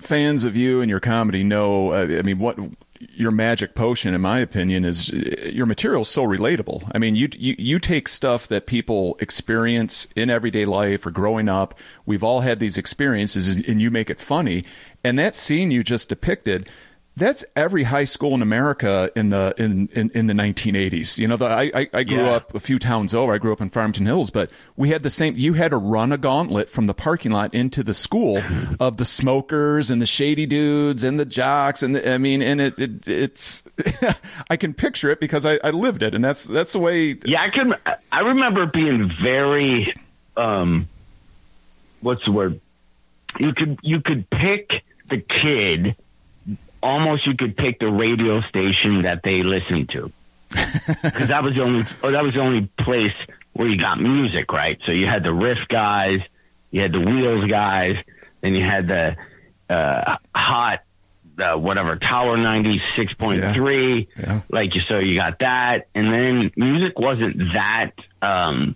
fans 0.00 0.42
of 0.42 0.56
you 0.56 0.80
and 0.80 0.90
your 0.90 0.98
comedy 1.00 1.44
know. 1.44 1.92
Uh, 1.92 2.16
I 2.18 2.22
mean, 2.22 2.40
what 2.40 2.58
your 3.00 3.30
magic 3.30 3.74
potion, 3.74 4.14
in 4.14 4.20
my 4.20 4.40
opinion, 4.40 4.84
is 4.84 5.10
your 5.52 5.66
material 5.66 6.02
is 6.02 6.08
so 6.08 6.24
relatable. 6.24 6.90
I 6.94 6.98
mean, 6.98 7.16
you, 7.16 7.28
you 7.36 7.54
you 7.58 7.78
take 7.78 8.08
stuff 8.08 8.48
that 8.48 8.66
people 8.66 9.16
experience 9.20 10.08
in 10.16 10.30
everyday 10.30 10.64
life 10.64 11.06
or 11.06 11.10
growing 11.10 11.48
up. 11.48 11.78
We've 12.06 12.24
all 12.24 12.40
had 12.40 12.58
these 12.60 12.78
experiences, 12.78 13.54
and 13.54 13.80
you 13.80 13.90
make 13.90 14.10
it 14.10 14.20
funny. 14.20 14.64
And 15.04 15.18
that 15.18 15.34
scene 15.34 15.70
you 15.70 15.82
just 15.82 16.08
depicted. 16.08 16.68
That's 17.18 17.44
every 17.56 17.82
high 17.82 18.04
school 18.04 18.32
in 18.34 18.42
America 18.42 19.10
in 19.16 19.30
the 19.30 19.52
in, 19.58 19.88
in, 19.94 20.10
in 20.14 20.26
the 20.28 20.32
1980s. 20.34 21.18
You 21.18 21.26
know, 21.28 21.36
the, 21.36 21.46
I 21.46 21.70
I, 21.74 21.90
I 21.92 22.04
grew 22.04 22.18
Yeah. 22.24 22.30
up 22.36 22.54
a 22.54 22.60
few 22.60 22.78
towns 22.78 23.12
over. 23.12 23.32
I 23.34 23.38
grew 23.38 23.52
up 23.52 23.60
in 23.60 23.70
Farmington 23.70 24.06
Hills, 24.06 24.30
but 24.30 24.50
we 24.76 24.90
had 24.90 25.02
the 25.02 25.10
same. 25.10 25.34
You 25.36 25.54
had 25.54 25.72
to 25.72 25.76
run 25.78 26.12
a 26.12 26.18
gauntlet 26.18 26.68
from 26.68 26.86
the 26.86 26.94
parking 26.94 27.32
lot 27.32 27.52
into 27.52 27.82
the 27.82 27.94
school 27.94 28.40
of 28.80 28.96
the 28.98 29.04
smokers 29.04 29.90
and 29.90 30.00
the 30.00 30.06
shady 30.06 30.46
dudes 30.46 31.02
and 31.02 31.18
the 31.18 31.26
jocks, 31.26 31.82
and 31.82 31.96
the, 31.96 32.08
I 32.12 32.18
mean, 32.18 32.40
and 32.40 32.60
it, 32.60 32.78
it 32.78 33.08
it's. 33.08 33.64
I 34.50 34.56
can 34.56 34.72
picture 34.74 35.10
it 35.10 35.18
because 35.20 35.44
I, 35.44 35.58
I 35.64 35.70
lived 35.70 36.02
it, 36.02 36.14
and 36.14 36.24
that's 36.24 36.44
that's 36.44 36.72
the 36.72 36.78
way. 36.78 37.18
Yeah, 37.24 37.42
I 37.42 37.50
can. 37.50 37.74
I 38.12 38.20
remember 38.20 38.66
being 38.66 39.10
very, 39.10 39.92
um, 40.36 40.86
what's 42.00 42.24
the 42.24 42.32
word? 42.32 42.60
You 43.38 43.52
could 43.52 43.78
you 43.82 44.00
could 44.00 44.30
pick 44.30 44.84
the 45.10 45.18
kid. 45.18 45.96
Almost, 46.82 47.26
you 47.26 47.34
could 47.34 47.56
pick 47.56 47.78
the 47.80 47.88
radio 47.90 48.40
station 48.42 49.02
that 49.02 49.22
they 49.22 49.42
listened 49.42 49.88
to, 49.90 50.12
because 51.02 51.28
that 51.28 51.42
was 51.42 51.54
the 51.54 51.62
only. 51.62 51.84
Oh, 52.02 52.10
that 52.12 52.22
was 52.22 52.34
the 52.34 52.40
only 52.40 52.66
place 52.78 53.14
where 53.52 53.66
you 53.68 53.76
got 53.78 54.00
music, 54.00 54.52
right? 54.52 54.78
So 54.84 54.92
you 54.92 55.06
had 55.06 55.24
the 55.24 55.32
riff 55.32 55.66
guys, 55.68 56.20
you 56.70 56.80
had 56.80 56.92
the 56.92 57.00
wheels 57.00 57.44
guys, 57.50 57.96
then 58.40 58.54
you 58.54 58.64
had 58.64 58.86
the 58.86 59.16
uh, 59.68 60.16
hot, 60.34 60.80
uh, 61.38 61.56
whatever 61.56 61.96
Tower 61.96 62.36
ninety 62.36 62.80
six 62.96 63.12
point 63.14 63.42
three 63.54 64.08
Yeah. 64.16 64.40
like 64.48 64.74
you 64.74 64.80
so 64.80 64.98
you 64.98 65.14
got 65.16 65.40
that 65.40 65.86
and 65.94 66.12
then 66.12 66.50
music 66.56 66.98
wasn't 66.98 67.38
that 67.52 67.92
um 68.22 68.74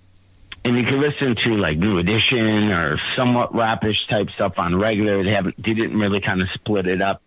and 0.65 0.77
you 0.77 0.85
could 0.85 1.01
listen 1.01 1.35
to 1.35 1.57
like 1.57 1.77
new 1.79 1.99
edition 1.99 2.71
or 2.71 2.99
somewhat 3.17 3.53
rapish 3.55 4.07
type 4.07 4.31
stuff 4.31 4.59
on 4.61 4.77
regular 4.79 5.25
they 5.25 5.33
haven't 5.33 5.57
they 5.61 5.75
didn't 5.75 5.99
really 5.99 6.21
kind 6.21 6.41
of 6.41 6.49
split 6.51 6.87
it 6.87 7.03
up 7.03 7.21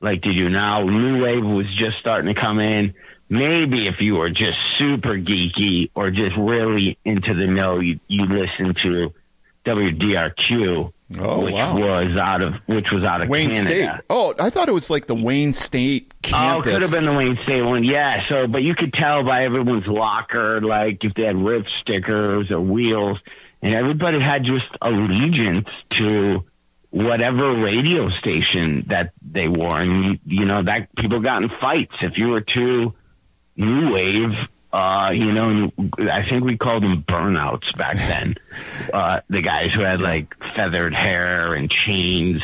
like 0.00 0.22
they 0.22 0.32
do 0.32 0.48
now 0.48 0.82
new 0.84 1.22
wave 1.22 1.44
was 1.44 1.66
just 1.74 1.98
starting 1.98 2.32
to 2.34 2.40
come 2.40 2.58
in 2.58 2.94
maybe 3.28 3.86
if 3.86 4.00
you 4.00 4.16
were 4.16 4.30
just 4.30 4.58
super 4.76 5.14
geeky 5.18 5.90
or 5.94 6.10
just 6.10 6.36
really 6.36 6.98
into 7.04 7.34
the 7.34 7.46
know 7.46 7.78
you 7.80 8.00
you 8.08 8.24
listen 8.26 8.74
to 8.74 9.12
WDRQ 9.64 10.92
Oh, 11.18 11.44
which 11.44 11.54
wow. 11.54 11.76
was 11.76 12.16
out 12.16 12.40
of 12.40 12.54
which 12.66 12.92
was 12.92 13.02
out 13.02 13.20
of 13.20 13.28
Wayne 13.28 13.50
Canada. 13.50 13.94
State. 13.96 14.04
Oh, 14.08 14.32
I 14.38 14.48
thought 14.48 14.68
it 14.68 14.72
was 14.72 14.90
like 14.90 15.06
the 15.06 15.14
Wayne 15.16 15.52
State 15.52 16.14
campus. 16.22 16.32
Oh, 16.32 16.62
campus. 16.62 16.72
could 16.72 16.82
have 16.82 16.90
been 16.92 17.06
the 17.06 17.18
Wayne 17.18 17.38
State 17.42 17.62
one, 17.62 17.82
yeah. 17.82 18.28
So, 18.28 18.46
but 18.46 18.62
you 18.62 18.76
could 18.76 18.92
tell 18.92 19.24
by 19.24 19.44
everyone's 19.44 19.88
locker, 19.88 20.60
like 20.60 21.02
if 21.04 21.14
they 21.14 21.24
had 21.24 21.34
riff 21.36 21.68
stickers 21.68 22.52
or 22.52 22.60
wheels, 22.60 23.18
and 23.60 23.74
everybody 23.74 24.20
had 24.20 24.44
just 24.44 24.68
allegiance 24.80 25.68
to 25.90 26.44
whatever 26.90 27.52
radio 27.54 28.10
station 28.10 28.84
that 28.88 29.12
they 29.22 29.48
wore, 29.48 29.80
and 29.80 30.04
you, 30.04 30.18
you 30.24 30.44
know 30.44 30.62
that 30.62 30.94
people 30.96 31.20
got 31.20 31.42
in 31.42 31.48
fights 31.48 31.94
if 32.02 32.18
you 32.18 32.28
were 32.28 32.40
too 32.40 32.94
new 33.56 33.92
wave. 33.92 34.36
Uh, 34.72 35.10
you 35.12 35.32
know, 35.32 35.48
and 35.76 36.10
I 36.10 36.22
think 36.22 36.44
we 36.44 36.56
called 36.56 36.84
them 36.84 37.02
burnouts 37.02 37.76
back 37.76 37.96
then. 37.96 38.36
uh, 38.92 39.20
the 39.28 39.42
guys 39.42 39.72
who 39.72 39.82
had 39.82 40.00
like 40.00 40.36
feathered 40.54 40.94
hair 40.94 41.54
and 41.54 41.70
chains, 41.70 42.42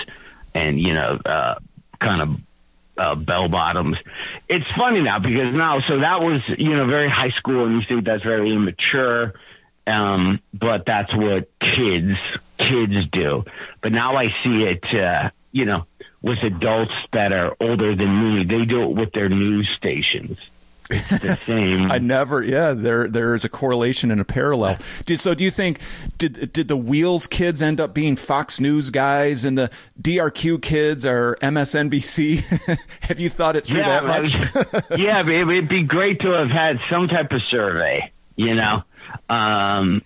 and 0.54 0.80
you 0.80 0.94
know, 0.94 1.18
uh, 1.24 1.56
kind 2.00 2.22
of 2.22 2.40
uh, 2.98 3.14
bell 3.14 3.48
bottoms. 3.48 3.98
It's 4.48 4.70
funny 4.72 5.02
now 5.02 5.18
because 5.18 5.54
now, 5.54 5.80
so 5.80 6.00
that 6.00 6.20
was, 6.20 6.42
you 6.58 6.76
know, 6.76 6.86
very 6.86 7.08
high 7.08 7.30
school 7.30 7.64
and 7.66 7.74
you 7.74 7.82
think 7.82 8.04
that's 8.04 8.22
very 8.22 8.52
immature. 8.52 9.34
Um, 9.86 10.40
but 10.52 10.84
that's 10.84 11.14
what 11.14 11.48
kids, 11.60 12.18
kids 12.58 13.06
do. 13.06 13.44
But 13.80 13.92
now 13.92 14.16
I 14.16 14.28
see 14.42 14.64
it, 14.64 14.94
uh, 14.94 15.30
you 15.52 15.64
know, 15.64 15.86
with 16.22 16.42
adults 16.42 16.94
that 17.12 17.32
are 17.32 17.56
older 17.60 17.94
than 17.94 18.36
me, 18.36 18.44
they 18.44 18.64
do 18.64 18.82
it 18.82 18.90
with 18.96 19.12
their 19.12 19.28
news 19.28 19.68
stations. 19.68 20.38
It's 20.88 21.08
the 21.20 21.36
same. 21.46 21.90
I 21.90 21.98
never. 21.98 22.44
Yeah, 22.44 22.72
there 22.72 23.08
there 23.08 23.34
is 23.34 23.44
a 23.44 23.48
correlation 23.48 24.12
and 24.12 24.20
a 24.20 24.24
parallel. 24.24 24.78
Did, 25.04 25.18
so, 25.18 25.34
do 25.34 25.42
you 25.42 25.50
think 25.50 25.80
did 26.16 26.52
did 26.52 26.68
the 26.68 26.76
Wheels 26.76 27.26
kids 27.26 27.60
end 27.60 27.80
up 27.80 27.92
being 27.92 28.14
Fox 28.14 28.60
News 28.60 28.90
guys, 28.90 29.44
and 29.44 29.58
the 29.58 29.68
DRQ 30.00 30.62
kids 30.62 31.04
are 31.04 31.36
MSNBC? 31.42 32.78
Have 33.00 33.18
you 33.18 33.28
thought 33.28 33.56
it 33.56 33.64
through 33.64 33.80
that 33.80 34.04
much? 34.04 34.34
was- 34.54 34.82
yeah, 34.98 35.28
it 35.28 35.44
would 35.44 35.68
be 35.68 35.82
great 35.82 36.20
to 36.20 36.30
have 36.30 36.50
had 36.50 36.78
some 36.88 37.08
type 37.08 37.32
of 37.32 37.42
survey. 37.42 38.12
You 38.36 38.54
know, 38.54 38.84
um, 39.28 40.02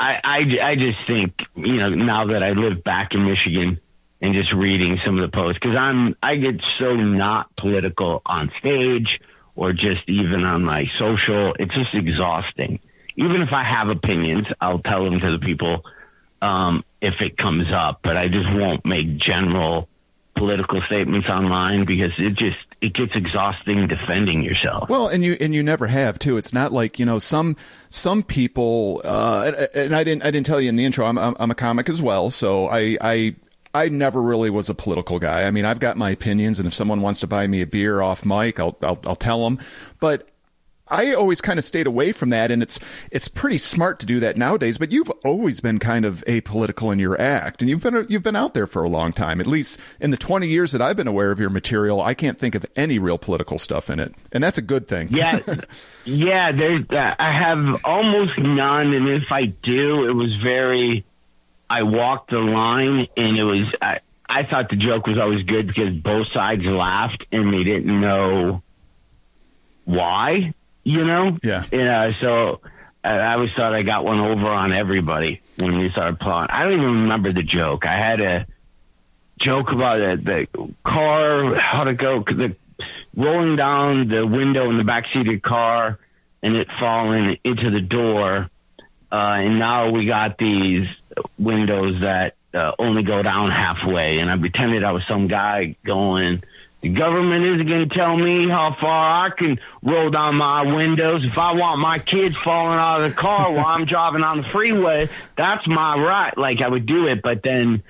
I, 0.00 0.20
I 0.24 0.70
I 0.70 0.74
just 0.76 1.06
think 1.06 1.44
you 1.54 1.76
know 1.76 1.90
now 1.90 2.28
that 2.28 2.42
I 2.42 2.52
live 2.52 2.82
back 2.82 3.14
in 3.14 3.26
Michigan 3.26 3.80
and 4.22 4.32
just 4.34 4.52
reading 4.52 4.98
some 5.04 5.18
of 5.18 5.30
the 5.30 5.36
posts 5.36 5.58
because 5.60 5.76
I'm 5.76 6.16
I 6.22 6.36
get 6.36 6.62
so 6.78 6.96
not 6.96 7.54
political 7.54 8.22
on 8.24 8.50
stage 8.58 9.20
or 9.54 9.74
just 9.74 10.08
even 10.08 10.44
on 10.44 10.64
my 10.64 10.86
social. 10.96 11.54
It's 11.58 11.74
just 11.74 11.92
exhausting. 11.92 12.80
Even 13.16 13.42
if 13.42 13.52
I 13.52 13.62
have 13.62 13.90
opinions, 13.90 14.46
I'll 14.58 14.78
tell 14.78 15.04
them 15.04 15.20
to 15.20 15.32
the 15.32 15.38
people 15.38 15.84
um, 16.40 16.82
if 17.02 17.20
it 17.20 17.36
comes 17.36 17.70
up, 17.70 18.00
but 18.02 18.16
I 18.16 18.28
just 18.28 18.50
won't 18.50 18.86
make 18.86 19.18
general 19.18 19.86
political 20.40 20.80
statements 20.80 21.28
online 21.28 21.84
because 21.84 22.12
it 22.16 22.30
just 22.30 22.56
it 22.80 22.94
gets 22.94 23.14
exhausting 23.14 23.86
defending 23.88 24.42
yourself. 24.42 24.88
Well, 24.88 25.08
and 25.08 25.22
you 25.22 25.36
and 25.38 25.54
you 25.54 25.62
never 25.62 25.86
have 25.86 26.18
too. 26.18 26.38
It's 26.38 26.54
not 26.54 26.72
like 26.72 26.98
you 26.98 27.04
know 27.04 27.18
some 27.18 27.56
some 27.90 28.22
people. 28.22 29.02
Uh, 29.04 29.66
and, 29.74 29.94
I 29.94 30.02
didn't 30.02 30.24
I 30.24 30.30
didn't 30.30 30.46
tell 30.46 30.58
you 30.58 30.70
in 30.70 30.76
the 30.76 30.86
intro. 30.86 31.04
I'm 31.04 31.18
I'm, 31.18 31.36
I'm 31.38 31.50
a 31.50 31.54
comic 31.54 31.90
as 31.90 32.00
well, 32.00 32.30
so 32.30 32.68
I 32.68 32.96
I. 33.00 33.36
I 33.72 33.88
never 33.88 34.20
really 34.20 34.50
was 34.50 34.68
a 34.68 34.74
political 34.74 35.20
guy. 35.20 35.44
I 35.44 35.52
mean, 35.52 35.64
I've 35.64 35.78
got 35.78 35.96
my 35.96 36.10
opinions, 36.10 36.58
and 36.58 36.66
if 36.66 36.74
someone 36.74 37.02
wants 37.02 37.20
to 37.20 37.28
buy 37.28 37.46
me 37.46 37.60
a 37.60 37.66
beer 37.68 38.02
off 38.02 38.24
mic, 38.24 38.58
I'll 38.58 38.76
I'll, 38.82 38.98
I'll 39.06 39.14
tell 39.14 39.44
them. 39.44 39.60
But 40.00 40.28
I 40.90 41.14
always 41.14 41.40
kind 41.40 41.58
of 41.58 41.64
stayed 41.64 41.86
away 41.86 42.12
from 42.12 42.30
that, 42.30 42.50
and 42.50 42.62
it's 42.62 42.80
it's 43.10 43.28
pretty 43.28 43.58
smart 43.58 44.00
to 44.00 44.06
do 44.06 44.20
that 44.20 44.36
nowadays. 44.36 44.78
But 44.78 44.92
you've 44.92 45.10
always 45.24 45.60
been 45.60 45.78
kind 45.78 46.04
of 46.04 46.24
apolitical 46.26 46.92
in 46.92 46.98
your 46.98 47.20
act, 47.20 47.62
and 47.62 47.70
you've 47.70 47.82
been 47.82 48.06
you've 48.08 48.22
been 48.22 48.36
out 48.36 48.54
there 48.54 48.66
for 48.66 48.82
a 48.82 48.88
long 48.88 49.12
time. 49.12 49.40
At 49.40 49.46
least 49.46 49.78
in 50.00 50.10
the 50.10 50.16
twenty 50.16 50.48
years 50.48 50.72
that 50.72 50.82
I've 50.82 50.96
been 50.96 51.08
aware 51.08 51.30
of 51.30 51.40
your 51.40 51.50
material, 51.50 52.00
I 52.00 52.14
can't 52.14 52.38
think 52.38 52.54
of 52.54 52.66
any 52.76 52.98
real 52.98 53.18
political 53.18 53.58
stuff 53.58 53.90
in 53.90 54.00
it, 54.00 54.14
and 54.32 54.42
that's 54.42 54.58
a 54.58 54.62
good 54.62 54.88
thing. 54.88 55.08
Yeah, 55.10 55.38
yeah. 56.04 56.52
There's 56.52 56.84
uh, 56.90 57.14
I 57.18 57.32
have 57.32 57.84
almost 57.84 58.38
none, 58.38 58.92
and 58.92 59.08
if 59.08 59.30
I 59.30 59.46
do, 59.46 60.08
it 60.08 60.12
was 60.12 60.36
very. 60.36 61.04
I 61.68 61.84
walked 61.84 62.30
the 62.30 62.40
line, 62.40 63.06
and 63.16 63.36
it 63.36 63.44
was. 63.44 63.72
I, 63.80 64.00
I 64.30 64.44
thought 64.44 64.68
the 64.68 64.76
joke 64.76 65.08
was 65.08 65.18
always 65.18 65.42
good 65.42 65.66
because 65.66 65.92
both 65.92 66.28
sides 66.28 66.64
laughed 66.64 67.24
and 67.32 67.52
they 67.52 67.64
didn't 67.64 68.00
know 68.00 68.62
why, 69.84 70.54
you 70.84 71.04
know? 71.04 71.36
Yeah. 71.42 71.64
Yeah. 71.72 72.12
So 72.20 72.60
I 73.02 73.32
always 73.34 73.52
thought 73.52 73.74
I 73.74 73.82
got 73.82 74.04
one 74.04 74.20
over 74.20 74.46
on 74.48 74.72
everybody 74.72 75.40
when 75.58 75.78
we 75.78 75.90
started 75.90 76.20
plotting. 76.20 76.54
I 76.54 76.64
don't 76.64 76.72
even 76.74 77.02
remember 77.02 77.32
the 77.32 77.42
joke. 77.42 77.86
I 77.86 77.96
had 77.96 78.20
a 78.20 78.46
joke 79.38 79.72
about 79.72 79.98
the, 79.98 80.46
the 80.56 80.74
car, 80.84 81.54
how 81.54 81.84
to 81.84 81.94
go, 81.94 82.22
the 82.22 82.56
rolling 83.16 83.56
down 83.56 84.08
the 84.08 84.26
window 84.26 84.70
in 84.70 84.78
the 84.78 84.84
back 84.84 85.06
seat 85.06 85.20
of 85.20 85.26
the 85.26 85.40
car 85.40 85.98
and 86.42 86.56
it 86.56 86.68
falling 86.78 87.38
into 87.44 87.70
the 87.70 87.80
door. 87.80 88.50
Uh, 89.12 89.14
and 89.14 89.58
now 89.58 89.90
we 89.90 90.06
got 90.06 90.38
these 90.38 90.88
windows 91.38 92.00
that 92.00 92.36
uh, 92.54 92.72
only 92.78 93.02
go 93.02 93.22
down 93.22 93.50
halfway. 93.50 94.18
And 94.18 94.30
I 94.30 94.36
pretended 94.38 94.84
I 94.84 94.92
was 94.92 95.06
some 95.06 95.26
guy 95.26 95.76
going, 95.84 96.42
the 96.80 96.88
government 96.88 97.44
isn't 97.44 97.66
going 97.66 97.88
to 97.88 97.94
tell 97.94 98.16
me 98.16 98.48
how 98.48 98.74
far 98.80 99.26
I 99.26 99.30
can 99.30 99.60
roll 99.82 100.10
down 100.10 100.36
my 100.36 100.62
windows. 100.62 101.24
If 101.24 101.36
I 101.36 101.52
want 101.52 101.80
my 101.80 101.98
kids 101.98 102.36
falling 102.36 102.78
out 102.78 103.02
of 103.02 103.10
the 103.10 103.16
car 103.16 103.52
while 103.52 103.66
I'm 103.66 103.84
driving 103.84 104.22
on 104.22 104.38
the 104.38 104.48
freeway, 104.48 105.10
that's 105.36 105.68
my 105.68 105.98
right. 105.98 106.36
Like 106.36 106.62
I 106.62 106.68
would 106.68 106.86
do 106.86 107.06
it, 107.06 107.20
but 107.22 107.42
then 107.42 107.82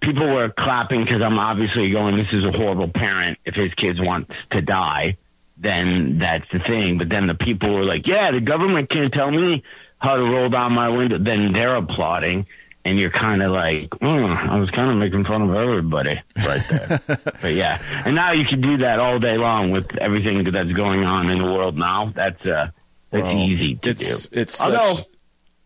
people 0.00 0.26
were 0.26 0.50
clapping 0.50 1.04
because 1.04 1.22
I'm 1.22 1.38
obviously 1.38 1.90
going, 1.90 2.16
this 2.18 2.32
is 2.34 2.44
a 2.44 2.52
horrible 2.52 2.88
parent. 2.88 3.38
If 3.46 3.54
his 3.54 3.72
kids 3.72 3.98
want 3.98 4.30
to 4.50 4.60
die, 4.60 5.16
then 5.56 6.18
that's 6.18 6.46
the 6.52 6.58
thing. 6.58 6.98
But 6.98 7.08
then 7.08 7.26
the 7.26 7.34
people 7.34 7.72
were 7.72 7.84
like, 7.84 8.06
yeah, 8.06 8.30
the 8.30 8.40
government 8.40 8.90
can't 8.90 9.12
tell 9.12 9.30
me 9.30 9.62
how 9.98 10.16
to 10.16 10.22
roll 10.22 10.50
down 10.50 10.72
my 10.72 10.90
window. 10.90 11.18
Then 11.18 11.52
they're 11.52 11.76
applauding 11.76 12.46
and 12.84 12.98
you're 12.98 13.10
kind 13.10 13.42
of 13.42 13.50
like, 13.50 13.90
mm, 13.90 14.48
I 14.48 14.58
was 14.58 14.70
kind 14.70 14.90
of 14.90 14.96
making 14.98 15.24
fun 15.24 15.42
of 15.42 15.54
everybody 15.54 16.20
right 16.44 16.62
there. 16.68 17.00
but 17.40 17.54
yeah, 17.54 17.80
and 18.04 18.14
now 18.14 18.32
you 18.32 18.44
can 18.44 18.60
do 18.60 18.78
that 18.78 18.98
all 18.98 19.18
day 19.18 19.36
long 19.38 19.70
with 19.70 19.96
everything 19.96 20.44
that's 20.44 20.72
going 20.72 21.04
on 21.04 21.30
in 21.30 21.38
the 21.38 21.44
world 21.44 21.76
now. 21.76 22.12
That's 22.14 22.44
uh, 22.44 22.70
that's 23.10 23.24
well, 23.24 23.38
easy 23.38 23.76
to 23.76 23.90
it's, 23.90 24.28
do. 24.28 24.40
It's 24.40 24.60
although, 24.60 24.94
such... 24.96 25.06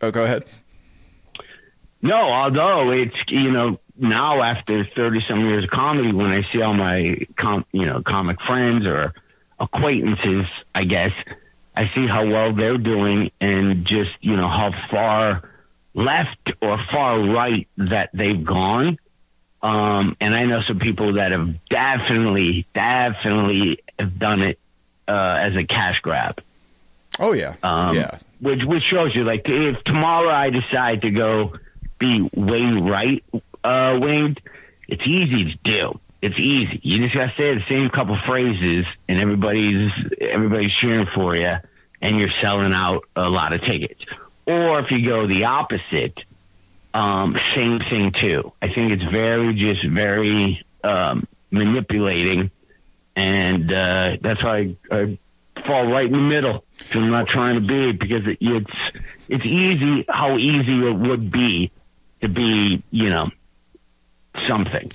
oh, 0.02 0.10
go 0.10 0.22
ahead. 0.22 0.44
No, 2.00 2.16
although 2.16 2.92
it's 2.92 3.24
you 3.28 3.50
know 3.50 3.80
now 3.96 4.42
after 4.42 4.84
thirty 4.84 5.20
some 5.20 5.40
years 5.40 5.64
of 5.64 5.70
comedy, 5.70 6.12
when 6.12 6.26
I 6.26 6.42
see 6.42 6.62
all 6.62 6.74
my 6.74 7.26
com 7.36 7.64
you 7.72 7.86
know 7.86 8.02
comic 8.02 8.40
friends 8.42 8.86
or 8.86 9.12
acquaintances, 9.58 10.46
I 10.72 10.84
guess 10.84 11.12
I 11.74 11.88
see 11.88 12.06
how 12.06 12.26
well 12.26 12.52
they're 12.52 12.78
doing 12.78 13.32
and 13.40 13.84
just 13.84 14.12
you 14.20 14.36
know 14.36 14.48
how 14.48 14.72
far 14.90 15.47
left 15.98 16.52
or 16.62 16.78
far 16.78 17.18
right 17.18 17.66
that 17.76 18.10
they've 18.14 18.44
gone. 18.44 18.98
Um, 19.60 20.16
and 20.20 20.34
I 20.34 20.44
know 20.44 20.60
some 20.60 20.78
people 20.78 21.14
that 21.14 21.32
have 21.32 21.66
definitely, 21.68 22.66
definitely 22.72 23.82
have 23.98 24.16
done 24.16 24.42
it 24.42 24.58
uh, 25.08 25.36
as 25.40 25.56
a 25.56 25.64
cash 25.64 26.00
grab. 26.00 26.40
Oh 27.18 27.32
yeah, 27.32 27.56
um, 27.64 27.96
yeah. 27.96 28.18
Which 28.40 28.62
which 28.62 28.84
shows 28.84 29.16
you, 29.16 29.24
like, 29.24 29.48
if 29.48 29.82
tomorrow 29.82 30.30
I 30.30 30.50
decide 30.50 31.02
to 31.02 31.10
go 31.10 31.54
be 31.98 32.30
way 32.32 32.62
right 32.62 33.24
uh, 33.64 33.98
winged, 34.00 34.40
it's 34.86 35.04
easy 35.04 35.50
to 35.50 35.58
do. 35.64 36.00
It's 36.22 36.38
easy. 36.38 36.78
You 36.84 36.98
just 37.00 37.16
gotta 37.16 37.32
say 37.36 37.54
the 37.54 37.64
same 37.68 37.90
couple 37.90 38.16
phrases, 38.16 38.86
and 39.08 39.18
everybody's 39.18 39.90
everybody's 40.20 40.72
cheering 40.72 41.08
for 41.12 41.34
you, 41.34 41.56
and 42.00 42.16
you're 42.20 42.28
selling 42.28 42.72
out 42.72 43.02
a 43.16 43.28
lot 43.28 43.52
of 43.52 43.62
tickets. 43.62 44.04
Or 44.48 44.80
if 44.80 44.90
you 44.90 45.04
go 45.04 45.26
the 45.26 45.44
opposite, 45.44 46.24
um, 46.94 47.38
same 47.54 47.80
thing 47.80 48.12
too. 48.12 48.52
I 48.62 48.68
think 48.68 48.92
it's 48.92 49.04
very, 49.04 49.52
just 49.52 49.84
very 49.84 50.64
um, 50.82 51.28
manipulating, 51.50 52.50
and 53.14 53.70
uh, 53.70 54.16
that's 54.22 54.42
why 54.42 54.74
I, 54.90 54.96
I 54.96 55.18
fall 55.66 55.86
right 55.86 56.06
in 56.06 56.12
the 56.12 56.18
middle. 56.18 56.64
I'm 56.94 57.10
not 57.10 57.28
trying 57.28 57.56
to 57.56 57.60
be 57.60 57.92
because 57.92 58.26
it, 58.26 58.38
it's 58.40 58.98
it's 59.28 59.44
easy 59.44 60.06
how 60.08 60.38
easy 60.38 60.86
it 60.86 60.96
would 60.96 61.30
be 61.30 61.70
to 62.22 62.28
be, 62.28 62.82
you 62.90 63.10
know, 63.10 63.30
something. 64.46 64.90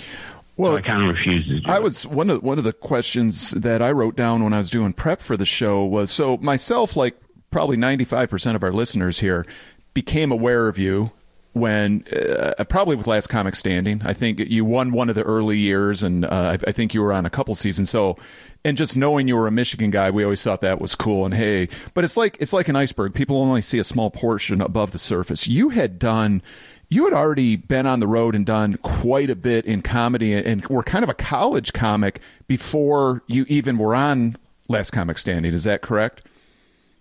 Well, 0.57 0.73
so 0.73 0.77
I 0.77 0.81
kind 0.81 1.03
of 1.03 1.09
refuse 1.09 1.61
I 1.65 1.79
was 1.79 2.07
one 2.07 2.31
of 2.31 2.41
one 2.41 2.57
of 2.57 2.63
the 2.63 2.73
questions 2.73 3.51
that 3.51 3.83
I 3.83 3.91
wrote 3.91 4.15
down 4.15 4.43
when 4.43 4.53
I 4.53 4.57
was 4.57 4.71
doing 4.71 4.93
prep 4.93 5.21
for 5.21 5.37
the 5.37 5.45
show 5.45 5.85
was 5.85 6.09
so 6.09 6.37
myself 6.37 6.95
like 6.95 7.15
probably 7.53 7.77
95% 7.77 8.55
of 8.55 8.63
our 8.63 8.73
listeners 8.73 9.19
here 9.19 9.45
became 9.93 10.31
aware 10.31 10.67
of 10.67 10.77
you 10.77 11.11
when 11.53 12.03
uh, 12.11 12.63
probably 12.63 12.95
with 12.95 13.05
last 13.05 13.27
comic 13.27 13.55
standing. 13.55 14.01
I 14.03 14.11
think 14.11 14.39
you 14.39 14.65
won 14.65 14.91
one 14.91 15.07
of 15.07 15.13
the 15.13 15.21
early 15.21 15.59
years 15.59 16.01
and 16.01 16.25
uh, 16.25 16.57
I, 16.57 16.69
I, 16.69 16.71
think 16.71 16.95
you 16.95 17.01
were 17.01 17.13
on 17.13 17.27
a 17.27 17.29
couple 17.29 17.53
seasons. 17.53 17.91
So 17.91 18.17
and 18.65 18.75
just 18.75 18.97
knowing 18.97 19.27
you 19.27 19.37
were 19.37 19.45
a 19.45 19.51
michigan 19.51 19.91
guy 19.91 20.09
we 20.09 20.23
always 20.23 20.41
thought 20.43 20.61
that 20.61 20.81
was 20.81 20.95
cool 20.95 21.25
and 21.25 21.33
hey 21.33 21.67
but 21.93 22.03
it's 22.03 22.17
like 22.17 22.37
it's 22.39 22.53
like 22.53 22.69
an 22.69 22.75
iceberg. 22.75 23.13
People 23.13 23.37
only 23.37 23.61
see 23.61 23.77
a 23.77 23.83
small 23.83 24.09
portion 24.09 24.59
above 24.59 24.91
the 24.91 24.99
surface. 24.99 25.47
You 25.47 25.69
had 25.69 25.99
done 25.99 26.41
you 26.89 27.05
had 27.05 27.13
already 27.13 27.55
been 27.55 27.85
on 27.85 27.99
the 27.99 28.07
road 28.07 28.33
and 28.33 28.47
done 28.47 28.77
quite 28.77 29.29
a 29.29 29.35
bit 29.35 29.65
in 29.65 29.83
comedy 29.83 30.33
and 30.33 30.65
were 30.67 30.83
kind 30.83 31.03
of 31.03 31.09
a 31.09 31.13
college 31.13 31.71
comic 31.71 32.19
before 32.47 33.21
you 33.27 33.45
even 33.47 33.77
were 33.77 33.93
on 33.93 34.37
last 34.69 34.89
comic 34.89 35.19
standing. 35.19 35.53
Is 35.53 35.65
that 35.65 35.83
correct 35.83 36.23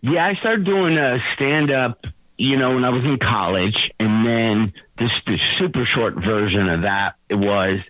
yeah, 0.03 0.27
I 0.27 0.35
started 0.35 0.65
doing 0.65 0.99
uh, 0.99 1.15
a 1.15 1.35
stand 1.35 1.71
up, 1.71 2.05
you 2.37 2.57
know, 2.57 2.75
when 2.75 2.85
I 2.85 2.91
was 2.91 3.05
in 3.05 3.19
college, 3.19 3.91
and 4.01 4.27
then 4.27 4.73
this 4.99 5.13
the 5.27 5.39
super 5.39 5.85
short 5.85 6.15
version 6.15 6.69
of 6.69 6.83
that 6.83 7.15
it 7.29 7.37
was 7.37 7.81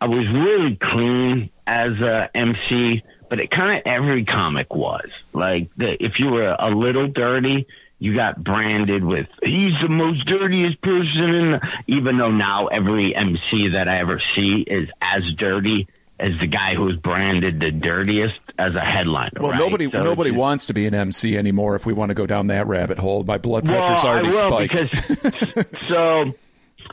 I 0.00 0.06
was 0.06 0.28
really 0.28 0.74
clean 0.74 1.50
as 1.64 2.00
a 2.00 2.28
MC, 2.34 3.04
but 3.30 3.38
it 3.38 3.52
kind 3.52 3.78
of 3.78 3.82
every 3.86 4.24
comic 4.24 4.74
was. 4.74 5.08
Like 5.32 5.70
the, 5.76 6.02
if 6.04 6.18
you 6.18 6.30
were 6.30 6.56
a 6.58 6.70
little 6.70 7.06
dirty, 7.06 7.68
you 8.00 8.16
got 8.16 8.42
branded 8.42 9.04
with 9.04 9.28
he's 9.44 9.80
the 9.80 9.88
most 9.88 10.26
dirtiest 10.26 10.80
person 10.80 11.34
in 11.34 11.50
the, 11.52 11.60
even 11.86 12.18
though 12.18 12.32
now 12.32 12.66
every 12.66 13.14
MC 13.14 13.68
that 13.68 13.88
I 13.88 14.00
ever 14.00 14.18
see 14.18 14.62
is 14.62 14.88
as 15.00 15.32
dirty 15.34 15.86
as 16.22 16.38
the 16.38 16.46
guy 16.46 16.76
who's 16.76 16.96
branded 16.96 17.58
the 17.58 17.72
dirtiest 17.72 18.38
as 18.56 18.76
a 18.76 18.80
headliner. 18.80 19.32
Well, 19.40 19.50
right? 19.50 19.58
nobody 19.58 19.90
so 19.90 20.04
nobody 20.04 20.30
just, 20.30 20.40
wants 20.40 20.66
to 20.66 20.74
be 20.74 20.86
an 20.86 20.94
MC 20.94 21.36
anymore. 21.36 21.74
If 21.74 21.84
we 21.84 21.92
want 21.92 22.10
to 22.10 22.14
go 22.14 22.26
down 22.26 22.46
that 22.46 22.68
rabbit 22.68 22.98
hole, 22.98 23.24
my 23.24 23.38
blood 23.38 23.64
pressure's 23.64 24.04
well, 24.04 24.06
already 24.06 24.32
spiked. 24.32 25.00
Because, 25.10 25.66
so, 25.88 26.32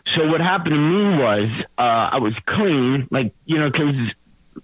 so 0.07 0.27
what 0.27 0.41
happened 0.41 0.73
to 0.73 0.81
me 0.81 1.19
was 1.19 1.47
uh, 1.77 2.09
I 2.11 2.17
was 2.17 2.33
clean, 2.47 3.07
like 3.11 3.33
you 3.45 3.59
know, 3.59 3.69
because 3.69 3.95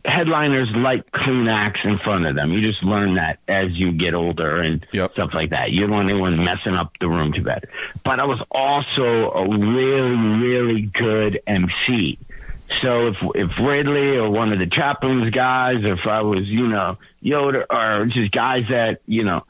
headliners 0.03 0.71
like 0.71 1.11
clean 1.11 1.47
acts 1.47 1.81
in 1.83 1.99
front 1.99 2.25
of 2.25 2.35
them. 2.35 2.51
You 2.51 2.61
just 2.61 2.83
learn 2.83 3.15
that 3.15 3.39
as 3.47 3.77
you 3.77 3.91
get 3.91 4.15
older 4.15 4.61
and 4.61 4.85
yep. 4.91 5.11
stuff 5.13 5.33
like 5.33 5.51
that. 5.51 5.71
You 5.71 5.81
don't 5.81 5.91
want 5.91 6.09
anyone 6.09 6.43
messing 6.43 6.73
up 6.73 6.93
the 6.99 7.07
room 7.07 7.33
too 7.33 7.43
bad. 7.43 7.67
But 8.03 8.19
I 8.19 8.25
was 8.25 8.41
also 8.49 9.31
a 9.31 9.47
really, 9.47 10.15
really 10.15 10.81
good 10.81 11.39
MC. 11.45 12.17
So 12.81 13.07
if 13.07 13.17
if 13.35 13.51
Ridley 13.59 14.17
or 14.17 14.29
one 14.29 14.51
of 14.51 14.59
the 14.59 14.67
Chaplin's 14.67 15.31
guys, 15.31 15.83
if 15.83 16.07
I 16.07 16.21
was 16.21 16.47
you 16.47 16.67
know 16.67 16.97
Yoda 17.23 17.65
or 17.69 18.05
just 18.05 18.31
guys 18.31 18.65
that 18.69 19.01
you 19.05 19.23
know 19.23 19.43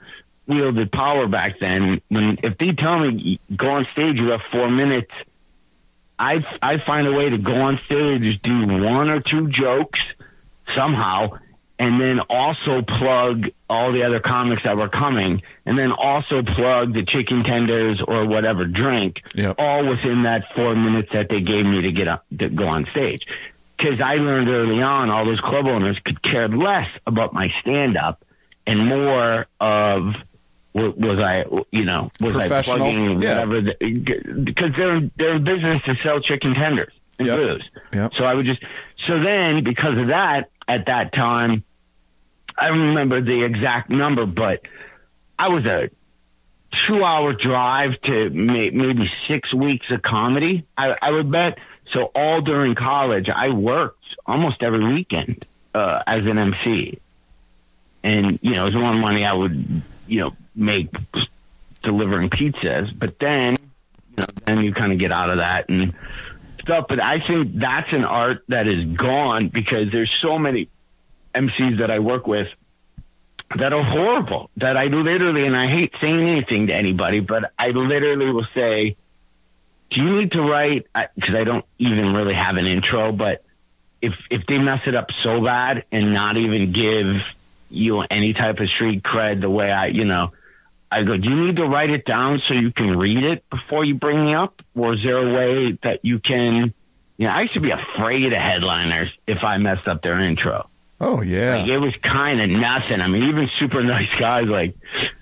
wielded 0.47 0.91
power 0.91 1.27
back 1.27 1.59
then, 1.59 2.01
when 2.09 2.39
if 2.43 2.57
they 2.57 2.73
tell 2.73 2.99
me 2.99 3.39
go 3.55 3.69
on 3.71 3.88
stage, 3.93 4.19
you 4.19 4.27
have 4.29 4.41
four 4.51 4.69
minutes. 4.69 5.11
I 6.17 6.45
I 6.61 6.77
find 6.77 7.07
a 7.07 7.13
way 7.13 7.29
to 7.29 7.38
go 7.38 7.55
on 7.55 7.79
stage, 7.85 8.41
do 8.41 8.67
one 8.67 9.09
or 9.09 9.19
two 9.19 9.49
jokes 9.49 9.99
somehow, 10.73 11.38
and 11.77 11.99
then 11.99 12.19
also 12.21 12.81
plug 12.81 13.49
all 13.69 13.91
the 13.91 14.03
other 14.03 14.19
comics 14.19 14.63
that 14.63 14.77
were 14.77 14.89
coming, 14.89 15.41
and 15.65 15.77
then 15.77 15.91
also 15.91 16.41
plug 16.41 16.93
the 16.93 17.03
chicken 17.03 17.43
tenders 17.43 18.01
or 18.01 18.26
whatever 18.26 18.65
drink, 18.65 19.21
yep. 19.34 19.55
all 19.59 19.86
within 19.86 20.23
that 20.23 20.53
four 20.55 20.76
minutes 20.76 21.11
that 21.11 21.30
they 21.30 21.41
gave 21.41 21.65
me 21.65 21.82
to 21.82 21.91
get 21.91 22.07
up 22.07 22.26
to 22.38 22.49
go 22.49 22.67
on 22.67 22.86
stage. 22.91 23.28
Because 23.78 23.99
I 23.99 24.15
learned 24.15 24.47
early 24.47 24.82
on, 24.82 25.09
all 25.09 25.26
those 25.26 25.41
club 25.41 25.67
owners 25.67 25.99
could 25.99 26.21
care 26.21 26.47
less 26.47 26.89
about 27.05 27.34
my 27.34 27.49
stand 27.59 27.97
up 27.97 28.23
and 28.65 28.88
more 28.88 29.47
of 29.59 30.15
was 30.73 31.19
I, 31.19 31.45
you 31.71 31.86
know, 31.86 32.11
was 32.19 32.36
I 32.36 32.61
plugging 32.61 33.21
yeah. 33.21 33.45
whatever? 33.45 33.73
Because 34.43 34.71
they're 34.76 35.09
they're 35.15 35.39
business 35.39 35.82
to 35.84 35.95
sell 36.03 36.19
chicken 36.19 36.53
tenders 36.53 36.91
and 37.17 37.28
yep. 37.28 37.38
booze. 37.38 37.69
Yep. 37.93 38.13
So 38.15 38.26
I 38.26 38.34
would 38.34 38.45
just 38.45 38.63
so 38.97 39.19
then 39.19 39.63
because 39.63 39.97
of 39.97 40.07
that, 40.07 40.49
at 40.68 40.88
that 40.88 41.13
time, 41.13 41.63
I 42.57 42.70
don't 42.70 42.88
remember 42.88 43.22
the 43.22 43.43
exact 43.43 43.89
number, 43.89 44.26
but 44.26 44.61
I 45.38 45.49
was 45.49 45.66
a 45.66 45.89
two 46.72 47.03
hour 47.03 47.34
drive 47.34 48.01
to 48.01 48.30
may, 48.30 48.70
maybe 48.70 49.11
six 49.28 49.53
weeks 49.53 49.89
of 49.91 50.01
comedy. 50.01 50.66
I, 50.78 50.95
I 51.01 51.11
would 51.11 51.32
bet. 51.32 51.59
So 51.91 52.05
all 52.16 52.41
during 52.41 52.76
college, 52.76 53.30
I 53.30 53.49
worked 53.49 54.03
almost 54.26 54.63
every 54.63 54.93
weekend 54.93 55.45
uh, 55.74 56.01
as 56.07 56.26
an 56.26 56.38
MC, 56.38 56.99
and 58.03 58.39
you 58.41 58.53
know, 58.53 58.63
it 58.63 58.74
was 58.74 58.76
one 58.76 58.99
money 58.99 59.24
I 59.24 59.34
would 59.34 59.82
you 60.07 60.20
know 60.20 60.32
make 60.55 60.89
delivering 61.84 62.30
pizzas. 62.30 62.97
But 62.97 63.20
then, 63.20 63.55
you 63.55 64.18
know, 64.18 64.26
then 64.45 64.61
you 64.61 64.74
kind 64.74 64.91
of 64.91 64.97
get 64.97 65.11
out 65.11 65.30
of 65.30 65.38
that 65.38 65.70
and 65.70 65.93
stuff. 66.66 66.88
But 66.89 66.99
I 66.99 67.20
think 67.20 67.55
that's 67.55 67.93
an 67.93 68.03
art 68.03 68.43
that 68.49 68.68
is 68.68 68.86
gone 68.97 69.47
because 69.47 69.91
there's 69.91 70.11
so 70.11 70.38
many 70.38 70.70
MCs 71.34 71.80
that 71.80 71.89
I 71.89 71.99
work 71.99 72.28
with 72.28 72.49
that 73.55 73.72
are 73.72 73.84
horrible. 73.84 74.49
That 74.57 74.76
I 74.76 74.86
literally, 74.86 75.45
and 75.45 75.55
I 75.55 75.68
hate 75.68 75.93
saying 76.01 76.20
anything 76.20 76.68
to 76.68 76.74
anybody, 76.74 77.20
but 77.20 77.51
I 77.57 77.70
literally 77.70 78.32
will 78.32 78.47
say, 78.53 78.97
"Do 79.91 80.03
you 80.03 80.16
need 80.20 80.32
to 80.34 80.41
write?" 80.41 80.88
Because 81.16 81.36
I, 81.36 81.41
I 81.41 81.43
don't 81.43 81.66
even 81.78 82.13
really 82.13 82.34
have 82.34 82.57
an 82.57 82.66
intro, 82.66 83.11
but 83.11 83.43
if 84.01 84.13
if 84.30 84.45
they 84.45 84.57
mess 84.57 84.82
it 84.88 84.95
up 84.95 85.11
so 85.11 85.41
bad 85.41 85.86
and 85.91 86.13
not 86.13 86.38
even 86.38 86.72
give 86.72 87.24
you 87.70 88.01
any 88.01 88.34
type 88.34 88.59
of 88.59 88.70
street 88.70 89.03
cred 89.03 89.41
the 89.41 89.49
way 89.49 89.72
I, 89.72 89.88
you 89.88 90.05
know, 90.05 90.32
I 90.95 91.03
go, 91.03 91.17
do 91.17 91.29
you 91.29 91.47
need 91.47 91.57
to 91.57 91.65
write 91.65 91.89
it 91.89 92.05
down 92.05 92.39
so 92.39 92.53
you 92.53 92.71
can 92.71 92.97
read 92.97 93.23
it 93.23 93.43
before 93.49 93.83
you 93.83 93.95
bring 93.95 94.25
me 94.25 94.33
up? 94.33 94.61
Or 94.75 94.93
is 94.93 95.03
there 95.03 95.17
a 95.17 95.33
way 95.33 95.77
that 95.83 96.05
you 96.05 96.19
can, 96.19 96.73
you 97.17 97.27
know, 97.27 97.33
I 97.33 97.41
used 97.41 97.53
to 97.55 97.59
be 97.59 97.71
afraid 97.71 98.31
of 98.31 98.39
headliners 98.39 99.11
if 99.27 99.43
I 99.43 99.57
messed 99.57 99.89
up 99.89 100.01
their 100.01 100.21
intro. 100.21 100.69
Oh 101.01 101.21
yeah. 101.21 101.57
Like, 101.57 101.67
it 101.67 101.79
was 101.79 101.95
kind 101.97 102.39
of 102.39 102.49
nothing. 102.49 103.01
I 103.01 103.07
mean, 103.07 103.23
even 103.23 103.49
super 103.49 103.83
nice 103.95 104.13
guys 104.17 104.47
like 104.47 104.75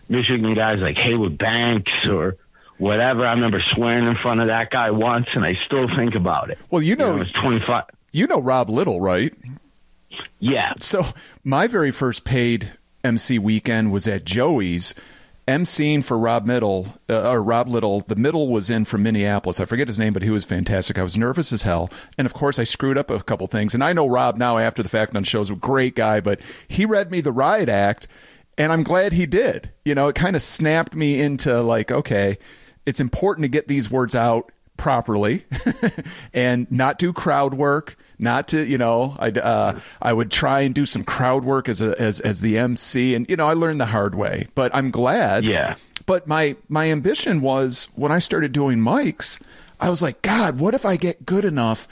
Michigan 0.07 0.53
guys 0.53 0.79
like 0.79 0.95
Heywood 0.95 1.39
Banks 1.39 2.05
or 2.07 2.37
whatever. 2.77 3.25
I 3.25 3.31
remember 3.31 3.59
swearing 3.59 4.05
in 4.05 4.15
front 4.15 4.41
of 4.41 4.47
that 4.47 4.69
guy 4.69 4.91
once 4.91 5.29
and 5.33 5.43
I 5.43 5.55
still 5.55 5.87
think 5.87 6.13
about 6.13 6.51
it. 6.51 6.59
Well, 6.69 6.83
you 6.83 6.95
know, 6.95 7.13
you 7.13 7.15
know 7.17 7.21
it's 7.23 7.33
25. 7.33 7.85
You 8.11 8.27
know 8.27 8.41
Rob 8.41 8.69
Little, 8.69 9.01
right? 9.01 9.33
Yeah. 10.39 10.73
So 10.79 11.03
my 11.43 11.65
very 11.65 11.89
first 11.89 12.23
paid 12.25 12.73
MC 13.03 13.39
weekend 13.39 13.91
was 13.91 14.07
at 14.07 14.23
Joey's 14.23 14.93
emceeing 15.47 16.03
for 16.03 16.17
Rob 16.17 16.45
Middle 16.45 16.93
uh, 17.09 17.31
or 17.31 17.43
Rob 17.43 17.67
Little. 17.67 18.01
The 18.01 18.15
middle 18.15 18.47
was 18.47 18.69
in 18.69 18.85
from 18.85 19.03
Minneapolis. 19.03 19.59
I 19.59 19.65
forget 19.65 19.87
his 19.87 19.99
name, 19.99 20.13
but 20.13 20.23
he 20.23 20.29
was 20.29 20.45
fantastic. 20.45 20.97
I 20.97 21.03
was 21.03 21.17
nervous 21.17 21.51
as 21.51 21.63
hell, 21.63 21.89
and 22.17 22.25
of 22.25 22.33
course 22.33 22.59
I 22.59 22.63
screwed 22.63 22.97
up 22.97 23.09
a 23.09 23.21
couple 23.23 23.47
things. 23.47 23.73
And 23.73 23.83
I 23.83 23.93
know 23.93 24.07
Rob 24.07 24.37
now 24.37 24.57
after 24.57 24.81
the 24.81 24.89
fact 24.89 25.15
on 25.15 25.23
shows, 25.23 25.49
a 25.49 25.55
great 25.55 25.95
guy, 25.95 26.21
but 26.21 26.39
he 26.67 26.85
read 26.85 27.11
me 27.11 27.21
the 27.21 27.31
riot 27.31 27.69
act, 27.69 28.07
and 28.57 28.71
I'm 28.71 28.83
glad 28.83 29.13
he 29.13 29.25
did. 29.25 29.71
You 29.85 29.95
know, 29.95 30.07
it 30.07 30.15
kind 30.15 30.35
of 30.35 30.41
snapped 30.41 30.95
me 30.95 31.19
into 31.19 31.61
like, 31.61 31.91
okay, 31.91 32.37
it's 32.85 32.99
important 32.99 33.43
to 33.43 33.49
get 33.49 33.67
these 33.67 33.91
words 33.91 34.15
out 34.15 34.51
properly 34.77 35.45
and 36.33 36.69
not 36.71 36.97
do 36.97 37.13
crowd 37.13 37.53
work 37.53 37.97
not 38.23 38.47
to 38.49 38.65
you 38.65 38.77
know 38.77 39.15
I 39.19 39.29
uh, 39.29 39.79
I 40.01 40.13
would 40.13 40.31
try 40.31 40.61
and 40.61 40.73
do 40.73 40.85
some 40.85 41.03
crowd 41.03 41.43
work 41.43 41.69
as 41.69 41.81
a 41.81 41.99
as 42.01 42.19
as 42.21 42.41
the 42.41 42.57
MC 42.57 43.13
and 43.13 43.29
you 43.29 43.35
know 43.35 43.47
I 43.47 43.53
learned 43.53 43.79
the 43.79 43.85
hard 43.85 44.15
way 44.15 44.47
but 44.55 44.73
I'm 44.73 44.89
glad. 44.89 45.43
Yeah. 45.45 45.75
But 46.05 46.27
my 46.27 46.55
my 46.69 46.89
ambition 46.89 47.41
was 47.41 47.89
when 47.95 48.11
I 48.11 48.19
started 48.19 48.51
doing 48.51 48.79
mics 48.79 49.41
I 49.79 49.89
was 49.89 50.01
like 50.01 50.21
god 50.21 50.59
what 50.59 50.73
if 50.73 50.85
I 50.85 50.95
get 50.95 51.25
good 51.25 51.45
enough 51.45 51.87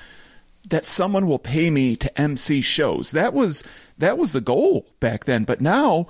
that 0.69 0.85
someone 0.85 1.27
will 1.27 1.39
pay 1.39 1.69
me 1.69 1.95
to 1.95 2.21
MC 2.21 2.61
shows? 2.61 3.11
That 3.11 3.33
was 3.33 3.63
that 3.97 4.17
was 4.17 4.33
the 4.33 4.41
goal 4.41 4.87
back 4.99 5.25
then. 5.25 5.43
But 5.43 5.61
now 5.61 6.07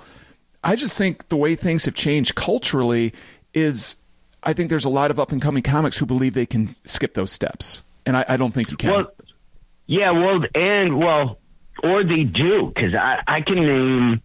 I 0.64 0.76
just 0.76 0.96
think 0.96 1.28
the 1.28 1.36
way 1.36 1.54
things 1.54 1.84
have 1.84 1.94
changed 1.94 2.34
culturally 2.34 3.12
is 3.54 3.96
I 4.42 4.52
think 4.52 4.70
there's 4.70 4.84
a 4.84 4.90
lot 4.90 5.10
of 5.10 5.20
up 5.20 5.32
and 5.32 5.40
coming 5.40 5.62
comics 5.62 5.98
who 5.98 6.06
believe 6.06 6.34
they 6.34 6.46
can 6.46 6.74
skip 6.84 7.14
those 7.14 7.30
steps. 7.30 7.82
And 8.04 8.16
I, 8.16 8.24
I 8.28 8.36
don't 8.36 8.52
think 8.52 8.70
you 8.70 8.76
can. 8.76 8.90
Well, 8.90 9.12
yeah, 9.92 10.12
well, 10.12 10.42
and 10.54 10.98
well, 10.98 11.38
or 11.82 12.02
they 12.02 12.24
do 12.24 12.72
because 12.74 12.94
I 12.94 13.22
I 13.26 13.42
can 13.42 13.56
name 13.56 14.22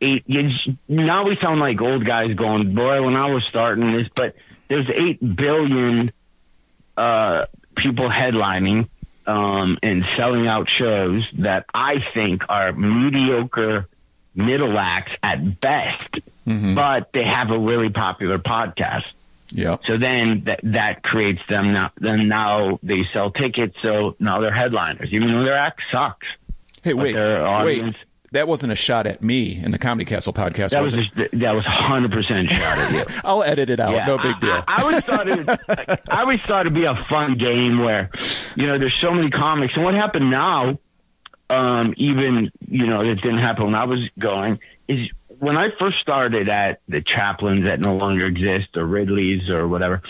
eight. 0.00 0.22
You, 0.26 0.76
now 0.86 1.24
we 1.24 1.34
sound 1.36 1.58
like 1.58 1.80
old 1.80 2.04
guys 2.06 2.34
going, 2.34 2.72
boy, 2.72 3.02
when 3.02 3.16
I 3.16 3.28
was 3.32 3.42
starting 3.42 3.90
this, 3.90 4.06
but 4.14 4.36
there's 4.68 4.88
eight 4.88 5.18
billion 5.20 6.12
uh, 6.96 7.46
people 7.74 8.08
headlining 8.08 8.88
um, 9.26 9.78
and 9.82 10.04
selling 10.16 10.46
out 10.46 10.68
shows 10.68 11.28
that 11.38 11.66
I 11.74 11.98
think 12.14 12.44
are 12.48 12.72
mediocre 12.72 13.88
middle 14.36 14.78
acts 14.78 15.16
at 15.20 15.58
best, 15.58 16.20
mm-hmm. 16.46 16.76
but 16.76 17.12
they 17.12 17.24
have 17.24 17.50
a 17.50 17.58
really 17.58 17.90
popular 17.90 18.38
podcast. 18.38 19.06
Yeah. 19.50 19.78
So 19.84 19.96
then 19.96 20.44
that 20.44 20.60
that 20.64 21.02
creates 21.02 21.40
them 21.48 21.72
now. 21.72 21.90
Then 21.98 22.28
now 22.28 22.78
they 22.82 23.04
sell 23.12 23.30
tickets, 23.30 23.76
so 23.82 24.16
now 24.18 24.40
they're 24.40 24.52
headliners, 24.52 25.08
even 25.12 25.32
though 25.32 25.44
their 25.44 25.56
act 25.56 25.82
sucks. 25.90 26.26
Hey, 26.82 26.94
wait, 26.94 27.14
wait. 27.14 27.94
That 28.32 28.46
wasn't 28.46 28.72
a 28.72 28.76
shot 28.76 29.06
at 29.06 29.22
me 29.22 29.58
in 29.58 29.70
the 29.70 29.78
Comedy 29.78 30.04
Castle 30.04 30.34
podcast. 30.34 30.70
That 30.70 30.82
was, 30.82 30.94
was 30.94 31.08
just, 31.08 31.30
that 31.32 31.52
was 31.52 31.64
hundred 31.64 32.12
percent 32.12 32.50
shot 32.50 32.78
at 32.78 32.92
you. 32.92 33.16
I'll 33.24 33.42
edit 33.42 33.70
it 33.70 33.80
out. 33.80 33.92
Yeah, 33.92 34.04
no 34.04 34.18
big 34.18 34.38
deal. 34.38 34.50
I, 34.50 34.64
I, 34.66 34.82
always 34.82 35.02
thought 35.02 35.28
it. 35.28 36.00
I 36.10 36.20
always 36.20 36.40
thought 36.42 36.60
it'd 36.60 36.74
be 36.74 36.84
a 36.84 37.06
fun 37.08 37.38
game 37.38 37.78
where, 37.78 38.10
you 38.54 38.66
know, 38.66 38.78
there's 38.78 38.94
so 38.94 39.12
many 39.12 39.30
comics, 39.30 39.76
and 39.76 39.84
what 39.84 39.94
happened 39.94 40.30
now, 40.30 40.78
um, 41.48 41.94
even 41.96 42.50
you 42.68 42.86
know, 42.86 43.00
it 43.00 43.14
didn't 43.14 43.38
happen 43.38 43.64
when 43.64 43.74
I 43.74 43.84
was 43.84 44.06
going, 44.18 44.58
is 44.88 45.08
when 45.38 45.56
I 45.56 45.70
first 45.78 45.98
started 45.98 46.48
at 46.48 46.80
the 46.88 47.00
Chaplins 47.00 47.64
that 47.64 47.80
no 47.80 47.96
longer 47.96 48.26
exist 48.26 48.76
or 48.76 48.84
Ridley's 48.84 49.50
or 49.50 49.68
whatever, 49.68 50.02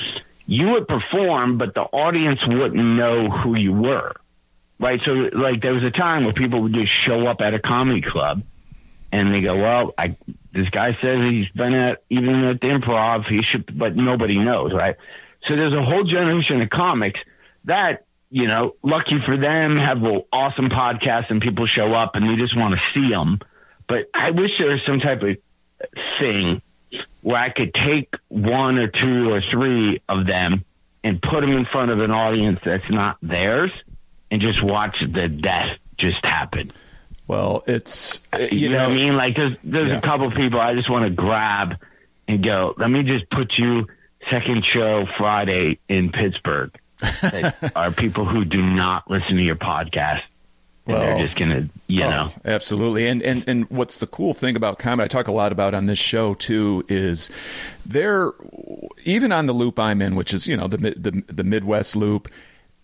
you 0.47 0.71
would 0.71 0.89
perform, 0.89 1.59
but 1.59 1.75
the 1.75 1.83
audience 1.83 2.47
wouldn't 2.47 2.75
know 2.75 3.29
who 3.29 3.57
you 3.57 3.73
were. 3.73 4.15
Right. 4.81 5.03
So 5.03 5.13
like 5.13 5.61
there 5.61 5.75
was 5.75 5.83
a 5.83 5.91
time 5.91 6.25
where 6.25 6.33
people 6.33 6.63
would 6.63 6.73
just 6.73 6.93
show 6.93 7.27
up 7.27 7.41
at 7.41 7.53
a 7.53 7.59
comedy 7.59 8.01
club 8.01 8.43
and 9.11 9.35
they 9.35 9.41
go, 9.41 9.57
well, 9.57 9.93
I, 9.99 10.17
this 10.53 10.71
guy 10.71 10.97
says 11.01 11.21
he's 11.31 11.49
been 11.51 11.75
at, 11.75 12.03
even 12.09 12.45
at 12.45 12.61
the 12.61 12.69
improv, 12.69 13.27
he 13.27 13.43
should, 13.43 13.77
but 13.77 13.97
nobody 13.97 14.39
knows. 14.39 14.73
Right. 14.73 14.97
So 15.45 15.57
there's 15.57 15.73
a 15.73 15.83
whole 15.83 16.05
generation 16.05 16.63
of 16.63 16.71
comics 16.71 17.21
that, 17.65 18.07
you 18.31 18.47
know, 18.47 18.77
lucky 18.83 19.21
for 19.21 19.37
them 19.37 19.77
have 19.77 20.03
an 20.03 20.23
awesome 20.33 20.71
podcast 20.71 21.31
and 21.31 21.43
people 21.43 21.67
show 21.67 21.93
up 21.93 22.15
and 22.15 22.29
they 22.29 22.37
just 22.37 22.57
want 22.57 22.75
to 22.75 22.81
see 22.95 23.11
them 23.11 23.41
but 23.89 24.09
I 24.15 24.31
wish 24.31 24.59
there 24.59 24.69
was 24.71 24.83
some 24.85 25.01
type 25.01 25.23
of 25.23 25.37
thing 26.19 26.63
where 27.23 27.39
I 27.39 27.51
could 27.51 27.75
take 27.75 28.15
one 28.29 28.79
or 28.79 28.87
two 28.89 29.33
or 29.33 29.41
three 29.41 30.01
of 30.09 30.27
them 30.27 30.65
and 31.03 31.21
put 31.21 31.41
them 31.41 31.53
in 31.53 31.65
front 31.65 31.91
of 31.91 32.01
an 32.01 32.11
audience 32.11 32.61
that's 32.65 32.89
not 32.91 33.17
theirs 33.23 33.73
and 34.31 34.41
just 34.41 34.63
watch 34.63 35.01
the 35.01 35.29
death 35.29 35.79
just 35.97 36.25
happen. 36.25 36.71
Well, 37.27 37.65
it's 37.67 38.23
you, 38.39 38.47
you 38.47 38.69
know, 38.69 38.79
know, 38.79 38.89
what 38.89 38.93
I 38.93 38.95
mean. 38.95 39.17
Like 39.17 39.37
there's 39.37 39.57
there's 39.65 39.89
yeah. 39.89 39.99
a 39.99 40.01
couple 40.01 40.31
people 40.31 40.61
I 40.61 40.75
just 40.75 40.89
want 40.89 41.05
to 41.05 41.11
grab 41.11 41.77
and 42.27 42.43
go. 42.43 42.75
Let 42.77 42.91
me 42.91 43.03
just 43.03 43.29
put 43.29 43.59
you 43.59 43.87
second 44.31 44.65
show 44.65 45.07
Friday 45.17 45.79
in 45.89 46.11
Pittsburgh. 46.11 46.79
that 47.01 47.73
are 47.77 47.93
people 47.93 48.25
who 48.25 48.45
do 48.45 48.63
not 48.63 49.11
listen 49.11 49.37
to 49.37 49.43
your 49.43 49.57
podcast 49.57 50.23
well, 50.89 51.01
they're 51.01 51.27
just 51.27 51.37
going 51.37 51.51
to, 51.51 51.69
you 51.87 52.03
oh, 52.05 52.11
know. 52.11 52.33
Absolutely. 52.45 53.07
And, 53.07 53.23
and, 53.23 53.45
and 53.47 53.71
what's 53.71 53.99
the 53.99 54.07
cool 54.07 54.35
thing 54.35 54.57
about 54.57 54.79
comedy, 54.79 55.05
I 55.05 55.09
talk 55.09 55.29
a 55.29 55.33
lot 55.33 55.53
about 55.53 55.75
on 55.75 55.87
this 55.87 55.99
show 55.99 56.35
too, 56.35 56.85
is 56.89 57.31
there, 57.85 58.33
even 59.05 59.31
on 59.31 59.47
the 59.47 59.53
loop 59.53 59.79
I'm 59.79 60.01
in, 60.01 60.17
which 60.17 60.33
is, 60.33 60.47
you 60.47 60.57
know, 60.57 60.67
the, 60.67 60.79
the, 60.79 61.23
the 61.27 61.45
Midwest 61.45 61.95
loop, 61.95 62.29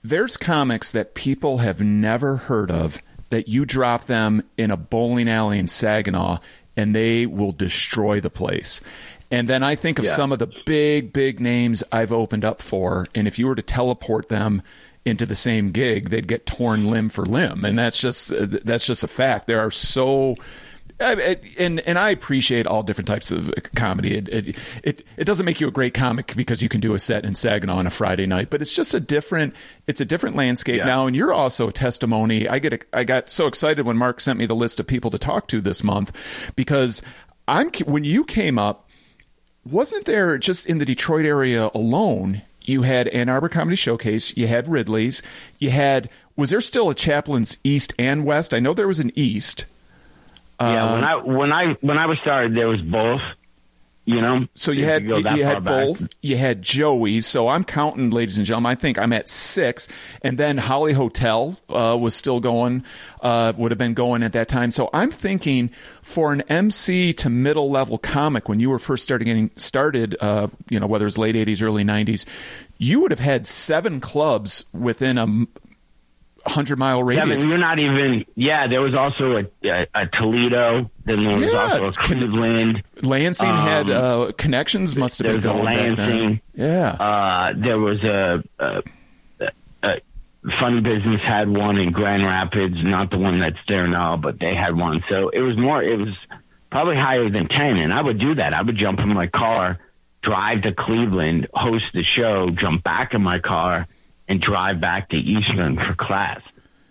there's 0.02 0.36
comics 0.36 0.92
that 0.92 1.14
people 1.14 1.58
have 1.58 1.80
never 1.80 2.36
heard 2.36 2.70
of 2.70 2.98
that 3.30 3.48
you 3.48 3.64
drop 3.64 4.04
them 4.04 4.44
in 4.56 4.70
a 4.70 4.76
bowling 4.76 5.28
alley 5.28 5.58
in 5.58 5.66
Saginaw 5.66 6.38
and 6.76 6.94
they 6.94 7.24
will 7.26 7.52
destroy 7.52 8.20
the 8.20 8.30
place. 8.30 8.80
And 9.30 9.48
then 9.48 9.62
I 9.62 9.74
think 9.74 9.98
of 9.98 10.04
yeah. 10.04 10.12
some 10.12 10.30
of 10.30 10.38
the 10.38 10.52
big, 10.66 11.12
big 11.12 11.40
names 11.40 11.82
I've 11.90 12.12
opened 12.12 12.44
up 12.44 12.60
for. 12.60 13.08
And 13.14 13.26
if 13.26 13.38
you 13.38 13.46
were 13.46 13.54
to 13.54 13.62
teleport 13.62 14.28
them 14.28 14.62
into 15.04 15.26
the 15.26 15.34
same 15.34 15.70
gig, 15.70 16.08
they'd 16.10 16.28
get 16.28 16.46
torn 16.46 16.86
limb 16.86 17.08
for 17.08 17.24
limb, 17.24 17.64
and 17.64 17.78
that's 17.78 17.98
just 17.98 18.32
that's 18.64 18.86
just 18.86 19.04
a 19.04 19.08
fact. 19.08 19.46
There 19.46 19.60
are 19.60 19.70
so. 19.70 20.36
And 21.00 21.80
and 21.80 21.98
I 21.98 22.10
appreciate 22.10 22.68
all 22.68 22.84
different 22.84 23.08
types 23.08 23.32
of 23.32 23.52
comedy. 23.74 24.14
It, 24.14 24.28
it, 24.28 24.56
it 24.84 25.06
it 25.16 25.24
doesn't 25.24 25.44
make 25.44 25.60
you 25.60 25.66
a 25.66 25.72
great 25.72 25.92
comic 25.92 26.34
because 26.36 26.62
you 26.62 26.68
can 26.68 26.80
do 26.80 26.94
a 26.94 27.00
set 27.00 27.24
in 27.24 27.34
Saginaw 27.34 27.78
on 27.78 27.86
a 27.88 27.90
Friday 27.90 28.26
night, 28.26 28.48
but 28.48 28.62
it's 28.62 28.76
just 28.76 28.94
a 28.94 29.00
different 29.00 29.56
it's 29.88 30.00
a 30.00 30.04
different 30.04 30.36
landscape 30.36 30.78
yeah. 30.78 30.84
now. 30.84 31.08
And 31.08 31.16
you're 31.16 31.32
also 31.32 31.68
a 31.68 31.72
testimony. 31.72 32.48
I 32.48 32.60
get 32.60 32.74
a, 32.74 32.78
I 32.92 33.02
got 33.02 33.28
so 33.28 33.48
excited 33.48 33.84
when 33.84 33.96
Mark 33.96 34.20
sent 34.20 34.38
me 34.38 34.46
the 34.46 34.54
list 34.54 34.78
of 34.78 34.86
people 34.86 35.10
to 35.10 35.18
talk 35.18 35.48
to 35.48 35.60
this 35.60 35.82
month 35.82 36.16
because 36.54 37.02
I'm 37.48 37.72
when 37.86 38.04
you 38.04 38.24
came 38.24 38.56
up, 38.56 38.88
wasn't 39.64 40.04
there 40.04 40.38
just 40.38 40.64
in 40.64 40.78
the 40.78 40.84
Detroit 40.84 41.26
area 41.26 41.70
alone? 41.74 42.42
You 42.64 42.82
had 42.82 43.08
Ann 43.08 43.28
Arbor 43.28 43.48
Comedy 43.48 43.76
Showcase, 43.76 44.36
you 44.36 44.46
had 44.46 44.68
Ridley's, 44.68 45.22
you 45.58 45.70
had 45.70 46.08
was 46.36 46.50
there 46.50 46.60
still 46.60 46.90
a 46.90 46.94
Chaplin's 46.94 47.58
East 47.62 47.94
and 47.98 48.24
West? 48.24 48.52
I 48.52 48.60
know 48.60 48.74
there 48.74 48.88
was 48.88 48.98
an 48.98 49.12
East. 49.14 49.66
Yeah, 50.60 50.84
uh, 50.84 50.94
when 50.94 51.04
I 51.04 51.16
when 51.16 51.52
I 51.52 51.76
when 51.80 51.98
I 51.98 52.06
was 52.06 52.18
started, 52.18 52.56
there 52.56 52.68
was 52.68 52.80
both. 52.80 53.20
You 54.06 54.20
know, 54.20 54.46
So 54.54 54.70
you 54.70 54.84
had 54.84 55.02
you, 55.02 55.16
you 55.16 55.44
had 55.44 55.64
back. 55.64 55.86
both. 55.86 56.08
You 56.20 56.36
had 56.36 56.60
Joey. 56.60 57.22
So 57.22 57.48
I'm 57.48 57.64
counting, 57.64 58.10
ladies 58.10 58.36
and 58.36 58.46
gentlemen. 58.46 58.70
I 58.72 58.74
think 58.74 58.98
I'm 58.98 59.14
at 59.14 59.30
six, 59.30 59.88
and 60.20 60.36
then 60.36 60.58
Holly 60.58 60.92
Hotel 60.92 61.58
uh, 61.70 61.96
was 61.98 62.14
still 62.14 62.38
going. 62.38 62.84
Uh, 63.22 63.54
would 63.56 63.70
have 63.70 63.78
been 63.78 63.94
going 63.94 64.22
at 64.22 64.34
that 64.34 64.46
time. 64.48 64.70
So 64.70 64.90
I'm 64.92 65.10
thinking 65.10 65.70
for 66.02 66.34
an 66.34 66.42
MC 66.50 67.14
to 67.14 67.30
middle 67.30 67.70
level 67.70 67.96
comic 67.96 68.46
when 68.46 68.60
you 68.60 68.68
were 68.68 68.78
first 68.78 69.04
starting 69.04 69.24
getting 69.24 69.50
started. 69.56 70.16
Uh, 70.20 70.48
you 70.68 70.78
know, 70.78 70.86
whether 70.86 71.06
it's 71.06 71.16
late 71.16 71.34
'80s, 71.34 71.62
early 71.62 71.82
'90s, 71.82 72.26
you 72.76 73.00
would 73.00 73.10
have 73.10 73.20
had 73.20 73.46
seven 73.46 74.00
clubs 74.00 74.66
within 74.74 75.16
a 75.16 75.26
hundred 76.46 76.78
mile 76.78 76.98
Yeah, 77.12 77.20
radius. 77.20 77.42
but 77.42 77.48
you're 77.48 77.58
not 77.58 77.78
even. 77.78 78.24
Yeah, 78.34 78.66
there 78.66 78.80
was 78.80 78.94
also 78.94 79.36
a, 79.38 79.44
a, 79.68 79.86
a 79.94 80.06
Toledo. 80.06 80.90
Then 81.04 81.24
there 81.24 81.34
was 81.34 81.42
Yeah, 81.46 81.58
also 81.58 81.86
a 81.86 81.92
Cleveland. 81.92 82.82
Lansing 83.02 83.48
had 83.48 83.90
Um, 83.90 84.28
uh, 84.28 84.32
connections. 84.32 84.96
Must 84.96 85.18
have 85.18 85.26
been 85.26 85.38
a 85.38 85.40
going 85.40 85.64
then. 85.64 85.96
Lansing. 85.96 86.40
Yeah. 86.54 86.88
Uh, 86.92 87.52
there 87.56 87.78
was 87.78 88.02
a, 88.04 88.42
a, 88.58 88.82
a, 89.40 89.50
a 89.82 90.00
Funny 90.58 90.80
Business 90.80 91.22
had 91.22 91.48
one 91.48 91.78
in 91.78 91.90
Grand 91.92 92.22
Rapids, 92.22 92.76
not 92.82 93.10
the 93.10 93.16
one 93.18 93.40
that's 93.40 93.56
there 93.66 93.86
now, 93.86 94.16
but 94.18 94.38
they 94.38 94.54
had 94.54 94.76
one. 94.76 95.02
So 95.08 95.30
it 95.30 95.40
was 95.40 95.56
more. 95.56 95.82
It 95.82 95.98
was 95.98 96.14
probably 96.70 96.96
higher 96.96 97.30
than 97.30 97.48
ten, 97.48 97.78
and 97.78 97.92
I 97.94 98.02
would 98.02 98.18
do 98.18 98.34
that. 98.34 98.52
I 98.52 98.60
would 98.60 98.76
jump 98.76 99.00
in 99.00 99.08
my 99.08 99.26
car, 99.28 99.78
drive 100.20 100.62
to 100.62 100.72
Cleveland, 100.72 101.48
host 101.54 101.86
the 101.94 102.02
show, 102.02 102.50
jump 102.50 102.82
back 102.84 103.14
in 103.14 103.22
my 103.22 103.38
car, 103.38 103.86
and 104.28 104.40
drive 104.40 104.80
back 104.80 105.10
to 105.10 105.16
Eastern 105.16 105.78
for 105.78 105.94
class. 105.94 106.40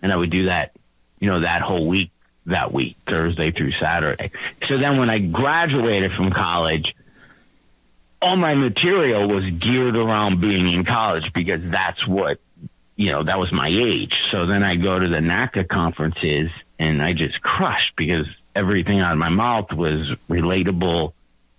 And 0.02 0.12
I 0.12 0.16
would 0.16 0.30
do 0.30 0.46
that, 0.46 0.72
you 1.18 1.30
know, 1.30 1.40
that 1.40 1.62
whole 1.62 1.86
week. 1.86 2.10
That 2.46 2.74
week, 2.74 2.98
Thursday 3.06 3.52
through 3.52 3.72
Saturday. 3.72 4.30
So 4.68 4.76
then, 4.76 4.98
when 4.98 5.08
I 5.08 5.18
graduated 5.18 6.12
from 6.12 6.30
college, 6.30 6.94
all 8.24 8.36
my 8.36 8.54
material 8.54 9.28
was 9.28 9.44
geared 9.58 9.96
around 9.96 10.40
being 10.40 10.68
in 10.68 10.84
college 10.84 11.32
because 11.34 11.60
that's 11.64 12.06
what 12.06 12.38
you 12.96 13.12
know 13.12 13.22
that 13.22 13.38
was 13.38 13.52
my 13.52 13.68
age 13.68 14.22
so 14.30 14.46
then 14.46 14.62
i 14.62 14.76
go 14.76 14.98
to 14.98 15.08
the 15.08 15.18
naca 15.18 15.68
conferences 15.68 16.50
and 16.78 17.02
i 17.02 17.12
just 17.12 17.42
crushed 17.42 17.94
because 17.96 18.26
everything 18.54 19.00
out 19.00 19.12
of 19.12 19.18
my 19.18 19.28
mouth 19.28 19.72
was 19.72 20.10
relatable 20.30 21.12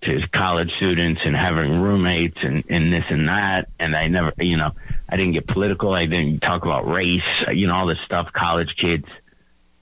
to 0.06 0.28
college 0.28 0.76
students 0.76 1.22
and 1.26 1.36
having 1.36 1.82
roommates 1.82 2.38
and, 2.44 2.64
and 2.70 2.94
this 2.94 3.06
and 3.10 3.28
that 3.28 3.68
and 3.80 3.96
i 3.96 4.08
never 4.08 4.34
you 4.38 4.58
know 4.58 4.72
i 5.10 5.16
didn't 5.16 5.34
get 5.34 5.48
political 5.48 5.94
i 5.94 6.06
didn't 6.06 6.42
talk 6.42 6.64
about 6.64 6.88
race 6.88 7.24
you 7.52 7.68
know 7.68 7.76
all 7.76 7.88
this 7.88 8.00
stuff 8.06 8.32
college 8.32 8.76
kids 8.76 9.08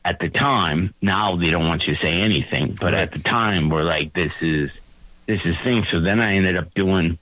at 0.06 0.20
the 0.20 0.30
time 0.30 0.94
now 1.02 1.36
they 1.36 1.50
don't 1.52 1.68
want 1.68 1.88
you 1.88 1.96
to 1.96 2.02
say 2.02 2.12
anything 2.12 2.76
but 2.80 2.94
at 2.94 3.12
the 3.12 3.20
time 3.20 3.70
we're 3.70 3.84
like 3.84 4.14
this 4.14 4.32
is 4.42 4.72
this 5.26 5.42
is 5.46 5.58
thing. 5.60 5.86
So 5.86 6.02
then 6.02 6.20
I 6.20 6.36
ended 6.36 6.58
up 6.58 6.74
doing 6.74 7.18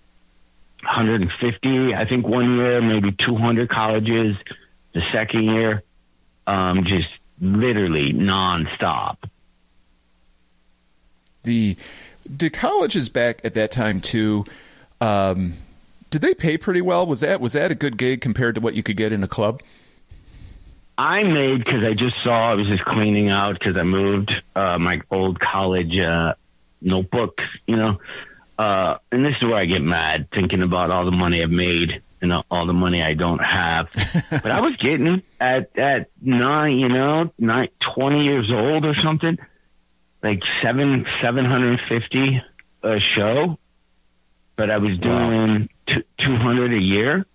150, 0.81 1.93
I 1.93 2.05
think 2.05 2.27
one 2.27 2.55
year, 2.55 2.81
maybe 2.81 3.11
200 3.11 3.69
colleges. 3.69 4.35
The 4.93 5.01
second 5.11 5.43
year, 5.43 5.83
um, 6.47 6.83
just 6.83 7.09
literally 7.39 8.13
nonstop. 8.13 9.17
the 11.43 11.75
did 12.35 12.53
colleges 12.53 13.09
back 13.09 13.41
at 13.43 13.53
that 13.53 13.71
time 13.71 13.99
too 13.99 14.45
um 14.99 15.53
did 16.09 16.21
they 16.21 16.33
pay 16.33 16.57
pretty 16.57 16.81
well 16.81 17.05
was 17.05 17.21
that 17.21 17.41
was 17.41 17.53
that 17.53 17.71
a 17.71 17.75
good 17.75 17.97
gig 17.97 18.21
compared 18.21 18.55
to 18.55 18.61
what 18.61 18.73
you 18.73 18.83
could 18.83 18.97
get 18.97 19.11
in 19.11 19.23
a 19.23 19.27
club 19.27 19.61
I 20.97 21.23
made 21.23 21.57
because 21.59 21.83
I 21.83 21.93
just 21.93 22.21
saw 22.21 22.51
I 22.51 22.53
was 22.53 22.67
just 22.67 22.85
cleaning 22.85 23.29
out 23.29 23.53
because 23.53 23.75
I 23.75 23.81
moved 23.81 24.39
uh, 24.55 24.77
my 24.77 25.01
old 25.09 25.39
college 25.39 25.97
uh, 25.97 26.35
notebooks, 26.79 27.43
you 27.65 27.75
know. 27.75 27.99
Uh, 28.59 28.97
and 29.11 29.25
this 29.25 29.37
is 29.37 29.43
where 29.43 29.55
I 29.55 29.65
get 29.65 29.81
mad 29.81 30.29
thinking 30.29 30.61
about 30.61 30.91
all 30.91 31.05
the 31.05 31.11
money 31.11 31.41
I've 31.41 31.49
made 31.49 32.03
and 32.21 32.31
all 32.51 32.67
the 32.67 32.73
money 32.73 33.01
I 33.01 33.15
don't 33.15 33.43
have. 33.43 33.89
but 34.29 34.51
I 34.51 34.61
was 34.61 34.75
getting 34.75 35.23
at 35.39 35.75
at 35.75 36.09
nine, 36.21 36.77
you 36.77 36.89
know, 36.89 37.31
nine, 37.39 37.69
20 37.79 38.23
years 38.23 38.51
old 38.51 38.85
or 38.85 38.93
something, 38.93 39.39
like 40.23 40.43
seven 40.61 41.05
seven 41.21 41.45
hundred 41.45 41.79
fifty 41.81 42.41
a 42.83 42.99
show. 42.99 43.57
But 44.55 44.69
I 44.69 44.77
was 44.77 44.97
Wow. 44.99 45.29
doing 45.29 45.69
two 45.87 46.03
two 46.17 46.35
hundred 46.35 46.73
a 46.73 46.79
year 46.81 47.25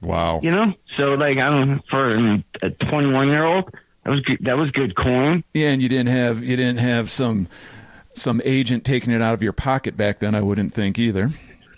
wow 0.00 0.40
you 0.42 0.50
know. 0.50 0.74
So 0.96 1.14
like 1.14 1.38
I 1.38 1.50
don't 1.50 1.82
for 1.88 2.14
a 2.62 2.70
21 2.70 3.28
year 3.28 3.44
old, 3.44 3.70
that 4.04 4.10
was 4.10 4.20
good, 4.22 4.38
that 4.42 4.56
was 4.56 4.70
good 4.72 4.96
coin. 4.96 5.44
yeah 5.54 5.70
and 5.70 5.80
you 5.82 5.88
didn't 5.88 6.08
have 6.08 6.42
you 6.42 6.56
didn't 6.56 6.78
have 6.80 7.10
some 7.10 7.48
some 8.14 8.40
agent 8.44 8.84
taking 8.84 9.12
it 9.12 9.22
out 9.22 9.32
of 9.34 9.42
your 9.42 9.52
pocket 9.54 9.96
back 9.96 10.18
then 10.18 10.34
i 10.34 10.40
wouldn't 10.40 10.74
think 10.74 10.98
either 10.98 11.30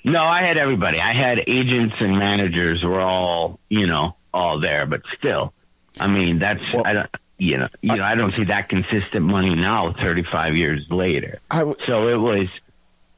No, 0.05 0.23
I 0.25 0.43
had 0.43 0.57
everybody. 0.59 1.01
I 1.01 1.13
had 1.15 1.43
agents 1.47 1.95
and 2.01 2.19
managers 2.19 2.83
were 2.85 3.01
all 3.01 3.59
you 3.69 3.87
know 3.87 4.17
all 4.35 4.59
there, 4.61 4.85
but 4.87 5.01
still, 5.17 5.53
I 6.01 6.07
mean 6.09 6.39
that's 6.41 6.61
Well, 6.73 6.83
I 6.87 6.93
don't 6.93 7.11
you 7.39 7.59
know 7.59 7.69
you 7.83 7.97
know 7.97 8.05
I 8.05 8.15
don't 8.15 8.35
see 8.35 8.45
that 8.45 8.69
consistent 8.69 9.25
money 9.25 9.55
now 9.55 9.93
35 9.93 10.57
years 10.57 10.87
later. 10.91 11.41
i 11.51 11.59
w- 11.61 11.77
So 11.83 12.09
it 12.09 12.17
was 12.17 12.49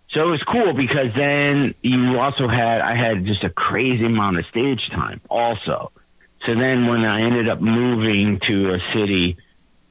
so 0.08 0.26
it 0.28 0.30
was 0.30 0.42
cool 0.42 0.72
because 0.72 1.12
then 1.14 1.74
you 1.82 2.18
also 2.18 2.48
had 2.48 2.80
I 2.80 2.94
had 2.96 3.26
just 3.26 3.44
a 3.44 3.50
crazy 3.50 4.06
amount 4.06 4.38
of 4.38 4.46
stage 4.46 4.88
time 4.90 5.20
also. 5.28 5.90
So 6.44 6.54
then 6.54 6.86
when 6.86 7.04
I 7.04 7.22
ended 7.22 7.48
up 7.48 7.60
moving 7.60 8.38
to 8.40 8.74
a 8.74 8.80
city 8.92 9.36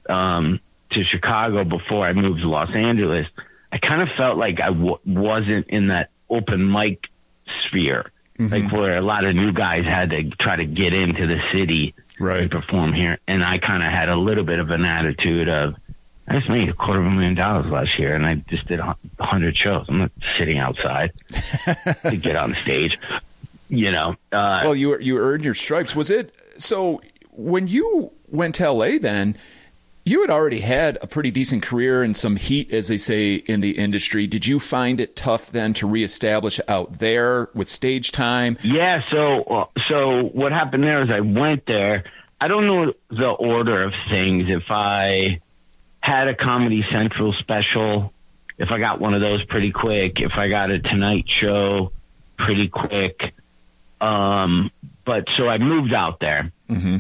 um 0.10 0.60
to 0.92 1.04
Chicago 1.04 1.64
before 1.64 2.06
I 2.06 2.14
moved 2.14 2.42
to 2.42 2.50
Los 2.50 2.74
Angeles, 2.74 3.28
I 3.72 3.78
kind 3.78 4.02
of 4.02 4.10
felt 4.12 4.38
like 4.38 4.60
I 4.62 4.68
w- 4.70 5.00
wasn't 5.06 5.68
in 5.68 5.88
that 5.88 6.10
open 6.30 6.72
mic 6.72 7.10
sphere. 7.68 8.12
Like 8.38 8.72
where 8.72 8.98
a 8.98 9.02
lot 9.02 9.24
of 9.26 9.34
new 9.36 9.52
guys 9.54 9.86
had 9.86 10.10
to 10.12 10.24
try 10.30 10.58
to 10.58 10.66
get 10.66 10.94
into 10.94 11.26
the 11.26 11.42
city 11.52 11.94
Right. 12.20 12.50
perform 12.50 12.94
here. 12.94 13.20
And 13.28 13.44
I 13.44 13.58
kind 13.58 13.84
of 13.84 13.92
had 13.92 14.10
a 14.10 14.16
little 14.16 14.44
bit 14.44 14.60
of 14.60 14.70
an 14.70 14.86
attitude 14.86 15.50
of, 15.50 15.76
I 16.28 16.38
just 16.38 16.50
made 16.50 16.70
a 16.70 16.74
quarter 16.74 17.00
of 17.02 17.06
a 17.06 17.10
million 17.10 17.36
dollars 17.36 17.68
last 17.72 18.00
year, 18.00 18.16
and 18.16 18.26
I 18.26 18.36
just 18.36 18.68
did 18.68 18.80
a 18.80 18.96
hundred 19.20 19.56
shows. 19.56 19.86
I'm 19.88 20.00
not 20.00 20.12
sitting 20.38 20.58
outside 20.58 21.12
to 22.10 22.18
get 22.18 22.36
on 22.36 22.56
stage, 22.56 22.98
you 23.70 23.92
know. 23.92 24.16
Uh, 24.32 24.62
well 24.64 24.76
you 24.76 24.98
you 25.00 25.18
earned 25.20 25.44
your 25.46 25.54
stripes 25.54 25.96
was 25.96 26.10
it 26.10 26.36
so 26.58 27.02
when 27.32 27.68
you 27.68 28.12
went 28.28 28.56
to 28.56 28.72
la 28.72 28.90
then 29.00 29.38
you 30.06 30.22
had 30.22 30.30
already 30.30 30.60
had 30.60 31.00
a 31.02 31.08
pretty 31.08 31.32
decent 31.32 31.64
career 31.64 32.04
and 32.04 32.16
some 32.16 32.36
heat, 32.36 32.72
as 32.72 32.88
they 32.88 32.98
say 32.98 33.36
in 33.36 33.62
the 33.62 33.72
industry. 33.72 34.28
Did 34.28 34.46
you 34.46 34.60
find 34.60 35.02
it 35.02 35.16
tough 35.16 35.52
then 35.52 35.74
to 35.74 35.88
reestablish 35.88 36.60
out 36.68 37.00
there 37.00 37.50
with 37.56 37.68
stage 37.68 38.12
time? 38.12 38.58
Yeah, 38.62 39.04
so 39.10 39.44
uh, 39.44 39.66
so 39.88 40.26
what 40.26 40.52
happened 40.52 40.84
there 40.84 41.02
is 41.02 41.10
I 41.10 41.22
went 41.22 41.66
there. 41.66 42.04
I 42.40 42.48
don't 42.48 42.68
know 42.68 42.94
the 43.10 43.30
order 43.30 43.82
of 43.84 43.96
things. 44.08 44.48
If 44.48 44.66
I 44.70 45.42
had 46.02 46.28
a 46.28 46.36
Comedy 46.36 46.84
Central 46.84 47.34
special, 47.34 48.14
if 48.60 48.72
I 48.72 48.78
got 48.78 49.02
one 49.02 49.16
of 49.16 49.22
those 49.22 49.44
pretty 49.44 49.72
quick, 49.72 50.22
if 50.22 50.38
I 50.38 50.50
got 50.50 50.70
a 50.70 50.78
Tonight 50.78 51.28
Show 51.28 51.92
pretty 52.38 52.68
quick. 52.68 53.34
Um, 54.00 54.70
but 55.06 55.30
so 55.30 55.48
I 55.48 55.58
moved 55.60 55.94
out 55.94 56.20
there 56.20 56.52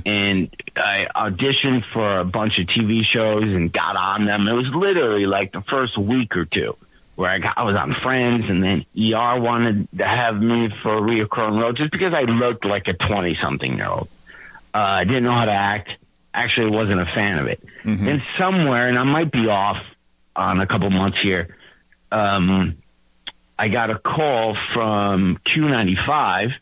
and 0.05 0.55
I 0.75 1.07
auditioned 1.15 1.83
for 1.91 2.19
a 2.19 2.25
bunch 2.25 2.59
of 2.59 2.67
TV 2.67 3.03
shows 3.03 3.43
and 3.43 3.73
got 3.73 3.95
on 3.95 4.25
them. 4.25 4.47
It 4.47 4.53
was 4.53 4.69
literally 4.69 5.25
like 5.25 5.51
the 5.51 5.61
first 5.61 5.97
week 5.97 6.37
or 6.37 6.45
two 6.45 6.77
where 7.15 7.29
I, 7.31 7.39
got, 7.39 7.57
I 7.57 7.63
was 7.63 7.75
on 7.77 7.93
Friends, 7.93 8.49
and 8.49 8.61
then 8.61 8.85
ER 8.97 9.39
wanted 9.39 9.87
to 9.97 10.05
have 10.05 10.39
me 10.39 10.69
for 10.83 10.97
a 10.97 11.01
reoccurring 11.01 11.59
role 11.61 11.71
just 11.71 11.91
because 11.91 12.13
I 12.13 12.23
looked 12.23 12.65
like 12.65 12.87
a 12.89 12.93
twenty-something 12.93 13.77
year 13.77 13.87
old. 13.87 14.09
Uh, 14.73 14.77
I 14.79 15.03
didn't 15.05 15.23
know 15.23 15.31
how 15.31 15.45
to 15.45 15.51
act. 15.53 15.95
Actually, 16.33 16.71
wasn't 16.71 16.99
a 16.99 17.05
fan 17.05 17.39
of 17.39 17.47
it. 17.47 17.63
And 18.09 18.21
somewhere, 18.37 18.89
and 18.89 18.99
I 18.99 19.03
might 19.03 19.31
be 19.31 19.47
off 19.47 19.81
on 20.35 20.59
a 20.59 20.67
couple 20.67 20.89
months 20.89 21.17
here. 21.17 21.55
Um, 22.11 22.77
I 23.57 23.69
got 23.69 23.89
a 23.89 23.97
call 23.97 24.53
from 24.73 25.37
Q95 25.45 26.53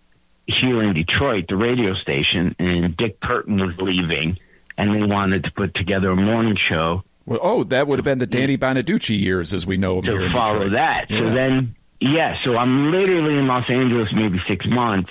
here 0.48 0.84
in 0.84 0.94
Detroit, 0.94 1.48
the 1.48 1.56
radio 1.56 1.94
station, 1.94 2.56
and 2.60 2.96
Dick 2.98 3.20
Curtin 3.20 3.58
was 3.66 3.78
leaving, 3.78 4.38
and 4.78 4.94
they 4.94 5.04
wanted 5.04 5.46
to 5.46 5.52
put 5.52 5.74
together 5.74 6.12
a 6.12 6.16
morning 6.16 6.56
show 6.56 7.04
Well, 7.26 7.40
oh, 7.42 7.64
that 7.66 7.88
would 7.88 8.00
have 8.00 8.06
been 8.06 8.18
the 8.18 8.28
Danny 8.28 8.58
Bonaduce 8.58 9.10
years, 9.18 9.54
as 9.54 9.66
we 9.66 9.78
know 9.78 10.02
him 10.02 10.04
to 10.20 10.30
follow 10.32 10.70
that. 10.70 11.08
So 11.10 11.16
Yeah. 11.16 11.34
then, 11.34 11.76
yeah, 12.02 12.36
so 12.44 12.58
I'm 12.58 12.92
literally 12.92 13.38
in 13.38 13.48
Los 13.48 13.70
Angeles 13.70 14.12
maybe 14.12 14.40
six 14.46 14.66
months, 14.68 15.10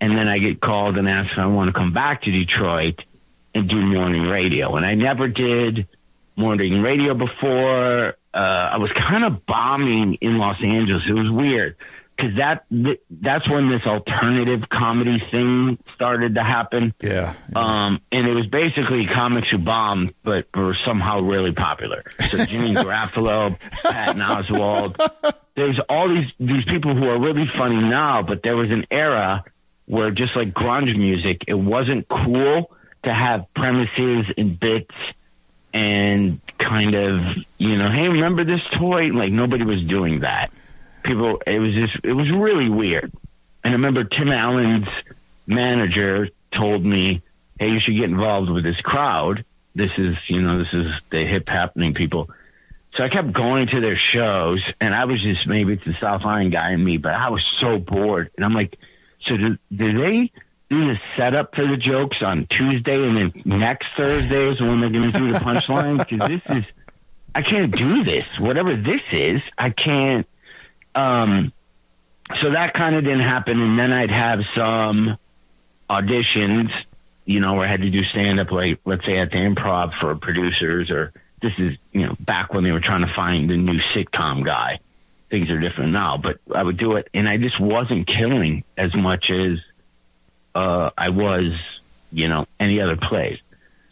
and 0.00 0.16
then 0.16 0.28
I 0.28 0.38
get 0.38 0.60
called 0.60 0.96
and 0.96 1.08
asked 1.08 1.32
if 1.32 1.38
I 1.38 1.46
want 1.46 1.66
to 1.68 1.72
come 1.72 1.92
back 1.92 2.22
to 2.22 2.30
Detroit 2.30 3.02
and 3.52 3.68
do 3.68 3.80
morning 3.80 4.22
radio. 4.28 4.76
And 4.76 4.86
I 4.86 4.94
never 4.94 5.26
did 5.26 5.88
morning 6.36 6.80
radio 6.82 7.14
before. 7.14 8.14
Uh, 8.32 8.36
I 8.36 8.76
was 8.76 8.92
kind 8.92 9.24
of 9.24 9.44
bombing 9.44 10.14
in 10.20 10.38
Los 10.38 10.62
Angeles. 10.62 11.02
It 11.08 11.14
was 11.14 11.28
weird 11.28 11.74
because 12.20 12.36
that 12.36 12.64
th- 12.70 13.00
that's 13.10 13.48
when 13.48 13.70
this 13.70 13.82
alternative 13.86 14.68
comedy 14.68 15.22
thing 15.30 15.78
started 15.94 16.34
to 16.34 16.42
happen. 16.42 16.94
Yeah. 17.00 17.34
Um, 17.54 18.00
and 18.12 18.26
it 18.26 18.34
was 18.34 18.46
basically 18.46 19.06
comics 19.06 19.48
who 19.48 19.58
bombed, 19.58 20.14
but 20.22 20.46
were 20.54 20.74
somehow 20.74 21.20
really 21.20 21.52
popular. 21.52 22.04
So 22.28 22.44
Jimmy 22.44 22.74
Garofalo, 22.74 23.58
Patton 23.82 24.20
Oswalt, 24.20 25.34
there's 25.54 25.80
all 25.88 26.08
these 26.08 26.30
these 26.38 26.64
people 26.64 26.94
who 26.94 27.08
are 27.08 27.18
really 27.18 27.46
funny 27.46 27.80
now, 27.80 28.22
but 28.22 28.42
there 28.42 28.56
was 28.56 28.70
an 28.70 28.86
era 28.90 29.44
where 29.86 30.10
just 30.10 30.36
like 30.36 30.50
grunge 30.50 30.96
music, 30.96 31.44
it 31.48 31.54
wasn't 31.54 32.06
cool 32.08 32.70
to 33.02 33.14
have 33.14 33.46
premises 33.54 34.26
and 34.36 34.60
bits 34.60 34.94
and 35.72 36.40
kind 36.58 36.94
of 36.94 37.36
you 37.56 37.76
know, 37.76 37.88
hey, 37.88 38.08
remember 38.08 38.44
this 38.44 38.62
toy? 38.72 39.08
Like 39.08 39.32
nobody 39.32 39.64
was 39.64 39.82
doing 39.82 40.20
that. 40.20 40.52
People, 41.02 41.42
it 41.46 41.58
was 41.58 41.74
just 41.74 41.96
it 42.04 42.12
was 42.12 42.30
really 42.30 42.68
weird. 42.68 43.12
And 43.64 43.72
I 43.72 43.76
remember 43.76 44.04
Tim 44.04 44.30
Allen's 44.30 44.88
manager 45.46 46.28
told 46.50 46.84
me, 46.84 47.22
"Hey, 47.58 47.70
you 47.70 47.80
should 47.80 47.96
get 47.96 48.04
involved 48.04 48.50
with 48.50 48.64
this 48.64 48.80
crowd. 48.80 49.44
This 49.74 49.92
is 49.96 50.16
you 50.28 50.42
know 50.42 50.58
this 50.58 50.72
is 50.72 50.86
the 51.10 51.24
hip 51.24 51.48
happening 51.48 51.94
people." 51.94 52.30
So 52.94 53.04
I 53.04 53.08
kept 53.08 53.32
going 53.32 53.68
to 53.68 53.80
their 53.80 53.96
shows, 53.96 54.64
and 54.80 54.94
I 54.94 55.04
was 55.04 55.22
just 55.22 55.46
maybe 55.46 55.74
it's 55.74 55.84
the 55.84 55.94
South 56.00 56.24
Lyon 56.24 56.50
guy 56.50 56.72
in 56.72 56.84
me, 56.84 56.96
but 56.96 57.14
I 57.14 57.28
was 57.30 57.44
so 57.44 57.78
bored. 57.78 58.30
And 58.36 58.44
I'm 58.44 58.52
like, 58.52 58.78
so 59.20 59.36
do, 59.36 59.58
do 59.72 59.98
they 59.98 60.32
do 60.68 60.86
the 60.86 61.00
setup 61.16 61.54
for 61.54 61.66
the 61.66 61.76
jokes 61.76 62.22
on 62.22 62.46
Tuesday, 62.46 62.96
and 62.96 63.16
then 63.16 63.42
next 63.44 63.88
Thursday 63.96 64.50
is 64.50 64.60
when 64.60 64.80
they're 64.80 64.90
going 64.90 65.12
to 65.12 65.18
do 65.18 65.32
the 65.32 65.38
punchline? 65.38 65.98
Because 65.98 66.28
this 66.28 66.56
is, 66.56 66.64
I 67.34 67.42
can't 67.42 67.70
do 67.74 68.02
this. 68.02 68.26
Whatever 68.40 68.74
this 68.76 69.02
is, 69.12 69.40
I 69.56 69.70
can't. 69.70 70.26
Um, 70.94 71.52
so 72.40 72.50
that 72.52 72.74
kind 72.74 72.94
of 72.94 73.04
didn't 73.04 73.20
happen, 73.20 73.60
and 73.60 73.78
then 73.78 73.92
I'd 73.92 74.10
have 74.10 74.44
some 74.54 75.18
auditions, 75.88 76.72
you 77.24 77.40
know, 77.40 77.54
where 77.54 77.64
I 77.64 77.68
had 77.68 77.82
to 77.82 77.90
do 77.90 78.04
stand 78.04 78.38
up, 78.38 78.52
like 78.52 78.80
let's 78.84 79.04
say 79.04 79.18
at 79.18 79.30
the 79.30 79.38
improv 79.38 79.94
for 79.94 80.14
producers 80.16 80.90
or 80.90 81.12
this 81.40 81.52
is 81.58 81.76
you 81.92 82.06
know 82.06 82.14
back 82.20 82.52
when 82.52 82.64
they 82.64 82.72
were 82.72 82.80
trying 82.80 83.00
to 83.00 83.12
find 83.12 83.48
the 83.48 83.56
new 83.56 83.78
sitcom 83.78 84.44
guy. 84.44 84.80
Things 85.30 85.50
are 85.50 85.60
different 85.60 85.92
now, 85.92 86.16
but 86.16 86.38
I 86.52 86.62
would 86.62 86.76
do 86.76 86.96
it, 86.96 87.08
and 87.14 87.28
I 87.28 87.36
just 87.36 87.60
wasn't 87.60 88.06
killing 88.06 88.64
as 88.76 88.94
much 88.94 89.30
as 89.30 89.60
uh, 90.56 90.90
I 90.98 91.10
was, 91.10 91.52
you 92.10 92.28
know, 92.28 92.46
any 92.58 92.80
other 92.80 92.96
place. 92.96 93.38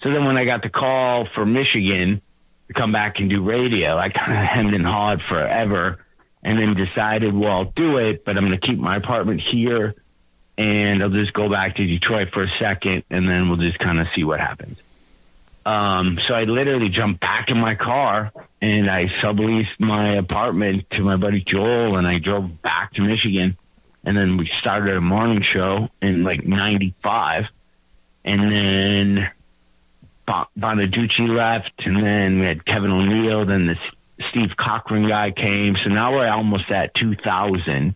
So 0.02 0.10
then 0.10 0.24
when 0.24 0.36
I 0.36 0.44
got 0.44 0.62
the 0.62 0.68
call 0.68 1.26
for 1.26 1.46
Michigan 1.46 2.22
to 2.66 2.74
come 2.74 2.90
back 2.90 3.20
and 3.20 3.30
do 3.30 3.42
radio, 3.42 3.96
I 3.96 4.08
kind 4.08 4.32
of 4.32 4.38
hemmed 4.38 4.74
and 4.74 4.84
hawed 4.84 5.22
forever, 5.22 6.04
and 6.48 6.58
then 6.58 6.72
decided, 6.72 7.34
well, 7.34 7.52
I'll 7.52 7.64
do 7.76 7.98
it, 7.98 8.24
but 8.24 8.38
I'm 8.38 8.46
going 8.46 8.58
to 8.58 8.66
keep 8.66 8.78
my 8.78 8.96
apartment 8.96 9.42
here, 9.42 9.94
and 10.56 11.02
I'll 11.02 11.10
just 11.10 11.34
go 11.34 11.50
back 11.50 11.76
to 11.76 11.86
Detroit 11.86 12.30
for 12.32 12.42
a 12.42 12.48
second, 12.48 13.04
and 13.10 13.28
then 13.28 13.50
we'll 13.50 13.58
just 13.58 13.78
kind 13.78 14.00
of 14.00 14.08
see 14.14 14.24
what 14.24 14.40
happens. 14.40 14.78
Um, 15.66 16.18
so 16.26 16.32
I 16.32 16.44
literally 16.44 16.88
jumped 16.88 17.20
back 17.20 17.50
in 17.50 17.58
my 17.58 17.74
car 17.74 18.32
and 18.62 18.90
I 18.90 19.08
subleased 19.08 19.78
my 19.78 20.14
apartment 20.14 20.88
to 20.92 21.02
my 21.02 21.16
buddy 21.16 21.42
Joel 21.42 21.98
and 21.98 22.06
I 22.06 22.18
drove 22.18 22.62
back 22.62 22.94
to 22.94 23.02
Michigan. 23.02 23.58
And 24.02 24.16
then 24.16 24.38
we 24.38 24.46
started 24.46 24.96
a 24.96 25.02
morning 25.02 25.42
show 25.42 25.90
in 26.00 26.24
like 26.24 26.46
95. 26.46 27.48
And 28.24 28.50
then 28.50 29.30
Bonaduce 30.26 31.28
left. 31.28 31.84
And 31.84 32.02
then 32.02 32.40
we 32.40 32.46
had 32.46 32.64
Kevin 32.64 32.90
O'Neill. 32.90 33.44
Then 33.44 33.66
the 33.66 33.76
Steve 34.20 34.56
Cochran 34.56 35.08
guy 35.08 35.30
came. 35.30 35.76
So 35.76 35.90
now 35.90 36.14
we're 36.14 36.28
almost 36.28 36.70
at 36.70 36.94
2000. 36.94 37.94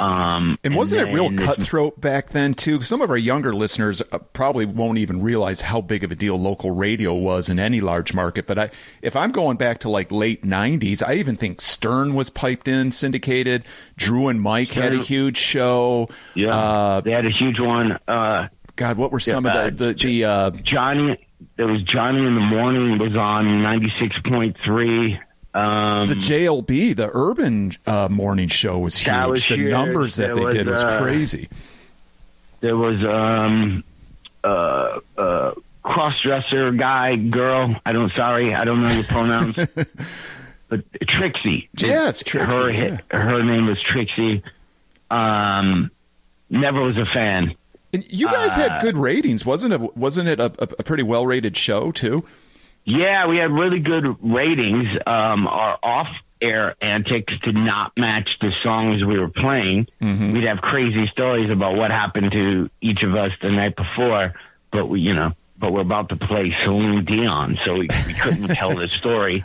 Um, 0.00 0.58
and 0.64 0.74
wasn't 0.74 1.02
and 1.02 1.10
it 1.10 1.14
real 1.14 1.32
cutthroat 1.36 2.00
back 2.00 2.30
then 2.30 2.54
too? 2.54 2.82
Some 2.82 3.00
of 3.00 3.10
our 3.10 3.16
younger 3.16 3.54
listeners 3.54 4.02
uh, 4.10 4.18
probably 4.18 4.66
won't 4.66 4.98
even 4.98 5.22
realize 5.22 5.60
how 5.62 5.80
big 5.80 6.02
of 6.02 6.10
a 6.10 6.16
deal 6.16 6.36
local 6.36 6.72
radio 6.72 7.14
was 7.14 7.48
in 7.48 7.60
any 7.60 7.80
large 7.80 8.12
market. 8.12 8.46
But 8.46 8.58
I, 8.58 8.70
if 9.02 9.14
I'm 9.14 9.30
going 9.30 9.56
back 9.56 9.78
to 9.80 9.88
like 9.88 10.10
late 10.10 10.42
'90s, 10.42 11.00
I 11.06 11.14
even 11.14 11.36
think 11.36 11.60
Stern 11.60 12.14
was 12.14 12.28
piped 12.28 12.66
in, 12.66 12.90
syndicated. 12.90 13.64
Drew 13.96 14.26
and 14.26 14.40
Mike 14.40 14.72
Stern, 14.72 14.82
had 14.82 14.94
a 14.94 14.98
huge 14.98 15.36
show. 15.36 16.08
Yeah, 16.34 16.50
uh, 16.50 17.00
they 17.00 17.12
had 17.12 17.24
a 17.24 17.30
huge 17.30 17.60
one. 17.60 17.98
Uh, 18.08 18.48
God, 18.74 18.98
what 18.98 19.12
were 19.12 19.20
some 19.20 19.44
yeah, 19.44 19.66
of 19.66 19.76
the 19.78 19.86
the, 19.86 19.94
the 19.94 20.24
uh, 20.24 20.50
Johnny? 20.50 21.24
There 21.56 21.68
was 21.68 21.82
Johnny 21.82 22.26
in 22.26 22.34
the 22.34 22.40
morning 22.40 22.98
was 22.98 23.14
on 23.14 23.62
ninety 23.62 23.90
six 23.90 24.18
point 24.18 24.56
three. 24.64 25.20
Um, 25.54 26.08
the 26.08 26.16
JLB, 26.16 26.96
the 26.96 27.10
Urban 27.12 27.72
uh, 27.86 28.08
Morning 28.10 28.48
Show, 28.48 28.80
was 28.80 28.98
huge. 28.98 29.26
Was 29.26 29.42
the 29.46 29.56
huge. 29.56 29.70
numbers 29.70 30.16
that 30.16 30.26
there 30.26 30.34
they 30.34 30.44
was, 30.44 30.54
did 30.54 30.66
was 30.66 30.84
uh, 30.84 31.00
crazy. 31.00 31.48
There 32.60 32.76
was 32.76 33.04
um, 33.04 33.84
uh, 34.42 34.98
uh, 35.16 35.54
cross-dresser 35.82 36.72
guy, 36.72 37.14
girl. 37.16 37.80
I 37.86 37.92
don't. 37.92 38.12
Sorry, 38.12 38.52
I 38.52 38.64
don't 38.64 38.82
know 38.82 38.90
your 38.90 39.04
pronouns. 39.04 39.54
but 40.68 40.84
Trixie. 41.06 41.68
Yeah, 41.76 42.08
it's 42.08 42.22
Trixie. 42.24 42.56
Her, 42.56 42.70
yeah. 42.70 42.98
her 43.10 43.42
name 43.44 43.66
was 43.66 43.80
Trixie. 43.80 44.42
Um, 45.08 45.92
never 46.50 46.82
was 46.82 46.96
a 46.96 47.06
fan. 47.06 47.54
And 47.92 48.04
you 48.10 48.26
guys 48.26 48.54
had 48.54 48.72
uh, 48.72 48.80
good 48.80 48.96
ratings, 48.96 49.46
wasn't 49.46 49.74
it? 49.74 49.96
Wasn't 49.96 50.26
it 50.26 50.40
a, 50.40 50.46
a 50.46 50.82
pretty 50.82 51.04
well-rated 51.04 51.56
show 51.56 51.92
too? 51.92 52.26
Yeah, 52.84 53.26
we 53.26 53.38
had 53.38 53.50
really 53.50 53.80
good 53.80 54.16
ratings. 54.22 54.88
Um, 55.06 55.46
our 55.46 55.78
off 55.82 56.08
air 56.40 56.74
antics 56.80 57.36
did 57.38 57.54
not 57.54 57.96
match 57.96 58.38
the 58.38 58.52
songs 58.52 59.04
we 59.04 59.18
were 59.18 59.30
playing. 59.30 59.88
Mm-hmm. 60.00 60.32
We'd 60.32 60.44
have 60.44 60.60
crazy 60.60 61.06
stories 61.06 61.50
about 61.50 61.76
what 61.76 61.90
happened 61.90 62.32
to 62.32 62.70
each 62.80 63.02
of 63.02 63.14
us 63.14 63.32
the 63.40 63.50
night 63.50 63.76
before, 63.76 64.34
but 64.70 64.86
we, 64.86 65.00
you 65.00 65.14
know, 65.14 65.32
but 65.56 65.72
we're 65.72 65.80
about 65.80 66.10
to 66.10 66.16
play 66.16 66.54
Celine 66.62 67.04
Dion, 67.04 67.58
so 67.64 67.74
we, 67.74 67.88
we 68.06 68.12
couldn't 68.14 68.48
tell 68.48 68.74
the 68.74 68.88
story 68.88 69.44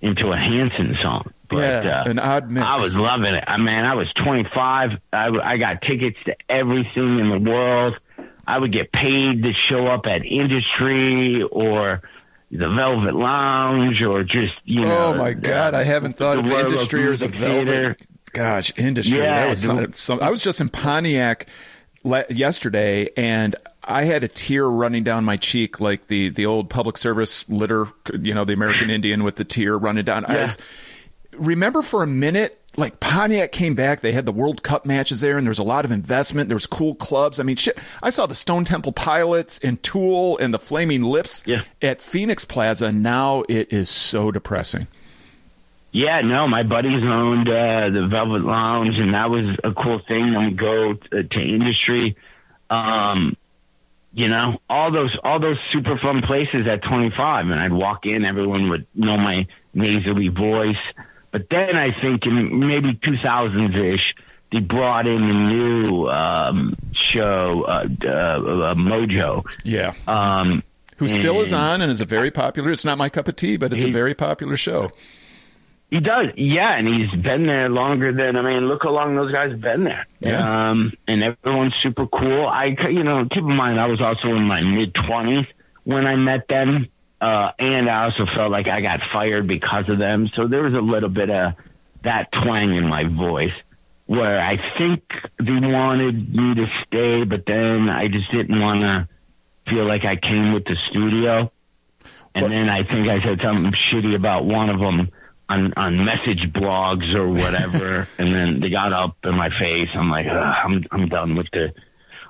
into 0.00 0.32
a 0.32 0.36
Hanson 0.36 0.96
song. 0.96 1.32
But, 1.48 1.84
yeah, 1.84 2.02
uh, 2.02 2.10
an 2.10 2.18
odd 2.18 2.50
mix. 2.50 2.64
I 2.64 2.76
was 2.76 2.96
loving 2.96 3.34
it. 3.34 3.44
I 3.46 3.56
mean, 3.56 3.68
I 3.68 3.94
was 3.94 4.12
25. 4.12 4.98
I, 5.12 5.28
I 5.28 5.56
got 5.56 5.82
tickets 5.82 6.18
to 6.26 6.36
everything 6.48 7.18
in 7.18 7.28
the 7.30 7.50
world. 7.50 7.98
I 8.46 8.58
would 8.58 8.72
get 8.72 8.92
paid 8.92 9.42
to 9.42 9.52
show 9.52 9.86
up 9.86 10.06
at 10.06 10.24
industry 10.24 11.42
or 11.42 12.02
the 12.50 12.68
Velvet 12.68 13.14
Lounge 13.14 14.02
or 14.02 14.24
just 14.24 14.54
you 14.64 14.80
oh, 14.80 14.84
know. 14.84 15.12
Oh 15.14 15.18
my 15.18 15.34
God! 15.34 15.74
I 15.74 15.82
haven't 15.82 16.16
thought 16.16 16.38
of 16.38 16.46
industry 16.46 17.04
or 17.06 17.16
the 17.16 17.28
Velvet. 17.28 18.00
Gosh, 18.32 18.72
industry. 18.76 19.18
Yeah, 19.18 19.40
that 19.40 19.48
was 19.48 19.62
some, 19.62 19.92
some, 19.94 20.20
I 20.20 20.30
was 20.30 20.42
just 20.42 20.60
in 20.60 20.68
Pontiac 20.68 21.46
le- 22.04 22.26
yesterday, 22.30 23.08
and 23.16 23.56
I 23.82 24.04
had 24.04 24.22
a 24.22 24.28
tear 24.28 24.66
running 24.66 25.02
down 25.02 25.24
my 25.24 25.36
cheek, 25.36 25.80
like 25.80 26.08
the 26.08 26.28
the 26.28 26.46
old 26.46 26.70
public 26.70 26.98
service 26.98 27.48
litter. 27.48 27.86
You 28.20 28.34
know, 28.34 28.44
the 28.44 28.52
American 28.52 28.90
Indian 28.90 29.24
with 29.24 29.36
the 29.36 29.44
tear 29.44 29.76
running 29.76 30.04
down. 30.04 30.24
Yeah. 30.28 30.34
I 30.34 30.42
was 30.42 30.58
remember 31.32 31.82
for 31.82 32.02
a 32.02 32.06
minute 32.06 32.60
like 32.78 33.00
Pontiac 33.00 33.50
came 33.52 33.74
back. 33.74 34.00
They 34.00 34.12
had 34.12 34.24
the 34.24 34.32
World 34.32 34.62
Cup 34.62 34.86
matches 34.86 35.20
there, 35.20 35.36
and 35.36 35.46
there 35.46 35.50
was 35.50 35.58
a 35.58 35.64
lot 35.64 35.84
of 35.84 35.90
investment. 35.90 36.48
There 36.48 36.56
was 36.56 36.66
cool 36.66 36.94
clubs. 36.94 37.40
I 37.40 37.42
mean, 37.42 37.56
shit. 37.56 37.76
I 38.02 38.10
saw 38.10 38.26
the 38.26 38.34
Stone 38.34 38.64
Temple 38.64 38.92
Pilots 38.92 39.58
and 39.58 39.82
Tool 39.82 40.38
and 40.38 40.54
the 40.54 40.58
Flaming 40.58 41.02
Lips 41.02 41.42
yeah. 41.44 41.62
at 41.82 42.00
Phoenix 42.00 42.44
Plaza. 42.44 42.92
Now 42.92 43.42
it 43.48 43.72
is 43.72 43.90
so 43.90 44.30
depressing. 44.30 44.86
Yeah, 45.90 46.20
no, 46.20 46.46
my 46.46 46.62
buddies 46.62 47.02
owned 47.02 47.48
uh, 47.48 47.90
the 47.90 48.06
Velvet 48.06 48.42
Lounge, 48.42 48.98
and 48.98 49.14
that 49.14 49.30
was 49.30 49.56
a 49.64 49.72
cool 49.72 49.98
thing. 49.98 50.32
Then 50.32 50.44
we 50.44 50.50
go 50.52 50.94
to, 50.94 51.24
to 51.24 51.40
industry. 51.40 52.16
Um, 52.70 53.36
you 54.12 54.28
know, 54.28 54.60
all 54.68 54.90
those 54.90 55.16
all 55.16 55.40
those 55.40 55.58
super 55.70 55.98
fun 55.98 56.22
places 56.22 56.66
at 56.66 56.82
25, 56.82 57.48
and 57.48 57.60
I'd 57.60 57.72
walk 57.72 58.06
in, 58.06 58.24
everyone 58.24 58.68
would 58.68 58.86
know 58.94 59.16
my 59.16 59.46
nasally 59.74 60.28
voice. 60.28 60.78
But 61.30 61.50
then 61.50 61.76
I 61.76 61.92
think 62.00 62.26
in 62.26 62.66
maybe 62.66 62.94
2000s 62.94 63.94
ish, 63.94 64.14
they 64.50 64.60
brought 64.60 65.06
in 65.06 65.22
a 65.22 65.52
new 65.52 66.08
um, 66.08 66.74
show, 66.92 67.64
uh, 67.64 67.86
uh, 68.02 68.08
uh, 68.08 68.74
Mojo. 68.74 69.44
Yeah. 69.64 69.94
Um, 70.06 70.62
Who 70.96 71.08
still 71.08 71.40
is 71.40 71.52
on 71.52 71.82
and 71.82 71.90
is 71.90 72.00
a 72.00 72.06
very 72.06 72.30
popular. 72.30 72.72
It's 72.72 72.84
not 72.84 72.98
my 72.98 73.08
cup 73.08 73.28
of 73.28 73.36
tea, 73.36 73.56
but 73.56 73.72
it's 73.72 73.84
he, 73.84 73.90
a 73.90 73.92
very 73.92 74.14
popular 74.14 74.56
show. 74.56 74.90
He 75.90 76.00
does, 76.00 76.28
yeah, 76.36 76.74
and 76.74 76.86
he's 76.86 77.10
been 77.10 77.46
there 77.46 77.70
longer 77.70 78.12
than 78.12 78.36
I 78.36 78.42
mean. 78.42 78.68
Look 78.68 78.82
how 78.82 78.90
long 78.90 79.16
those 79.16 79.32
guys 79.32 79.52
have 79.52 79.60
been 79.60 79.84
there. 79.84 80.06
Yeah. 80.20 80.70
Um, 80.70 80.92
and 81.06 81.22
everyone's 81.22 81.76
super 81.76 82.06
cool. 82.06 82.46
I, 82.46 82.66
you 82.90 83.02
know, 83.02 83.24
keep 83.24 83.42
in 83.44 83.56
mind 83.56 83.80
I 83.80 83.86
was 83.86 84.02
also 84.02 84.28
in 84.34 84.42
my 84.42 84.60
mid 84.60 84.94
twenties 84.94 85.46
when 85.84 86.06
I 86.06 86.16
met 86.16 86.48
them. 86.48 86.88
Uh, 87.20 87.50
and 87.58 87.88
I 87.88 88.04
also 88.04 88.26
felt 88.26 88.50
like 88.50 88.68
I 88.68 88.80
got 88.80 89.02
fired 89.02 89.46
because 89.46 89.88
of 89.88 89.98
them. 89.98 90.28
So 90.34 90.46
there 90.46 90.62
was 90.62 90.74
a 90.74 90.80
little 90.80 91.08
bit 91.08 91.30
of 91.30 91.54
that 92.02 92.30
twang 92.30 92.74
in 92.74 92.86
my 92.86 93.04
voice 93.04 93.54
where 94.06 94.40
I 94.40 94.56
think 94.78 95.02
they 95.38 95.60
wanted 95.60 96.34
me 96.34 96.54
to 96.54 96.66
stay, 96.86 97.24
but 97.24 97.44
then 97.44 97.88
I 97.88 98.08
just 98.08 98.30
didn't 98.30 98.58
want 98.58 98.80
to 98.80 99.08
feel 99.68 99.84
like 99.84 100.04
I 100.04 100.16
came 100.16 100.52
with 100.52 100.64
the 100.64 100.76
studio. 100.76 101.52
And 102.34 102.52
then 102.52 102.68
I 102.68 102.84
think 102.84 103.08
I 103.08 103.20
said 103.20 103.40
something 103.40 103.72
shitty 103.72 104.14
about 104.14 104.44
one 104.44 104.70
of 104.70 104.78
them 104.78 105.10
on 105.48 105.72
on 105.76 106.04
message 106.04 106.52
blogs 106.52 107.14
or 107.14 107.28
whatever, 107.28 108.06
and 108.18 108.34
then 108.34 108.60
they 108.60 108.70
got 108.70 108.92
up 108.92 109.16
in 109.24 109.34
my 109.34 109.50
face. 109.50 109.88
I'm 109.94 110.10
like, 110.10 110.26
I'm 110.26 110.84
I'm 110.90 111.08
done 111.08 111.34
with 111.36 111.48
the 111.52 111.72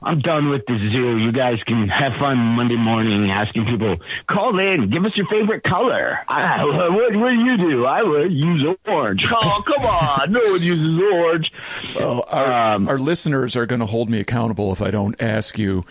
I'm 0.02 0.20
done 0.20 0.48
with 0.48 0.66
the 0.66 0.78
zoo. 0.90 1.18
You 1.18 1.32
guys 1.32 1.62
can 1.64 1.88
have 1.88 2.12
fun 2.18 2.38
Monday 2.38 2.76
morning 2.76 3.30
asking 3.30 3.66
people, 3.66 3.96
call 4.26 4.58
in, 4.58 4.90
give 4.90 5.04
us 5.04 5.16
your 5.16 5.26
favorite 5.26 5.64
color. 5.64 6.18
I, 6.28 6.64
what, 6.64 7.16
what 7.16 7.30
do 7.30 7.36
you 7.36 7.56
do? 7.56 7.84
I 7.84 8.02
would 8.02 8.32
use 8.32 8.64
orange. 8.86 9.26
Oh, 9.40 9.62
come 9.64 9.86
on. 9.86 10.32
No 10.32 10.40
one 10.50 10.62
uses 10.62 11.00
orange. 11.00 11.52
Well, 11.94 12.24
our, 12.28 12.74
um, 12.74 12.88
our 12.88 12.98
listeners 12.98 13.56
are 13.56 13.66
going 13.66 13.80
to 13.80 13.86
hold 13.86 14.10
me 14.10 14.20
accountable 14.20 14.72
if 14.72 14.82
I 14.82 14.90
don't 14.90 15.14
ask 15.20 15.58
you 15.58 15.84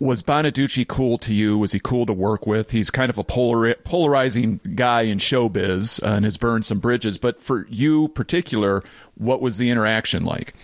was 0.00 0.22
Bonaduce 0.22 0.88
cool 0.88 1.18
to 1.18 1.34
you? 1.34 1.58
Was 1.58 1.72
he 1.72 1.78
cool 1.78 2.06
to 2.06 2.12
work 2.12 2.46
with? 2.46 2.70
He's 2.70 2.90
kind 2.90 3.10
of 3.10 3.18
a 3.18 3.24
polar, 3.24 3.74
polarizing 3.84 4.58
guy 4.74 5.02
in 5.02 5.18
showbiz 5.18 6.02
uh, 6.02 6.14
and 6.14 6.24
has 6.24 6.38
burned 6.38 6.64
some 6.64 6.78
bridges. 6.78 7.18
But 7.18 7.38
for 7.38 7.66
you, 7.68 8.08
particular, 8.08 8.82
what 9.16 9.42
was 9.42 9.58
the 9.58 9.68
interaction 9.68 10.24
like? 10.24 10.54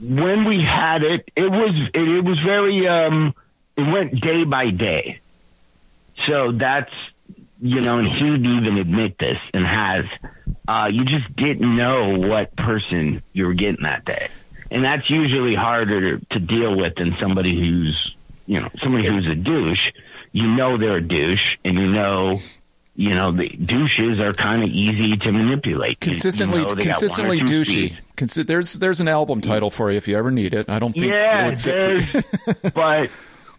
When 0.00 0.44
we 0.44 0.62
had 0.62 1.02
it, 1.02 1.30
it 1.36 1.50
was 1.50 1.78
it, 1.94 2.08
it 2.08 2.24
was 2.24 2.40
very 2.40 2.88
um, 2.88 3.34
it 3.76 3.82
went 3.82 4.20
day 4.20 4.44
by 4.44 4.70
day. 4.70 5.20
So 6.26 6.52
that's 6.52 6.92
you 7.60 7.80
know, 7.82 7.98
and 7.98 8.08
he'd 8.08 8.46
even 8.46 8.78
admit 8.78 9.18
this 9.18 9.38
and 9.52 9.66
has. 9.66 10.06
Uh, 10.66 10.88
you 10.90 11.04
just 11.04 11.34
didn't 11.34 11.76
know 11.76 12.16
what 12.18 12.54
person 12.54 13.22
you 13.32 13.46
were 13.46 13.54
getting 13.54 13.82
that 13.82 14.04
day 14.04 14.28
and 14.70 14.84
that's 14.84 15.10
usually 15.10 15.54
harder 15.54 16.18
to 16.18 16.38
deal 16.38 16.76
with 16.76 16.96
than 16.96 17.16
somebody 17.18 17.58
who's 17.58 18.14
you 18.46 18.60
know 18.60 18.68
somebody 18.80 19.06
who's 19.06 19.26
a 19.26 19.34
douche. 19.34 19.90
You 20.32 20.46
know 20.48 20.78
they're 20.78 20.98
a 20.98 21.02
douche, 21.02 21.56
and 21.64 21.76
you 21.76 21.90
know 21.90 22.40
you 23.00 23.14
know 23.14 23.32
the 23.32 23.48
douches 23.48 24.20
are 24.20 24.34
kind 24.34 24.62
of 24.62 24.68
easy 24.68 25.16
to 25.16 25.32
manipulate. 25.32 26.00
Consistently, 26.00 26.60
you 26.60 26.66
know, 26.66 26.74
consistently 26.74 27.40
douchey. 27.40 27.96
Consi- 28.16 28.46
there's 28.46 28.74
there's 28.74 29.00
an 29.00 29.08
album 29.08 29.40
title 29.40 29.70
for 29.70 29.90
you 29.90 29.96
if 29.96 30.06
you 30.06 30.16
ever 30.16 30.30
need 30.30 30.54
it. 30.54 30.68
I 30.68 30.78
don't 30.78 30.92
think 30.92 31.06
yeah, 31.06 31.50
there's, 31.52 32.04
but 32.74 33.10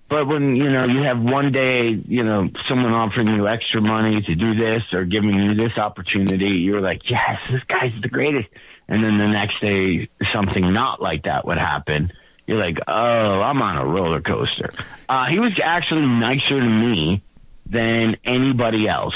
but 0.07 0.27
when 0.27 0.55
you 0.55 0.69
know 0.71 0.85
you 0.85 1.01
have 1.01 1.19
one 1.19 1.51
day, 1.51 1.89
you 1.89 2.23
know, 2.23 2.49
someone 2.67 2.93
offering 2.93 3.29
you 3.29 3.47
extra 3.47 3.81
money 3.81 4.21
to 4.21 4.35
do 4.35 4.53
this 4.53 4.83
or 4.93 5.05
giving 5.05 5.33
you 5.33 5.55
this 5.55 5.75
opportunity, 5.75 6.59
you're 6.59 6.81
like, 6.81 7.09
yes, 7.09 7.41
this 7.49 7.63
guy's 7.63 7.99
the 7.99 8.09
greatest 8.09 8.47
and 8.87 9.03
then 9.03 9.17
the 9.17 9.27
next 9.27 9.59
day 9.61 10.09
something 10.31 10.73
not 10.73 11.01
like 11.01 11.23
that 11.23 11.45
would 11.45 11.57
happen, 11.57 12.11
you're 12.45 12.59
like, 12.59 12.77
oh, 12.87 12.91
I'm 12.91 13.61
on 13.61 13.77
a 13.77 13.85
roller 13.85 14.21
coaster. 14.21 14.71
Uh, 15.07 15.25
he 15.27 15.39
was 15.39 15.59
actually 15.63 16.05
nicer 16.05 16.59
to 16.59 16.69
me 16.69 17.23
than 17.71 18.17
anybody 18.25 18.87
else. 18.87 19.15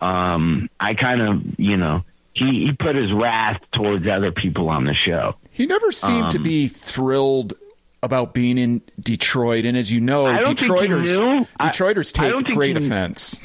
Um, 0.00 0.68
I 0.78 0.94
kind 0.94 1.22
of, 1.22 1.60
you 1.60 1.76
know, 1.76 2.04
he, 2.34 2.66
he 2.66 2.72
put 2.72 2.96
his 2.96 3.12
wrath 3.12 3.60
towards 3.70 4.06
other 4.06 4.32
people 4.32 4.68
on 4.68 4.84
the 4.84 4.94
show. 4.94 5.36
He 5.50 5.66
never 5.66 5.92
seemed 5.92 6.24
um, 6.24 6.30
to 6.30 6.38
be 6.40 6.66
thrilled 6.66 7.54
about 8.02 8.34
being 8.34 8.58
in 8.58 8.82
Detroit, 8.98 9.64
and 9.64 9.76
as 9.76 9.92
you 9.92 10.00
know, 10.00 10.24
Detroiters 10.24 11.46
Detroiters 11.60 12.12
take 12.12 12.54
great 12.54 12.76
he, 12.76 12.84
offense. 12.84 13.38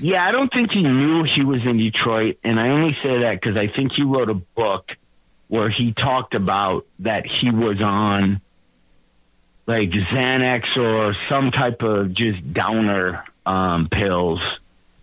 Yeah, 0.00 0.26
I 0.26 0.32
don't 0.32 0.52
think 0.52 0.72
he 0.72 0.82
knew 0.82 1.22
he 1.22 1.44
was 1.44 1.64
in 1.64 1.76
Detroit, 1.76 2.38
and 2.42 2.58
I 2.58 2.70
only 2.70 2.94
say 2.94 3.20
that 3.20 3.40
because 3.40 3.56
I 3.56 3.68
think 3.68 3.92
he 3.92 4.02
wrote 4.02 4.30
a 4.30 4.34
book 4.34 4.96
where 5.46 5.68
he 5.68 5.92
talked 5.92 6.34
about 6.34 6.86
that 7.00 7.24
he 7.26 7.50
was 7.50 7.80
on 7.80 8.40
like 9.66 9.90
Xanax 9.90 10.76
or 10.76 11.14
some 11.28 11.52
type 11.52 11.82
of 11.82 12.12
just 12.14 12.52
downer 12.52 13.24
um, 13.46 13.88
pills, 13.88 14.40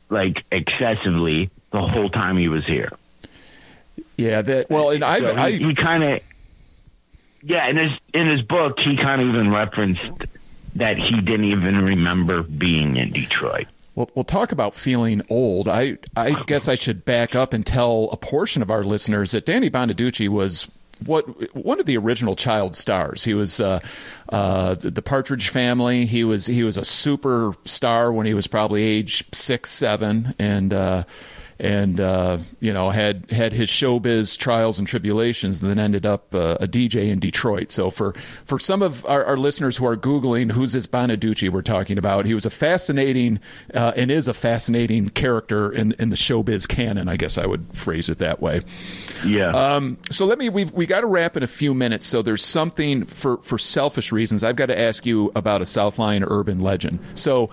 like 0.10 0.44
excessively 0.52 1.50
the 1.72 1.82
whole 1.82 2.10
time 2.10 2.38
he 2.38 2.48
was 2.48 2.66
here. 2.66 2.92
Yeah, 4.18 4.42
that 4.42 4.70
well, 4.70 4.90
and 4.90 5.04
I, 5.04 5.20
so 5.20 5.36
he, 5.36 5.58
he 5.60 5.76
kind 5.76 6.04
of 6.04 6.22
yeah, 7.42 7.68
in 7.68 7.78
his 7.78 7.94
in 8.14 8.28
his 8.28 8.42
book, 8.42 8.80
he 8.80 8.98
kind 8.98 9.22
of 9.22 9.30
even 9.30 9.52
referenced 9.52 10.02
that 10.76 10.98
he 10.98 11.22
didn't 11.22 11.46
even 11.46 11.84
remember 11.84 12.44
being 12.44 12.98
in 12.98 13.12
Detroit. 13.12 13.68
We'll, 13.96 14.10
we'll 14.16 14.26
talk 14.26 14.52
about 14.52 14.74
feeling 14.76 15.22
old. 15.30 15.68
I, 15.68 15.98
I 16.16 16.44
guess 16.44 16.68
I 16.68 16.76
should 16.76 17.04
back 17.04 17.36
up 17.36 17.54
and 17.54 17.66
tell 17.66 18.08
a 18.12 18.18
portion 18.18 18.62
of 18.62 18.72
our 18.72 18.84
listeners 18.84 19.32
that 19.32 19.46
Danny 19.46 19.70
Bonaduce 19.70 20.30
was 20.30 20.70
what 21.06 21.56
one 21.56 21.80
of 21.80 21.86
the 21.86 21.98
original 21.98 22.36
child 22.36 22.76
stars. 22.76 23.24
He 23.24 23.34
was 23.34 23.60
uh, 23.60 23.80
uh, 24.30 24.76
the 24.76 25.02
Partridge 25.02 25.50
Family. 25.50 26.06
He 26.06 26.24
was 26.24 26.46
he 26.46 26.64
was 26.64 26.78
a 26.78 26.86
super 26.86 27.54
star 27.66 28.12
when 28.12 28.26
he 28.26 28.34
was 28.34 28.48
probably 28.48 28.84
age 28.84 29.26
six, 29.34 29.70
seven, 29.70 30.36
and 30.40 30.74
uh, 30.74 31.04
and 31.60 32.00
uh, 32.00 32.38
you 32.60 32.72
know 32.72 32.90
had 32.90 33.30
had 33.32 33.52
his 33.54 33.70
showbiz 33.70 34.38
trials 34.38 34.80
and 34.80 34.88
tribulations, 34.88 35.62
and 35.62 35.70
then 35.70 35.78
ended 35.78 36.06
up 36.06 36.34
uh, 36.34 36.58
a 36.60 36.68
DJ 36.68 37.10
in 37.10 37.20
Detroit. 37.20 37.72
So 37.72 37.90
for 37.90 38.14
for 38.46 38.60
some 38.60 38.82
of 38.82 39.06
our, 39.06 39.26
our, 39.26 39.38
listeners 39.38 39.78
who 39.78 39.86
are 39.86 39.98
googling 39.98 40.54
who's 40.54 40.74
this 40.74 40.88
Bonaduce 40.88 41.50
we're 41.50 41.62
talking 41.62 41.98
about, 41.98 42.26
he 42.26 42.34
was 42.34 42.46
a 42.46 42.50
fascinating 42.50 43.40
uh, 43.74 43.92
and 43.96 44.10
is 44.10 44.28
a 44.28 44.34
fascinating 44.34 45.10
character 45.10 45.72
in 45.72 45.92
in 45.94 46.10
the 46.10 46.16
showbiz 46.16 46.68
canon. 46.68 47.10
I 47.10 47.18
guess 47.18 47.38
I 47.38 47.46
would 47.46 47.66
phrase 47.74 48.08
it 48.08 48.20
that 48.20 48.42
way. 48.42 48.62
Yeah. 49.26 49.50
Um, 49.50 49.98
so 50.12 50.26
let 50.26 50.40
me 50.40 50.48
we've 50.50 50.72
we 50.72 50.86
got 50.86 51.02
to 51.02 51.08
wrap 51.08 51.36
in 51.36 51.44
a 51.44 51.48
few 51.48 51.74
minutes. 51.74 52.08
So 52.08 52.22
there's 52.22 52.44
something 52.44 53.04
for 53.04 53.38
for 53.38 53.58
selfish 53.58 54.14
reasons. 54.14 54.44
I've 54.44 54.56
got 54.56 54.68
to 54.68 54.80
ask 54.80 55.06
you 55.06 55.32
about 55.36 55.62
a 55.62 55.66
South 55.66 56.00
Lyon 56.00 56.24
urban 56.26 56.60
legend. 56.60 57.00
So. 57.16 57.50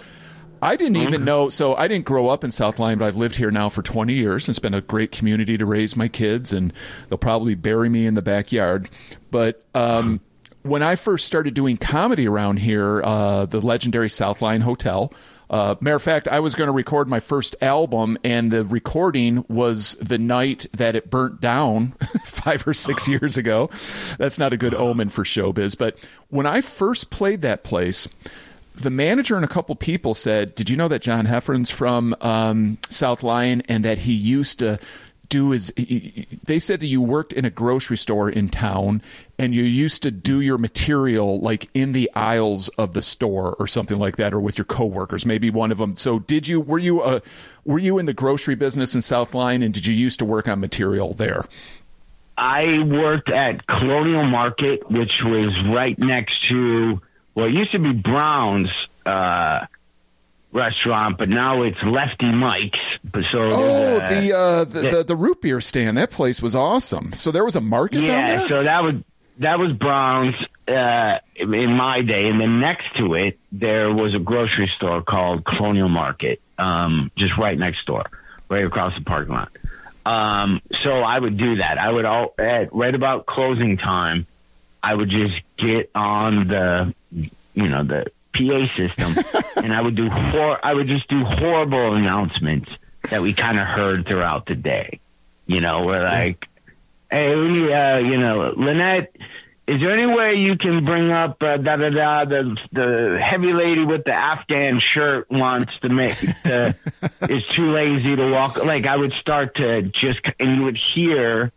I 0.63 0.77
didn't 0.77 0.97
even 0.97 1.25
know. 1.25 1.49
So 1.49 1.75
I 1.75 1.89
didn't 1.89 2.05
grow 2.05 2.29
up 2.29 2.45
in 2.45 2.51
South 2.51 2.79
Lyon, 2.79 2.99
but 2.99 3.07
I've 3.07 3.17
lived 3.17 3.37
here 3.37 3.51
now 3.51 3.69
for 3.69 3.83
20 3.83 4.15
years. 4.15 4.49
It's 4.49 4.59
been 4.59 4.75
a 4.75 4.81
great 4.81 5.13
community 5.13 5.59
to 5.59 5.67
raise 5.67 5.97
my 5.97 6.09
kids, 6.09 6.53
and 6.53 6.73
they'll 7.09 7.19
probably 7.19 7.55
bury 7.55 7.89
me 7.89 8.07
in 8.07 8.15
the 8.15 8.23
backyard. 8.23 8.89
But 9.31 9.63
um, 9.75 10.21
when 10.63 10.83
I 10.83 10.97
first 10.97 11.27
started 11.27 11.55
doing 11.55 11.77
comedy 11.77 12.27
around 12.27 12.59
here, 12.59 13.03
uh, 13.03 13.47
the 13.47 13.61
legendary 13.61 14.09
South 14.09 14.43
Lyon 14.43 14.63
Hotel. 14.63 15.13
Uh, 15.49 15.77
matter 15.81 15.95
of 15.95 16.03
fact, 16.03 16.27
I 16.27 16.41
was 16.41 16.57
going 16.57 16.67
to 16.67 16.73
record 16.73 17.07
my 17.07 17.21
first 17.21 17.55
album, 17.63 18.19
and 18.25 18.51
the 18.51 18.65
recording 18.65 19.45
was 19.49 19.95
the 20.01 20.19
night 20.19 20.67
that 20.73 20.97
it 20.97 21.09
burnt 21.09 21.41
down 21.41 21.93
five 22.25 22.67
or 22.67 22.75
six 22.75 23.07
years 23.07 23.37
ago. 23.37 23.71
That's 24.19 24.41
not 24.41 24.53
a 24.53 24.57
good 24.57 24.75
omen 24.75 25.09
for 25.09 25.23
showbiz. 25.23 25.79
But 25.79 25.97
when 26.31 26.47
I 26.47 26.63
first 26.63 27.11
played 27.11 27.43
that 27.43 27.63
place, 27.63 28.09
the 28.77 28.91
manager 28.91 29.37
and 29.37 29.45
a 29.45 29.49
couple 29.49 29.75
people 29.75 30.15
said, 30.15 30.55
"Did 30.55 30.71
you 30.71 30.77
know 30.77 30.89
that 30.89 31.03
John 31.03 31.27
Heffron's 31.27 31.71
from 31.71 32.15
um, 32.21 32.79
South 32.89 33.23
Lyon 33.23 33.63
and 33.69 33.85
that 33.85 33.99
he 33.99 34.13
used 34.13 34.59
to 34.59 34.79
do 35.29 35.51
his?" 35.51 35.73
He, 35.77 36.27
they 36.45 36.59
said 36.59 36.81
that 36.81 36.87
you 36.87 37.01
worked 37.01 37.33
in 37.33 37.45
a 37.45 37.51
grocery 37.51 37.97
store 37.97 38.29
in 38.29 38.49
town 38.49 39.03
and 39.39 39.55
you 39.55 39.63
used 39.63 40.03
to 40.03 40.11
do 40.11 40.41
your 40.41 40.59
material 40.59 41.41
like 41.41 41.69
in 41.75 41.93
the 41.93 42.11
aisles 42.15 42.69
of 42.71 42.93
the 42.93 43.03
store 43.03 43.57
or 43.59 43.67
something 43.67 43.99
like 43.99 44.17
that, 44.17 44.35
or 44.35 44.41
with 44.41 44.59
your 44.59 44.67
coworkers. 44.67 45.25
Maybe 45.25 45.49
one 45.51 45.73
of 45.73 45.79
them. 45.79 45.97
So, 45.97 46.19
did 46.19 46.47
you? 46.47 46.61
Were 46.61 46.79
you 46.79 47.03
a? 47.03 47.23
Were 47.65 47.79
you 47.79 47.99
in 47.99 48.07
the 48.07 48.15
grocery 48.15 48.55
business 48.55 48.95
in 48.95 49.03
South 49.03 49.35
Lyon, 49.35 49.63
and 49.63 49.73
did 49.73 49.87
you 49.87 49.95
used 49.95 50.19
to 50.19 50.25
work 50.25 50.49
on 50.49 50.61
material 50.61 51.15
there? 51.15 51.45
I 52.39 52.83
worked 52.83 53.31
at 53.31 53.67
Colonial 53.67 54.25
Market, 54.25 54.91
which 54.91 55.23
was 55.25 55.59
right 55.65 55.99
next 55.99 56.49
to 56.49 57.01
well, 57.37 57.47
it 57.47 57.53
used 57.53 57.73
to 57.73 57.79
be 57.79 57.93
Brown's 57.93 58.71
uh, 59.05 59.67
restaurant, 60.53 61.19
but 61.19 61.29
now 61.29 61.63
it's 61.63 61.81
Lefty 61.83 62.33
Mike's. 62.33 62.81
So 63.31 63.51
oh, 63.53 63.97
a, 63.97 63.99
the, 63.99 64.37
uh, 64.37 64.65
the, 64.65 64.81
the, 64.81 65.05
the 65.05 65.17
root 65.17 65.43
beer 65.43 65.61
stand. 65.61 65.99
That 65.99 66.11
place 66.11 66.41
was 66.41 66.57
awesome. 66.57 67.13
So 67.13 67.31
there 67.31 67.45
was 67.45 67.55
a 67.55 67.61
market 67.61 68.03
yeah, 68.03 68.07
down 68.07 68.39
there. 68.39 68.49
so 68.49 68.65
that 68.65 68.83
was 68.83 68.95
that 69.39 69.59
was 69.59 69.75
Brown's 69.75 70.35
uh, 70.67 71.19
in 71.37 71.73
my 71.77 72.01
day, 72.01 72.29
and 72.29 72.41
then 72.41 72.59
next 72.59 72.97
to 72.97 73.15
it 73.15 73.39
there 73.53 73.93
was 73.93 74.15
a 74.15 74.19
grocery 74.19 74.67
store 74.67 75.03
called 75.03 75.45
Colonial 75.45 75.91
Market, 75.91 76.41
um, 76.57 77.11
just 77.17 77.37
right 77.37 77.59
next 77.59 77.85
door, 77.85 78.07
right 78.49 78.65
across 78.65 78.95
the 78.95 79.05
parking 79.05 79.35
lot. 79.35 79.53
Um, 80.07 80.63
so 80.81 81.03
I 81.03 81.19
would 81.19 81.37
do 81.37 81.57
that. 81.57 81.77
I 81.77 81.91
would 81.91 82.07
all 82.07 82.33
at 82.39 82.75
right 82.75 82.95
about 82.95 83.27
closing 83.27 83.77
time. 83.77 84.27
I 84.87 84.95
would 84.95 85.09
just 85.09 85.43
get 85.57 85.91
on 85.97 86.47
the, 86.47 86.95
you 87.11 87.69
know, 87.69 87.83
the 87.83 88.07
PA 88.33 88.73
system, 88.77 89.17
and 89.57 89.75
I 89.75 89.81
would 89.81 89.97
do 89.97 90.09
hor- 90.09 90.65
I 90.65 90.73
would 90.73 90.87
just 90.87 91.09
do 91.09 91.25
horrible 91.25 91.97
announcements 91.97 92.71
that 93.11 93.21
we 93.21 93.33
kind 93.35 93.59
of 93.59 93.67
heard 93.67 94.07
throughout 94.07 94.47
the 94.47 94.55
day. 94.55 95.01
You 95.49 95.61
know, 95.61 95.85
we're 95.87 96.05
like, 96.05 96.47
hey, 97.11 97.33
uh, 97.73 97.99
you 97.99 98.17
know, 98.17 98.55
Lynette, 98.57 99.17
is 99.67 99.81
there 99.81 99.91
any 99.91 100.07
way 100.07 100.35
you 100.35 100.57
can 100.57 100.85
bring 100.85 101.11
up 101.11 101.43
uh, 101.43 101.57
da 101.57 101.75
da 101.75 101.91
da 101.91 102.25
the 102.25 102.57
the 102.71 103.19
heavy 103.21 103.53
lady 103.53 103.85
with 103.85 104.05
the 104.05 104.15
Afghan 104.15 104.79
shirt 104.79 105.29
wants 105.29 105.77
to 105.81 105.89
make 105.89 106.17
uh, 106.47 106.75
is 107.29 107.45
too 107.49 107.73
lazy 107.73 108.15
to 108.15 108.31
walk? 108.31 108.57
Like 108.65 108.87
I 108.87 108.97
would 108.97 109.15
start 109.15 109.57
to 109.57 109.83
just 109.83 110.21
and 110.39 110.59
you 110.59 110.63
would 110.63 110.77
hear 110.77 111.51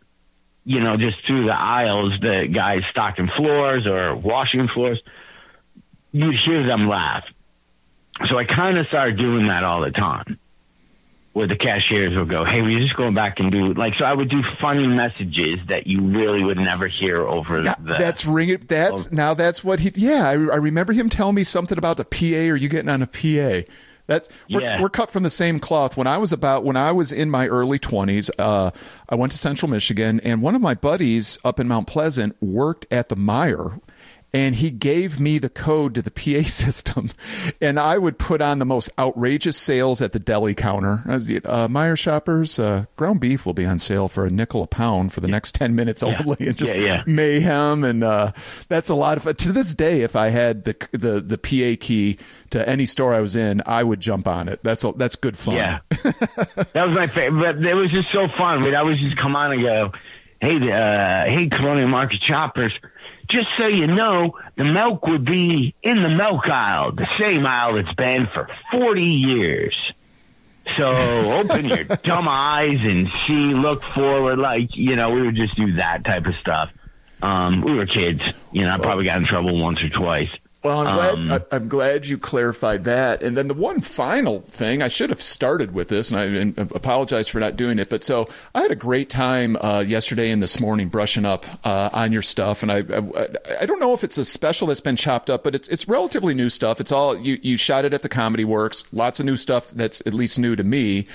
you 0.70 0.78
know, 0.80 0.96
just 0.96 1.26
through 1.26 1.46
the 1.46 1.52
aisles, 1.58 2.18
the 2.20 2.46
guys 2.46 2.84
stocking 2.88 3.28
floors 3.28 3.86
or 3.88 4.14
washing 4.14 4.68
floors, 4.68 5.00
you'd 6.12 6.36
hear 6.36 6.64
them 6.64 6.86
laugh. 6.88 7.24
So 8.28 8.38
I 8.38 8.44
kind 8.44 8.78
of 8.78 8.86
started 8.86 9.16
doing 9.16 9.48
that 9.48 9.64
all 9.64 9.80
the 9.80 9.90
time. 9.90 10.38
where 11.32 11.46
the 11.46 11.56
cashiers 11.56 12.16
would 12.16 12.28
go, 12.28 12.44
"Hey, 12.44 12.60
we're 12.60 12.80
just 12.80 12.96
going 12.96 13.14
back 13.14 13.38
and 13.40 13.52
do 13.52 13.72
like." 13.74 13.94
So 13.94 14.04
I 14.04 14.12
would 14.12 14.28
do 14.28 14.42
funny 14.60 14.86
messages 14.86 15.60
that 15.68 15.86
you 15.86 16.00
really 16.02 16.42
would 16.42 16.58
never 16.58 16.86
hear 16.88 17.18
over 17.18 17.62
Yeah, 17.62 17.74
the. 17.78 17.94
that's 17.98 18.26
ring. 18.26 18.48
it. 18.50 18.68
That's 18.68 19.10
now. 19.12 19.34
That's 19.34 19.62
what 19.64 19.78
he. 19.80 19.92
Yeah, 19.94 20.28
I, 20.28 20.32
I 20.32 20.56
remember 20.56 20.92
him 20.92 21.08
telling 21.08 21.36
me 21.36 21.44
something 21.44 21.78
about 21.78 21.96
the 21.98 22.04
PA. 22.04 22.50
Or 22.52 22.56
you 22.56 22.68
getting 22.68 22.88
on 22.90 23.00
a 23.02 23.06
PA? 23.06 23.62
That's 24.06 24.28
we're, 24.50 24.60
Yeah. 24.62 24.80
we're 24.80 24.88
cut 24.88 25.10
from 25.10 25.22
the 25.22 25.30
same 25.30 25.58
cloth. 25.60 25.96
When 25.96 26.06
I 26.06 26.18
was 26.18 26.32
about 26.32 26.64
when 26.64 26.76
I 26.76 26.92
was 26.92 27.12
in 27.12 27.30
my 27.30 27.46
early 27.46 27.78
twenties, 27.78 28.30
uh, 28.38 28.70
I 29.08 29.14
went 29.14 29.32
to 29.32 29.38
Central 29.38 29.70
Michigan, 29.70 30.20
and 30.24 30.42
one 30.42 30.54
of 30.54 30.60
my 30.60 30.74
buddies 30.74 31.38
up 31.44 31.60
in 31.60 31.68
Mount 31.68 31.86
Pleasant 31.86 32.36
worked 32.42 32.86
at 32.90 33.08
the 33.08 33.16
Meijer. 33.16 33.80
And 34.32 34.54
he 34.54 34.70
gave 34.70 35.18
me 35.18 35.38
the 35.38 35.48
code 35.48 35.94
to 35.96 36.02
the 36.02 36.10
PA 36.42 36.46
system, 36.48 37.10
and 37.60 37.80
I 37.80 37.98
would 37.98 38.16
put 38.18 38.40
on 38.40 38.60
the 38.60 38.64
most 38.64 38.88
outrageous 38.98 39.56
sales 39.56 40.00
at 40.00 40.12
the 40.12 40.20
deli 40.20 40.54
counter. 40.54 41.02
I 41.06 41.14
was, 41.14 41.28
uh, 41.28 41.66
Meijer 41.68 41.98
shoppers, 41.98 42.58
uh, 42.60 42.84
ground 42.96 43.18
beef 43.20 43.44
will 43.44 43.54
be 43.54 43.66
on 43.66 43.78
sale 43.80 44.08
for 44.08 44.26
a 44.26 44.30
nickel 44.30 44.62
a 44.62 44.66
pound 44.68 45.12
for 45.12 45.20
the 45.20 45.26
next 45.28 45.56
ten 45.56 45.74
minutes 45.74 46.02
only, 46.04 46.36
and 46.46 46.56
just 46.56 46.74
Yeah, 46.76 46.80
yeah. 46.80 47.02
mayhem 47.06 47.82
and 47.82 48.04
uh, 48.04 48.30
that's 48.68 48.88
a 48.88 48.94
lot 48.94 49.16
of 49.16 49.24
fun. 49.24 49.34
To 49.34 49.52
this 49.52 49.74
day, 49.74 50.02
if 50.02 50.14
I 50.14 50.28
had 50.28 50.64
the 50.64 50.76
the 50.92 51.20
the 51.20 51.36
PA 51.38 51.84
key 51.84 52.16
to 52.50 52.68
any 52.68 52.86
store 52.86 53.12
I 53.14 53.20
was 53.20 53.34
in, 53.34 53.62
I 53.66 53.82
would 53.82 53.98
jump 54.00 54.28
on 54.28 54.48
it. 54.48 54.60
That's 54.62 54.84
a, 54.84 54.92
that's 54.92 55.16
good 55.16 55.36
fun. 55.36 55.56
Yeah, 55.56 55.80
that 55.90 56.84
was 56.86 56.92
my 56.92 57.06
favorite. 57.08 57.54
But 57.60 57.66
it 57.66 57.74
was 57.74 57.90
just 57.90 58.10
so 58.10 58.28
fun. 58.28 58.60
We'd 58.62 58.74
always 58.74 59.00
just 59.00 59.16
come 59.16 59.34
on 59.34 59.52
and 59.52 59.62
go, 59.62 59.92
"Hey, 60.40 60.56
uh, 60.56 61.24
hey, 61.30 61.48
Colonial 61.48 61.88
Market 61.88 62.22
shoppers." 62.22 62.72
Just 63.28 63.48
so 63.56 63.66
you 63.66 63.86
know, 63.86 64.36
the 64.56 64.64
milk 64.64 65.06
would 65.06 65.24
be 65.24 65.74
in 65.84 66.02
the 66.02 66.08
milk 66.08 66.48
aisle, 66.48 66.90
the 66.92 67.08
same 67.16 67.46
aisle 67.46 67.76
it's 67.76 67.94
been 67.94 68.26
for 68.26 68.48
40 68.72 69.02
years. 69.04 69.92
So 70.76 70.88
open 71.40 71.66
your 71.66 71.84
dumb 71.84 72.26
eyes 72.28 72.80
and 72.82 73.08
see, 73.26 73.54
look 73.54 73.84
forward. 73.94 74.40
Like, 74.40 74.76
you 74.76 74.96
know, 74.96 75.10
we 75.10 75.22
would 75.22 75.36
just 75.36 75.54
do 75.54 75.74
that 75.74 76.04
type 76.04 76.26
of 76.26 76.34
stuff. 76.36 76.70
Um, 77.22 77.60
we 77.60 77.74
were 77.74 77.86
kids. 77.86 78.22
You 78.50 78.62
know, 78.62 78.70
I 78.70 78.78
probably 78.78 79.04
got 79.04 79.18
in 79.18 79.24
trouble 79.26 79.60
once 79.60 79.82
or 79.82 79.88
twice. 79.90 80.30
Well, 80.62 80.86
I'm 80.86 80.94
glad 80.94 81.14
Um, 81.14 81.32
I, 81.32 81.56
I'm 81.56 81.68
glad 81.68 82.04
you 82.04 82.18
clarified 82.18 82.84
that. 82.84 83.22
And 83.22 83.34
then 83.34 83.48
the 83.48 83.54
one 83.54 83.80
final 83.80 84.42
thing, 84.42 84.82
I 84.82 84.88
should 84.88 85.08
have 85.08 85.22
started 85.22 85.72
with 85.72 85.88
this, 85.88 86.10
and 86.10 86.20
I 86.20 86.24
and 86.24 86.58
apologize 86.58 87.28
for 87.28 87.40
not 87.40 87.56
doing 87.56 87.78
it. 87.78 87.88
But 87.88 88.04
so 88.04 88.28
I 88.54 88.60
had 88.60 88.70
a 88.70 88.76
great 88.76 89.08
time 89.08 89.56
uh, 89.56 89.80
yesterday 89.86 90.30
and 90.30 90.42
this 90.42 90.60
morning 90.60 90.88
brushing 90.88 91.24
up 91.24 91.46
uh, 91.64 91.88
on 91.94 92.12
your 92.12 92.20
stuff, 92.20 92.62
and 92.62 92.70
I, 92.70 92.78
I 92.80 93.28
I 93.62 93.64
don't 93.66 93.80
know 93.80 93.94
if 93.94 94.04
it's 94.04 94.18
a 94.18 94.24
special 94.24 94.66
that's 94.66 94.82
been 94.82 94.96
chopped 94.96 95.30
up, 95.30 95.44
but 95.44 95.54
it's 95.54 95.66
it's 95.68 95.88
relatively 95.88 96.34
new 96.34 96.50
stuff. 96.50 96.78
It's 96.78 96.92
all 96.92 97.16
you 97.18 97.38
you 97.40 97.56
shot 97.56 97.86
it 97.86 97.94
at 97.94 98.02
the 98.02 98.10
Comedy 98.10 98.44
Works, 98.44 98.84
lots 98.92 99.18
of 99.18 99.24
new 99.24 99.38
stuff 99.38 99.70
that's 99.70 100.02
at 100.04 100.12
least 100.12 100.38
new 100.38 100.56
to 100.56 100.62
me. 100.64 101.06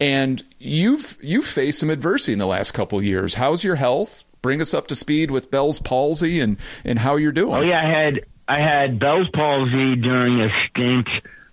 And 0.00 0.44
you've 0.58 1.16
you've 1.20 1.46
faced 1.46 1.80
some 1.80 1.90
adversity 1.90 2.32
in 2.32 2.38
the 2.38 2.46
last 2.46 2.72
couple 2.72 2.98
of 2.98 3.04
years. 3.04 3.34
How's 3.34 3.64
your 3.64 3.76
health? 3.76 4.22
Bring 4.42 4.60
us 4.60 4.74
up 4.74 4.86
to 4.88 4.94
speed 4.94 5.30
with 5.30 5.50
Bell's 5.50 5.80
palsy 5.80 6.38
and 6.40 6.58
and 6.84 6.98
how 7.00 7.16
you're 7.16 7.32
doing. 7.32 7.54
Oh 7.54 7.62
yeah, 7.62 7.80
I 7.82 7.86
had 7.86 8.24
I 8.46 8.60
had 8.60 8.98
Bell's 8.98 9.28
palsy 9.28 9.96
during 9.96 10.40
a 10.40 10.50
stint, 10.66 11.08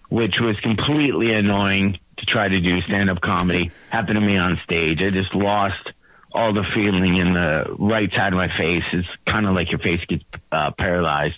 which 0.10 0.40
was 0.40 0.60
completely 0.60 1.34
annoying 1.34 2.00
to 2.18 2.26
try 2.26 2.48
to 2.48 2.60
do 2.60 2.82
stand 2.82 3.10
up 3.10 3.22
comedy. 3.22 3.72
Happened 3.90 4.16
to 4.16 4.22
me 4.22 4.38
on 4.38 4.60
stage. 4.64 5.02
I 5.02 5.10
just 5.10 5.34
lost 5.34 5.92
all 6.34 6.54
the 6.54 6.64
feeling 6.64 7.18
in 7.18 7.34
the 7.34 7.76
right 7.80 8.12
side 8.12 8.34
of 8.34 8.38
my 8.38 8.50
face. 8.50 8.84
It's 8.92 9.08
kind 9.26 9.46
of 9.46 9.56
like 9.56 9.72
your 9.72 9.80
face 9.80 10.04
gets 10.06 10.24
uh, 10.52 10.72
paralyzed. 10.72 11.38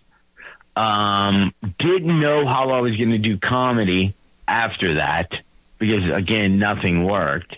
Um, 0.76 1.54
didn't 1.78 2.20
know 2.20 2.47
how 2.47 2.72
I 2.72 2.82
was 2.82 2.97
going 2.97 3.12
to 3.12 3.20
do 3.20 3.38
comedy 3.38 4.16
after 4.47 4.95
that 4.95 5.39
because 5.78 6.10
again, 6.10 6.60
nothing 6.60 7.04
worked. 7.04 7.58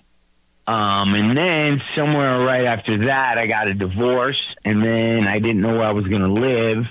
Um, 0.68 1.14
and 1.14 1.38
then 1.38 1.82
somewhere 1.94 2.40
right 2.40 2.66
after 2.66 3.06
that, 3.06 3.38
I 3.38 3.46
got 3.46 3.68
a 3.68 3.76
divorce, 3.76 4.56
and 4.64 4.82
then 4.82 5.28
I 5.28 5.38
didn't 5.38 5.62
know 5.62 5.74
where 5.78 5.84
I 5.84 5.92
was 5.92 6.08
going 6.08 6.24
to 6.24 6.34
live, 6.34 6.88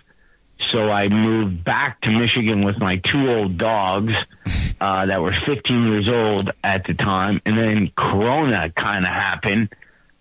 so 0.75 0.91
I 0.91 1.09
moved 1.09 1.63
back 1.63 2.01
to 2.01 2.11
Michigan 2.11 2.65
with 2.65 2.79
my 2.79 2.97
two 2.97 3.31
old 3.31 3.57
dogs 3.57 4.13
uh, 4.81 5.07
that 5.07 5.23
were 5.23 5.33
15 5.33 5.87
years 5.87 6.09
old 6.09 6.51
at 6.65 6.85
the 6.85 6.95
time, 6.95 7.41
and 7.47 7.57
then 7.57 7.93
Corona 7.97 8.71
kind 8.71 9.05
of 9.05 9.13
happened 9.13 9.69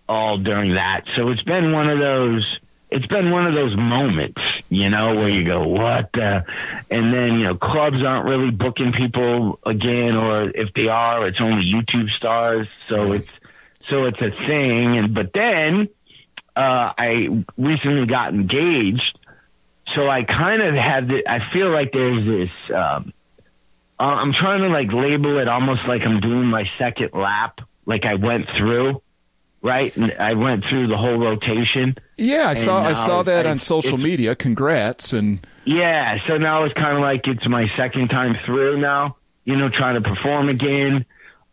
all 0.08 0.38
during 0.38 0.76
that. 0.76 1.08
So 1.16 1.30
it's 1.30 1.42
been 1.42 1.72
one 1.72 1.90
of 1.90 1.98
those. 1.98 2.60
It's 2.92 3.08
been 3.08 3.32
one 3.32 3.48
of 3.48 3.56
those 3.56 3.76
moments, 3.76 4.42
you 4.70 4.92
know, 4.92 5.16
where 5.16 5.28
you 5.28 5.44
go, 5.44 5.68
"What?" 5.68 6.12
the 6.14 6.46
And 6.92 7.12
then 7.12 7.40
you 7.40 7.46
know, 7.46 7.56
clubs 7.56 8.04
aren't 8.04 8.28
really 8.28 8.52
booking 8.52 8.92
people 8.92 9.58
again, 9.66 10.16
or 10.16 10.52
if 10.52 10.72
they 10.76 10.88
are, 10.88 11.28
it's 11.28 11.42
only 11.42 11.66
YouTube 11.66 12.12
stars. 12.12 12.68
So 12.90 13.14
it's 13.14 13.32
so 13.90 14.06
it's 14.06 14.22
a 14.22 14.30
thing. 14.30 15.00
And 15.00 15.16
but 15.16 15.34
then 15.34 15.90
uh, 16.56 16.94
I 16.96 17.44
recently 17.58 18.06
got 18.06 18.36
engaged, 18.36 19.18
so 19.94 20.10
I 20.10 20.24
kind 20.24 20.62
of 20.62 20.76
have. 20.76 21.08
The, 21.08 21.28
I 21.30 21.40
feel 21.52 21.70
like 21.70 21.92
there's 21.92 22.26
this. 22.26 22.76
Um, 22.76 23.14
uh, 24.00 24.04
I'm 24.04 24.34
trying 24.34 24.62
to 24.62 24.70
like 24.70 24.92
label 24.92 25.38
it 25.40 25.48
almost 25.48 25.86
like 25.88 26.04
I'm 26.06 26.20
doing 26.20 26.46
my 26.46 26.70
second 26.78 27.12
lap, 27.14 27.62
like 27.86 28.06
I 28.06 28.16
went 28.16 28.50
through, 28.50 29.02
right? 29.62 29.96
And 29.96 30.12
I 30.14 30.34
went 30.34 30.66
through 30.66 30.88
the 30.88 30.98
whole 30.98 31.18
rotation. 31.18 31.96
Yeah, 32.18 32.48
I 32.50 32.56
saw 32.56 32.84
I 32.84 32.94
saw 32.94 33.24
that 33.24 33.42
it's- 33.42 33.52
on 33.52 33.60
social 33.60 33.98
media. 33.98 34.36
Congrats 34.36 35.14
and 35.14 35.46
Yeah, 35.66 36.20
so 36.26 36.38
now 36.38 36.64
it's 36.64 36.74
kind 36.74 36.96
of 36.98 37.02
like 37.02 37.28
it's 37.28 37.48
my 37.48 37.68
second 37.78 38.10
time 38.10 38.36
through 38.46 38.78
now, 38.78 39.18
you 39.46 39.56
know, 39.56 39.70
trying 39.70 39.96
to 39.96 40.02
perform 40.10 40.50
again 40.50 41.06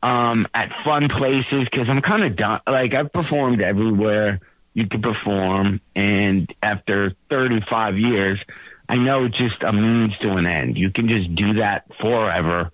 um, 0.03 0.47
at 0.55 0.73
fun 0.83 1.09
places 1.09 1.69
because 1.71 1.89
I'm 1.91 2.01
kind 2.01 2.25
of 2.25 2.35
done. 2.35 2.61
Like, 2.67 2.95
I've 2.95 3.13
performed 3.13 3.61
everywhere 3.61 4.41
you 4.75 4.87
could 4.87 5.03
perform, 5.03 5.81
and 5.95 6.53
after 6.63 7.13
35 7.29 7.99
years, 7.99 8.41
I 8.89 8.97
know 8.97 9.25
it's 9.25 9.37
just 9.37 9.63
a 9.63 9.73
means 9.73 10.17
to 10.19 10.33
an 10.33 10.47
end. 10.47 10.79
You 10.79 10.91
can 10.91 11.09
just 11.09 11.35
do 11.35 11.55
that 11.55 11.85
forever, 12.01 12.71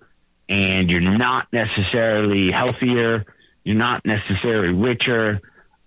and 0.49 0.89
you're 0.89 1.01
not 1.01 1.51
necessarily 1.51 2.51
healthier, 2.51 3.25
you're 3.63 3.75
not 3.75 4.05
necessarily 4.05 4.73
richer. 4.73 5.41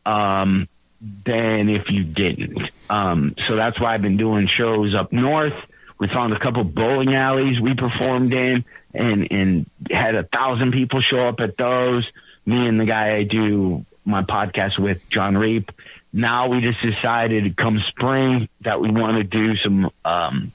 Um, 0.05 0.69
than 1.01 1.69
if 1.69 1.91
you 1.91 2.05
didn't. 2.05 2.71
Um, 2.89 3.35
so 3.47 3.57
that's 3.57 3.81
why 3.81 3.95
I've 3.95 4.03
been 4.03 4.17
doing 4.17 4.47
shows 4.47 4.95
up 4.95 5.13
north. 5.13 5.55
We 5.99 6.09
found 6.09 6.33
a 6.33 6.39
couple 6.39 6.65
bowling 6.65 7.15
alleys 7.15 7.61
we 7.61 7.75
performed 7.75 8.33
in 8.33 8.65
and, 8.95 9.29
and 9.31 9.71
had 9.91 10.15
a 10.15 10.25
thousand 10.25 10.73
people 10.73 11.01
show 11.01 11.29
up 11.29 11.41
at 11.41 11.57
those. 11.57 12.11
Me 12.47 12.67
and 12.67 12.81
the 12.81 12.87
guy 12.87 13.17
I 13.17 13.23
do 13.25 13.85
my 14.05 14.23
podcast 14.23 14.79
with, 14.79 15.09
John 15.09 15.37
Reap. 15.37 15.73
Now 16.13 16.49
we 16.49 16.61
just 16.61 16.81
decided 16.83 17.57
come 17.57 17.79
spring 17.81 18.49
that 18.63 18.81
we 18.81 18.91
want 18.91 19.17
to 19.19 19.25
do 19.25 19.57
some, 19.57 19.91
um, 20.05 20.53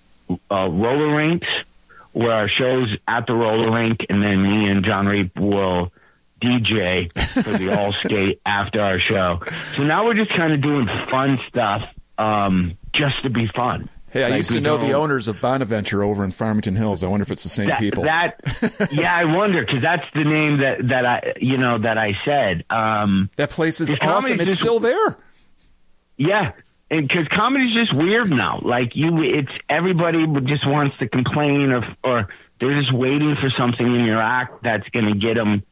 uh, 0.51 0.67
roller 0.69 1.15
rinks 1.15 1.47
where 2.11 2.31
our 2.31 2.47
shows 2.47 2.95
at 3.07 3.27
the 3.27 3.33
roller 3.33 3.71
rink 3.71 4.05
and 4.09 4.23
then 4.23 4.41
me 4.41 4.67
and 4.69 4.83
John 4.83 5.05
Reap 5.07 5.37
will 5.37 5.91
DJ 6.41 7.11
for 7.43 7.57
the 7.57 7.73
all 7.79 7.93
skate 7.93 8.39
after 8.45 8.81
our 8.81 8.99
show. 8.99 9.41
So 9.75 9.83
now 9.83 10.05
we're 10.05 10.13
just 10.13 10.31
kind 10.31 10.53
of 10.53 10.61
doing 10.61 10.87
fun 11.09 11.39
stuff, 11.47 11.83
um, 12.17 12.77
just 12.93 13.23
to 13.23 13.29
be 13.29 13.47
fun. 13.47 13.89
hey, 14.11 14.23
I 14.23 14.29
Like, 14.29 14.37
used 14.37 14.51
to 14.53 14.61
know 14.61 14.77
the 14.77 14.93
owners 14.93 15.27
of 15.27 15.41
Bonaventure 15.41 16.03
over 16.03 16.23
in 16.23 16.31
Farmington 16.31 16.75
Hills. 16.75 17.03
I 17.03 17.07
wonder 17.07 17.23
if 17.23 17.31
it's 17.31 17.43
the 17.43 17.49
same 17.49 17.67
that, 17.67 17.79
people. 17.79 18.03
That, 18.03 18.39
yeah, 18.91 19.13
I 19.15 19.25
wonder 19.25 19.61
because 19.65 19.81
that's 19.81 20.05
the 20.13 20.23
name 20.23 20.57
that 20.59 20.87
that 20.87 21.05
I, 21.05 21.33
you 21.39 21.57
know, 21.57 21.77
that 21.79 21.97
I 21.97 22.13
said. 22.23 22.63
Um, 22.69 23.29
that 23.35 23.49
place 23.49 23.81
is 23.81 23.95
awesome. 24.01 24.39
It's 24.39 24.45
just- 24.45 24.61
still 24.61 24.79
there. 24.79 25.17
Yeah, 26.17 26.53
because 26.89 27.27
comedy's 27.27 27.73
just 27.73 27.93
weird 27.93 28.29
now. 28.29 28.59
Like 28.61 28.95
you, 28.95 29.21
it's 29.23 29.51
everybody 29.67 30.25
just 30.41 30.65
wants 30.65 30.97
to 30.99 31.07
complain 31.07 31.71
or 31.71 31.87
or 32.03 32.29
they're 32.59 32.79
just 32.79 32.93
waiting 32.93 33.35
for 33.35 33.49
something 33.49 33.85
in 33.85 34.05
your 34.05 34.21
act 34.21 34.63
that's 34.63 34.87
going 34.89 35.05
to 35.05 35.15
get 35.15 35.35
them 35.35 35.63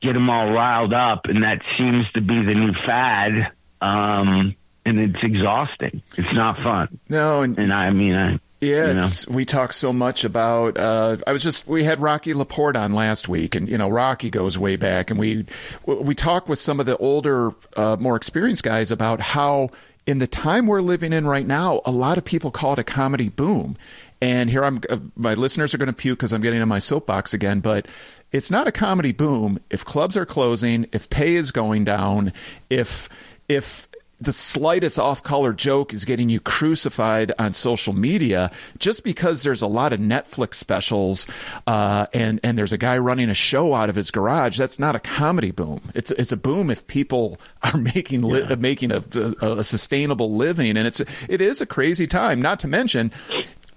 get 0.00 0.14
them 0.14 0.30
all 0.30 0.50
riled 0.50 0.92
up, 0.92 1.26
and 1.26 1.42
that 1.42 1.62
seems 1.76 2.10
to 2.12 2.20
be 2.20 2.42
the 2.42 2.54
new 2.54 2.72
fad. 2.72 3.52
Um, 3.80 4.56
and 4.84 4.98
it's 4.98 5.22
exhausting. 5.22 6.02
It's 6.16 6.32
not 6.32 6.62
fun. 6.62 6.98
No, 7.08 7.42
and 7.42 7.58
And 7.58 7.72
I 7.72 7.90
mean, 7.90 8.14
I, 8.14 8.40
Yeah, 8.60 8.88
you 8.88 8.94
know? 8.94 9.04
it's, 9.04 9.26
we 9.26 9.44
talk 9.44 9.72
so 9.72 9.92
much 9.92 10.24
about. 10.24 10.78
Uh, 10.78 11.16
I 11.26 11.32
was 11.32 11.42
just 11.42 11.66
we 11.66 11.82
had 11.82 12.00
Rocky 12.00 12.34
Laporte 12.34 12.76
on 12.76 12.94
last 12.94 13.28
week, 13.28 13.54
and 13.54 13.68
you 13.68 13.78
know 13.78 13.88
Rocky 13.88 14.30
goes 14.30 14.58
way 14.58 14.76
back, 14.76 15.10
and 15.10 15.18
we 15.18 15.46
we 15.86 16.14
talk 16.14 16.48
with 16.48 16.58
some 16.58 16.78
of 16.78 16.86
the 16.86 16.96
older, 16.98 17.52
uh, 17.76 17.96
more 17.98 18.16
experienced 18.16 18.62
guys 18.62 18.90
about 18.90 19.20
how 19.20 19.70
in 20.06 20.18
the 20.18 20.26
time 20.26 20.66
we're 20.66 20.82
living 20.82 21.12
in 21.12 21.26
right 21.26 21.46
now, 21.46 21.80
a 21.84 21.90
lot 21.90 22.18
of 22.18 22.24
people 22.24 22.50
call 22.50 22.72
it 22.74 22.78
a 22.78 22.84
comedy 22.84 23.28
boom. 23.28 23.76
And 24.20 24.50
here 24.50 24.64
I'm, 24.64 24.80
uh, 24.90 24.98
my 25.16 25.34
listeners 25.34 25.72
are 25.72 25.78
going 25.78 25.86
to 25.86 25.92
puke 25.94 26.18
because 26.18 26.32
I'm 26.32 26.42
getting 26.42 26.60
on 26.60 26.68
my 26.68 26.78
soapbox 26.78 27.32
again, 27.32 27.60
but 27.60 27.86
it's 28.32 28.50
not 28.50 28.68
a 28.68 28.72
comedy 28.72 29.12
boom 29.12 29.60
if 29.70 29.84
clubs 29.84 30.16
are 30.16 30.26
closing, 30.26 30.86
if 30.92 31.08
pay 31.08 31.36
is 31.36 31.50
going 31.50 31.84
down, 31.84 32.32
if 32.68 33.08
if 33.48 33.88
the 34.20 34.32
slightest 34.32 34.98
off 34.98 35.22
color 35.22 35.52
joke 35.52 35.94
is 35.94 36.04
getting 36.04 36.28
you 36.28 36.40
crucified 36.40 37.32
on 37.38 37.54
social 37.54 37.92
media 37.92 38.50
just 38.78 39.02
because 39.02 39.42
there's 39.42 39.62
a 39.62 39.66
lot 39.66 39.92
of 39.92 40.00
Netflix 40.00 40.54
specials 40.54 41.26
uh, 41.66 42.06
and 42.12 42.38
and 42.42 42.58
there's 42.58 42.72
a 42.72 42.78
guy 42.78 42.98
running 42.98 43.30
a 43.30 43.34
show 43.34 43.74
out 43.74 43.88
of 43.88 43.96
his 43.96 44.10
garage. 44.10 44.58
That's 44.58 44.78
not 44.78 44.94
a 44.94 45.00
comedy 45.00 45.50
boom. 45.50 45.80
It's 45.94 46.10
it's 46.10 46.32
a 46.32 46.36
boom 46.36 46.70
if 46.70 46.86
people 46.86 47.40
are 47.62 47.78
making 47.78 48.22
li- 48.22 48.44
yeah. 48.48 48.56
making 48.56 48.92
a, 48.92 49.02
a, 49.40 49.58
a 49.58 49.64
sustainable 49.64 50.34
living, 50.34 50.76
and 50.76 50.86
it's 50.86 51.00
it 51.28 51.40
is 51.40 51.60
a 51.60 51.66
crazy 51.66 52.06
time. 52.06 52.42
Not 52.42 52.60
to 52.60 52.68
mention. 52.68 53.12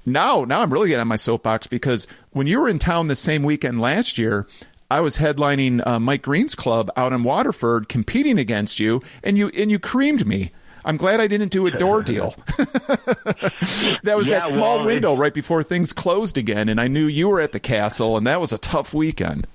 Now, 0.06 0.44
now 0.44 0.62
I'm 0.62 0.74
really 0.74 0.90
getting 0.90 1.02
on 1.02 1.08
my 1.08 1.16
soapbox 1.16 1.68
because 1.68 2.08
when 2.32 2.46
you 2.46 2.60
were 2.60 2.68
in 2.68 2.78
town 2.78 3.08
the 3.08 3.16
same 3.16 3.44
weekend 3.44 3.80
last 3.80 4.18
year, 4.18 4.48
I 4.94 5.02
was 5.02 5.18
headlining 5.18 5.82
uh, 5.88 6.00
Mike 6.00 6.22
Green's 6.22 6.54
club 6.54 6.92
out 6.96 7.14
in 7.14 7.24
Waterford, 7.24 7.90
competing 7.90 8.38
against 8.38 8.80
you, 8.80 9.02
and 9.24 9.40
you 9.40 9.50
and 9.58 9.72
you 9.72 9.80
creamed 9.80 10.28
me. 10.28 10.52
I'm 10.86 10.98
glad 10.98 11.20
I 11.20 11.26
didn't 11.26 11.52
do 11.52 11.66
a 11.66 11.72
door 11.72 12.04
deal. 12.14 12.36
that 12.54 14.14
was 14.16 14.30
yeah, 14.30 14.42
that 14.42 14.52
small 14.52 14.78
well, 14.78 14.86
window 14.86 15.16
right 15.16 15.34
before 15.34 15.64
things 15.64 15.94
closed 15.94 16.38
again, 16.38 16.70
and 16.70 16.80
I 16.80 16.88
knew 16.90 17.08
you 17.08 17.28
were 17.28 17.42
at 17.42 17.54
the 17.54 17.60
castle, 17.60 18.18
and 18.18 18.28
that 18.28 18.40
was 18.40 18.54
a 18.54 18.60
tough 18.60 18.94
weekend. 18.94 19.48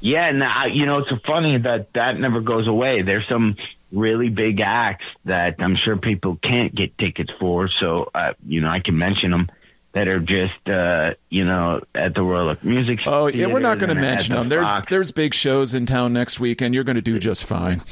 Yeah, 0.00 0.26
and 0.30 0.42
I, 0.42 0.68
you 0.68 0.86
know 0.86 1.00
it's 1.00 1.12
funny 1.26 1.58
that 1.58 1.92
that 1.92 2.18
never 2.18 2.40
goes 2.40 2.66
away. 2.66 3.02
There's 3.02 3.28
some 3.28 3.58
really 3.92 4.30
big 4.30 4.62
acts 4.62 5.04
that 5.26 5.56
I'm 5.58 5.74
sure 5.74 5.98
people 5.98 6.36
can't 6.36 6.74
get 6.74 6.96
tickets 6.96 7.30
for, 7.38 7.68
so 7.68 8.10
uh, 8.14 8.32
you 8.46 8.62
know 8.62 8.70
I 8.70 8.80
can 8.80 8.96
mention 8.96 9.32
them 9.32 9.50
that 9.92 10.08
are 10.08 10.20
just 10.20 10.68
uh, 10.68 11.14
you 11.28 11.44
know 11.44 11.80
at 11.94 12.14
the 12.14 12.24
World 12.24 12.50
of 12.50 12.64
Music. 12.64 13.00
Oh 13.06 13.26
yeah, 13.26 13.46
we're 13.46 13.60
not 13.60 13.78
going 13.78 13.94
to 13.94 14.00
mention 14.00 14.34
them. 14.34 14.48
There's 14.48 14.68
there's 14.88 15.10
big 15.10 15.34
shows 15.34 15.74
in 15.74 15.86
town 15.86 16.12
next 16.12 16.40
week, 16.40 16.60
and 16.60 16.74
you're 16.74 16.84
going 16.84 16.96
to 16.96 17.02
do 17.02 17.18
just 17.18 17.44
fine. 17.44 17.82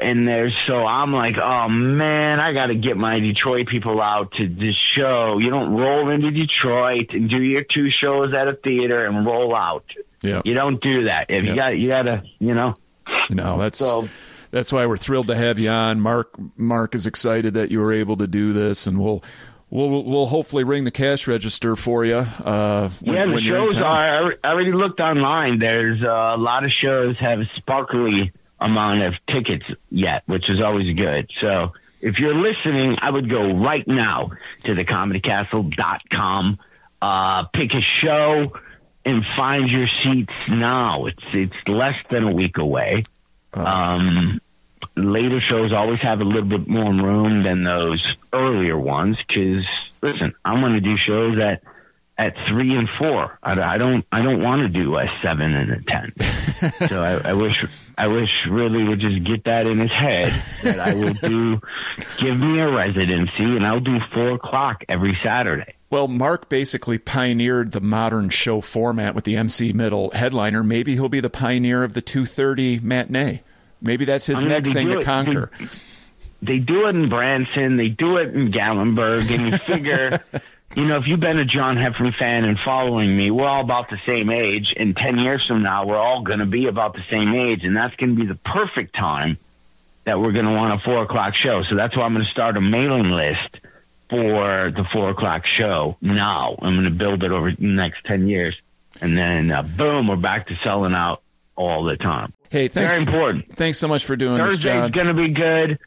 And 0.00 0.28
there's 0.28 0.56
so 0.56 0.86
I'm 0.86 1.12
like, 1.12 1.38
oh 1.38 1.68
man, 1.68 2.38
I 2.38 2.52
got 2.52 2.66
to 2.66 2.74
get 2.74 2.96
my 2.96 3.18
Detroit 3.18 3.66
people 3.66 4.00
out 4.00 4.32
to 4.32 4.48
this 4.48 4.76
show. 4.76 5.38
You 5.38 5.50
don't 5.50 5.72
roll 5.72 6.10
into 6.10 6.30
Detroit 6.30 7.10
and 7.10 7.28
do 7.28 7.42
your 7.42 7.64
two 7.64 7.90
shows 7.90 8.32
at 8.32 8.46
a 8.46 8.54
theater 8.54 9.06
and 9.06 9.26
roll 9.26 9.56
out. 9.56 9.84
Yeah, 10.22 10.42
you 10.44 10.54
don't 10.54 10.80
do 10.80 11.04
that. 11.04 11.26
If 11.30 11.44
yep. 11.44 11.50
you 11.50 11.56
got, 11.56 11.78
you 11.78 11.88
got 11.88 12.02
to, 12.02 12.22
you 12.38 12.54
know. 12.54 12.76
No, 13.30 13.58
that's. 13.58 13.78
So, 13.78 14.08
that's 14.50 14.72
why 14.72 14.86
we're 14.86 14.96
thrilled 14.96 15.26
to 15.26 15.34
have 15.34 15.58
you 15.58 15.68
on. 15.68 16.00
Mark 16.00 16.34
Mark 16.56 16.94
is 16.94 17.06
excited 17.06 17.54
that 17.54 17.70
you 17.70 17.80
were 17.80 17.92
able 17.92 18.16
to 18.18 18.26
do 18.26 18.52
this, 18.52 18.86
and 18.86 18.98
we'll 18.98 19.22
We'll 19.70 20.02
we'll 20.02 20.26
hopefully 20.26 20.64
ring 20.64 20.84
the 20.84 20.90
cash 20.90 21.26
register 21.26 21.76
for 21.76 22.04
you. 22.04 22.16
Uh, 22.16 22.88
when, 23.00 23.14
yeah, 23.14 23.26
the 23.26 23.40
shows 23.40 23.74
are. 23.74 24.34
I 24.42 24.48
already 24.48 24.72
looked 24.72 25.00
online. 25.00 25.58
There's 25.58 26.02
uh, 26.02 26.06
a 26.08 26.38
lot 26.38 26.64
of 26.64 26.72
shows 26.72 27.18
have 27.18 27.40
sparkly 27.54 28.32
amount 28.58 29.02
of 29.02 29.14
tickets 29.26 29.66
yet, 29.90 30.22
which 30.26 30.48
is 30.48 30.60
always 30.62 30.94
good. 30.94 31.30
So 31.38 31.74
if 32.00 32.18
you're 32.18 32.34
listening, 32.34 32.96
I 33.02 33.10
would 33.10 33.28
go 33.28 33.52
right 33.52 33.86
now 33.86 34.30
to 34.64 34.74
thecomedycastle.com, 34.74 36.58
uh, 37.02 37.44
pick 37.44 37.74
a 37.74 37.80
show, 37.80 38.52
and 39.04 39.24
find 39.24 39.70
your 39.70 39.86
seats 39.86 40.32
now. 40.48 41.06
It's 41.06 41.24
it's 41.32 41.68
less 41.68 41.96
than 42.10 42.24
a 42.24 42.32
week 42.32 42.56
away. 42.56 43.04
Uh, 43.54 43.64
um, 43.64 44.40
later 44.96 45.40
shows 45.40 45.72
always 45.72 46.00
have 46.00 46.20
a 46.20 46.24
little 46.24 46.48
bit 46.48 46.68
more 46.68 46.92
room 46.92 47.42
than 47.42 47.64
those 47.64 48.16
earlier 48.32 48.78
ones 48.78 49.16
because 49.26 49.66
listen, 50.02 50.34
I'm 50.44 50.60
going 50.60 50.74
to 50.74 50.80
do 50.80 50.96
shows 50.96 51.38
at 51.38 51.62
at 52.18 52.36
three 52.48 52.74
and 52.74 52.88
four. 52.88 53.38
I, 53.42 53.60
I 53.60 53.78
don't 53.78 54.04
I 54.10 54.22
don't 54.22 54.42
want 54.42 54.62
to 54.62 54.68
do 54.68 54.96
a 54.96 55.08
seven 55.22 55.54
and 55.54 55.70
a 55.70 55.82
ten. 55.82 56.12
so 56.88 57.02
I, 57.02 57.30
I, 57.30 57.32
wish 57.32 57.64
I 57.96 58.08
wish 58.08 58.46
Ridley 58.46 58.84
would 58.84 58.98
just 58.98 59.22
get 59.22 59.44
that 59.44 59.66
in 59.66 59.78
his 59.78 59.92
head 59.92 60.26
that 60.62 60.80
I 60.80 60.94
will 60.94 61.14
do 61.14 61.60
give 62.18 62.38
me 62.38 62.58
a 62.58 62.68
residency 62.68 63.44
and 63.44 63.64
I'll 63.64 63.80
do 63.80 64.00
four 64.12 64.32
o'clock 64.32 64.84
every 64.88 65.14
Saturday. 65.14 65.74
Well, 65.90 66.08
Mark 66.08 66.48
basically 66.48 66.98
pioneered 66.98 67.72
the 67.72 67.80
modern 67.80 68.28
show 68.28 68.60
format 68.60 69.14
with 69.14 69.24
the 69.24 69.36
MC 69.36 69.72
middle 69.72 70.10
headliner. 70.10 70.62
Maybe 70.62 70.94
he'll 70.94 71.08
be 71.08 71.20
the 71.20 71.30
pioneer 71.30 71.84
of 71.84 71.94
the 71.94 72.02
2:30 72.02 72.82
matinee. 72.82 73.42
Maybe 73.80 74.04
that's 74.04 74.26
his 74.26 74.36
I 74.36 74.40
mean, 74.40 74.48
next 74.48 74.72
thing 74.72 74.88
to 74.90 75.02
conquer. 75.02 75.50
They, 75.58 75.66
they, 76.42 76.58
do 76.58 76.86
it 76.86 76.96
in 76.96 77.08
Branson, 77.08 77.76
they 77.76 77.88
do 77.88 78.16
it 78.16 78.34
in 78.34 78.50
Gatlinburg, 78.50 79.30
and 79.30 79.52
you 79.52 79.58
figure, 79.58 80.18
you 80.76 80.84
know, 80.84 80.96
if 80.96 81.06
you've 81.06 81.20
been 81.20 81.38
a 81.38 81.44
John 81.44 81.76
Heffron 81.76 82.14
fan 82.14 82.44
and 82.44 82.58
following 82.58 83.16
me, 83.16 83.30
we're 83.30 83.46
all 83.46 83.62
about 83.62 83.90
the 83.90 84.00
same 84.04 84.30
age. 84.30 84.74
And 84.76 84.96
10 84.96 85.18
years 85.18 85.46
from 85.46 85.62
now, 85.62 85.86
we're 85.86 85.96
all 85.96 86.22
going 86.22 86.40
to 86.40 86.46
be 86.46 86.66
about 86.66 86.94
the 86.94 87.04
same 87.10 87.34
age. 87.34 87.64
And 87.64 87.76
that's 87.76 87.94
going 87.96 88.16
to 88.16 88.20
be 88.20 88.26
the 88.26 88.34
perfect 88.34 88.94
time 88.94 89.38
that 90.04 90.20
we're 90.20 90.32
going 90.32 90.46
to 90.46 90.52
want 90.52 90.80
a 90.80 90.84
four 90.84 91.02
o'clock 91.02 91.34
show. 91.34 91.62
So 91.62 91.74
that's 91.74 91.96
why 91.96 92.04
I'm 92.04 92.14
going 92.14 92.24
to 92.24 92.30
start 92.30 92.56
a 92.56 92.60
mailing 92.60 93.10
list 93.10 93.60
for 94.08 94.72
the 94.74 94.84
four 94.84 95.10
o'clock 95.10 95.46
show 95.46 95.96
now. 96.00 96.56
I'm 96.60 96.74
going 96.74 96.84
to 96.84 96.90
build 96.90 97.22
it 97.24 97.30
over 97.30 97.52
the 97.52 97.66
next 97.66 98.04
10 98.04 98.26
years. 98.26 98.60
And 99.00 99.16
then, 99.16 99.50
uh, 99.50 99.62
boom, 99.62 100.08
we're 100.08 100.16
back 100.16 100.48
to 100.48 100.56
selling 100.56 100.94
out 100.94 101.22
all 101.56 101.84
the 101.84 101.96
time. 101.96 102.32
Hey, 102.50 102.68
thanks. 102.68 102.94
Very 102.94 103.06
important. 103.06 103.56
Thanks 103.56 103.78
so 103.78 103.88
much 103.88 104.04
for 104.04 104.16
doing 104.16 104.38
Thursday's 104.38 104.62
this, 104.62 104.72
John. 104.72 104.90
going 104.90 105.06
to 105.08 105.14
be 105.14 105.28
good. 105.28 105.78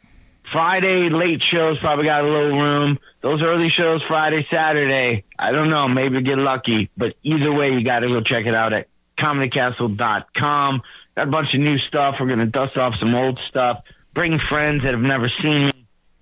Friday 0.50 1.08
late 1.08 1.42
shows 1.42 1.78
probably 1.78 2.04
got 2.04 2.24
a 2.24 2.28
little 2.28 2.60
room. 2.60 2.98
Those 3.20 3.42
early 3.42 3.68
shows 3.68 4.02
Friday, 4.02 4.46
Saturday. 4.50 5.24
I 5.38 5.50
don't 5.52 5.70
know. 5.70 5.88
Maybe 5.88 6.20
get 6.22 6.38
lucky, 6.38 6.90
but 6.96 7.14
either 7.22 7.52
way, 7.52 7.70
you 7.70 7.82
got 7.84 8.00
to 8.00 8.08
go 8.08 8.20
check 8.20 8.46
it 8.46 8.54
out 8.54 8.72
at 8.72 8.88
comedycastle.com. 9.16 10.82
Got 11.16 11.28
a 11.28 11.30
bunch 11.30 11.54
of 11.54 11.60
new 11.60 11.78
stuff. 11.78 12.16
We're 12.20 12.26
going 12.26 12.40
to 12.40 12.46
dust 12.46 12.76
off 12.76 12.96
some 12.96 13.14
old 13.14 13.38
stuff. 13.40 13.82
Bring 14.14 14.38
friends 14.38 14.82
that 14.82 14.92
have 14.92 15.02
never 15.02 15.28
seen 15.28 15.66
me. 15.66 15.72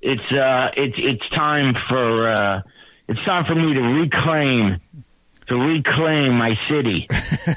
It's 0.00 0.32
uh, 0.32 0.70
it's 0.76 0.96
it's 0.96 1.28
time 1.28 1.74
for 1.74 2.30
uh, 2.32 2.62
it's 3.08 3.22
time 3.22 3.44
for 3.44 3.54
me 3.54 3.74
to 3.74 3.80
reclaim 3.80 4.80
to 5.50 5.56
reclaim 5.56 6.34
my 6.34 6.54
city. 6.68 7.08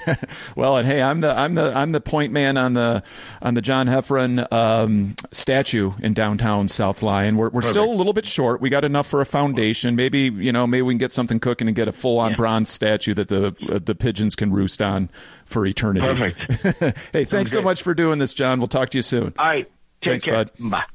well, 0.56 0.78
and 0.78 0.88
hey, 0.88 1.00
I'm 1.02 1.22
the 1.22 1.38
I'm 1.38 1.54
the 1.54 1.72
I'm 1.76 1.92
the 1.92 2.02
point 2.02 2.34
man 2.34 2.58
on 2.58 2.74
the 2.74 3.04
on 3.40 3.54
the 3.54 3.62
John 3.62 3.86
Heffron 3.86 4.52
um, 4.52 5.16
statue 5.30 5.94
in 6.00 6.16
downtown 6.16 6.68
South 6.68 7.04
Lyon. 7.04 7.38
We're 7.38 7.52
we're 7.52 7.62
still 7.62 7.86
a 7.86 7.94
little 7.94 8.14
bit 8.14 8.26
short. 8.26 8.62
We 8.62 8.72
got 8.72 8.84
enough 8.84 9.06
for 9.06 9.22
a 9.22 9.28
foundation. 9.28 9.96
Maybe 9.96 10.22
you 10.22 10.52
know 10.52 10.66
maybe 10.66 10.82
we 10.82 10.94
can 10.94 10.98
get 10.98 11.12
something 11.12 11.40
cooking 11.40 11.68
and 11.68 11.76
get 11.76 11.88
a 11.88 11.92
full 11.92 12.20
on 12.20 12.32
yeah. 12.32 12.38
bronze 12.38 12.70
statue 12.70 13.14
that 13.14 13.28
the 13.28 13.56
uh, 13.72 13.78
the 13.78 13.94
pigeons 13.94 14.36
can 14.36 14.52
roost 14.52 14.82
on 14.82 15.10
for 15.46 15.64
eternity. 15.68 16.34
Perfect. 16.34 16.98
hey, 17.14 17.26
thanks 17.26 17.52
so 17.52 17.62
much 17.62 17.84
for 17.84 17.94
doing 17.94 18.18
this, 18.18 18.34
John. 18.34 18.58
We'll 18.58 18.68
talk 18.68 18.90
to 18.90 18.98
you 18.98 19.04
soon. 19.04 19.36
All 19.38 19.46
right. 19.46 19.72
thanks, 20.02 20.26
care. 20.26 20.34
bud. 20.34 20.52
Bye. 20.60 20.86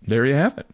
There 0.00 0.24
you 0.24 0.34
have 0.34 0.56
it. 0.56 0.66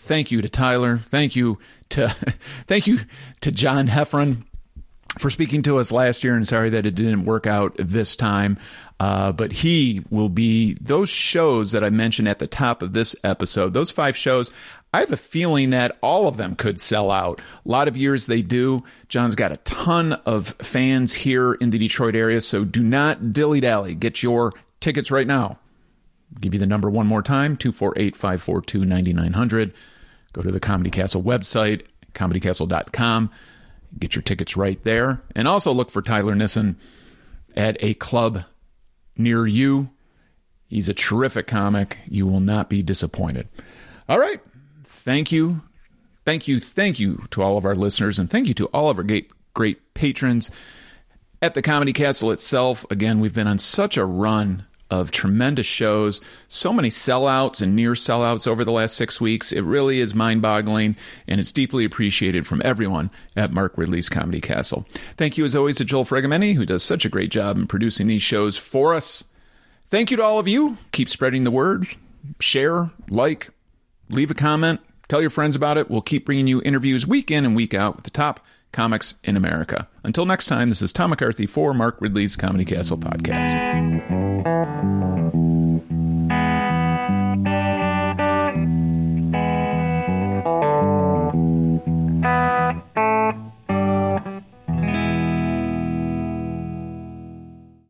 Thank 0.00 0.30
you 0.30 0.42
to 0.42 0.48
Tyler. 0.48 0.98
Thank 1.10 1.36
you 1.36 1.58
to 1.90 2.08
thank 2.66 2.86
you 2.86 3.00
to 3.40 3.52
John 3.52 3.88
Heffron 3.88 4.44
for 5.18 5.30
speaking 5.30 5.62
to 5.62 5.78
us 5.78 5.90
last 5.90 6.22
year 6.22 6.34
and 6.34 6.46
sorry 6.46 6.70
that 6.70 6.86
it 6.86 6.94
didn't 6.94 7.24
work 7.24 7.46
out 7.46 7.74
this 7.78 8.16
time. 8.16 8.58
Uh, 9.00 9.32
but 9.32 9.50
he 9.50 10.02
will 10.10 10.28
be 10.28 10.76
those 10.80 11.08
shows 11.08 11.72
that 11.72 11.82
I 11.82 11.90
mentioned 11.90 12.28
at 12.28 12.38
the 12.38 12.46
top 12.46 12.82
of 12.82 12.92
this 12.92 13.16
episode, 13.24 13.72
those 13.72 13.90
five 13.90 14.16
shows. 14.16 14.52
I 14.92 15.00
have 15.00 15.12
a 15.12 15.16
feeling 15.16 15.70
that 15.70 15.96
all 16.02 16.28
of 16.28 16.36
them 16.36 16.54
could 16.54 16.80
sell 16.80 17.10
out. 17.10 17.40
A 17.64 17.68
lot 17.68 17.88
of 17.88 17.96
years 17.96 18.26
they 18.26 18.42
do. 18.42 18.82
John's 19.08 19.36
got 19.36 19.52
a 19.52 19.56
ton 19.58 20.14
of 20.26 20.48
fans 20.58 21.14
here 21.14 21.54
in 21.54 21.70
the 21.70 21.78
Detroit 21.78 22.14
area, 22.14 22.40
so 22.40 22.64
do 22.64 22.82
not 22.82 23.32
dilly 23.32 23.60
dally. 23.60 23.94
Get 23.94 24.22
your 24.22 24.52
tickets 24.80 25.10
right 25.10 25.26
now. 25.26 25.58
Give 26.38 26.54
you 26.54 26.60
the 26.60 26.66
number 26.66 26.88
one 26.88 27.06
more 27.06 27.22
time 27.22 27.56
248 27.56 28.14
542 28.14 28.84
9900. 28.84 29.72
Go 30.32 30.42
to 30.42 30.50
the 30.50 30.60
Comedy 30.60 30.90
Castle 30.90 31.22
website, 31.22 31.82
comedycastle.com. 32.14 33.30
Get 33.98 34.14
your 34.14 34.22
tickets 34.22 34.56
right 34.56 34.82
there. 34.84 35.22
And 35.34 35.48
also 35.48 35.72
look 35.72 35.90
for 35.90 36.02
Tyler 36.02 36.34
Nissen 36.34 36.76
at 37.56 37.76
a 37.80 37.94
club 37.94 38.44
near 39.16 39.46
you. 39.46 39.90
He's 40.68 40.88
a 40.88 40.94
terrific 40.94 41.48
comic. 41.48 41.98
You 42.06 42.26
will 42.26 42.40
not 42.40 42.70
be 42.70 42.82
disappointed. 42.82 43.48
All 44.08 44.20
right. 44.20 44.40
Thank 44.84 45.32
you. 45.32 45.62
Thank 46.24 46.46
you. 46.46 46.60
Thank 46.60 47.00
you 47.00 47.24
to 47.32 47.42
all 47.42 47.58
of 47.58 47.64
our 47.64 47.74
listeners 47.74 48.18
and 48.20 48.30
thank 48.30 48.46
you 48.46 48.54
to 48.54 48.66
all 48.66 48.88
of 48.88 48.98
our 48.98 49.02
great, 49.02 49.30
great 49.52 49.94
patrons 49.94 50.50
at 51.42 51.54
the 51.54 51.62
Comedy 51.62 51.92
Castle 51.92 52.30
itself. 52.30 52.86
Again, 52.90 53.18
we've 53.18 53.34
been 53.34 53.48
on 53.48 53.58
such 53.58 53.96
a 53.96 54.04
run 54.04 54.66
of 54.90 55.10
tremendous 55.10 55.66
shows, 55.66 56.20
so 56.48 56.72
many 56.72 56.90
sellouts 56.90 57.62
and 57.62 57.76
near 57.76 57.92
sellouts 57.92 58.46
over 58.46 58.64
the 58.64 58.72
last 58.72 58.96
six 58.96 59.20
weeks. 59.20 59.52
It 59.52 59.62
really 59.62 60.00
is 60.00 60.14
mind 60.14 60.42
boggling, 60.42 60.96
and 61.28 61.40
it's 61.40 61.52
deeply 61.52 61.84
appreciated 61.84 62.46
from 62.46 62.60
everyone 62.64 63.10
at 63.36 63.52
Mark 63.52 63.72
Ridley's 63.76 64.08
Comedy 64.08 64.40
Castle. 64.40 64.86
Thank 65.16 65.38
you, 65.38 65.44
as 65.44 65.54
always, 65.54 65.76
to 65.76 65.84
Joel 65.84 66.04
Fragomeni, 66.04 66.54
who 66.54 66.66
does 66.66 66.82
such 66.82 67.04
a 67.04 67.10
great 67.10 67.30
job 67.30 67.56
in 67.56 67.66
producing 67.66 68.06
these 68.06 68.22
shows 68.22 68.56
for 68.56 68.94
us. 68.94 69.24
Thank 69.88 70.10
you 70.10 70.16
to 70.16 70.24
all 70.24 70.38
of 70.38 70.48
you. 70.48 70.78
Keep 70.92 71.08
spreading 71.08 71.44
the 71.44 71.50
word, 71.50 71.88
share, 72.40 72.90
like, 73.08 73.50
leave 74.08 74.30
a 74.30 74.34
comment, 74.34 74.80
tell 75.08 75.20
your 75.20 75.30
friends 75.30 75.56
about 75.56 75.78
it. 75.78 75.90
We'll 75.90 76.00
keep 76.00 76.26
bringing 76.26 76.46
you 76.46 76.62
interviews 76.62 77.06
week 77.06 77.30
in 77.30 77.44
and 77.44 77.56
week 77.56 77.74
out 77.74 77.96
with 77.96 78.04
the 78.04 78.10
top 78.10 78.40
comics 78.72 79.14
in 79.24 79.36
America. 79.36 79.88
Until 80.04 80.26
next 80.26 80.46
time, 80.46 80.68
this 80.68 80.80
is 80.82 80.92
Tom 80.92 81.10
McCarthy 81.10 81.46
for 81.46 81.74
Mark 81.74 82.00
Ridley's 82.00 82.36
Comedy 82.36 82.64
Castle 82.64 82.98
podcast. 82.98 84.19
Thank 84.44 85.36
you. 92.96 93.49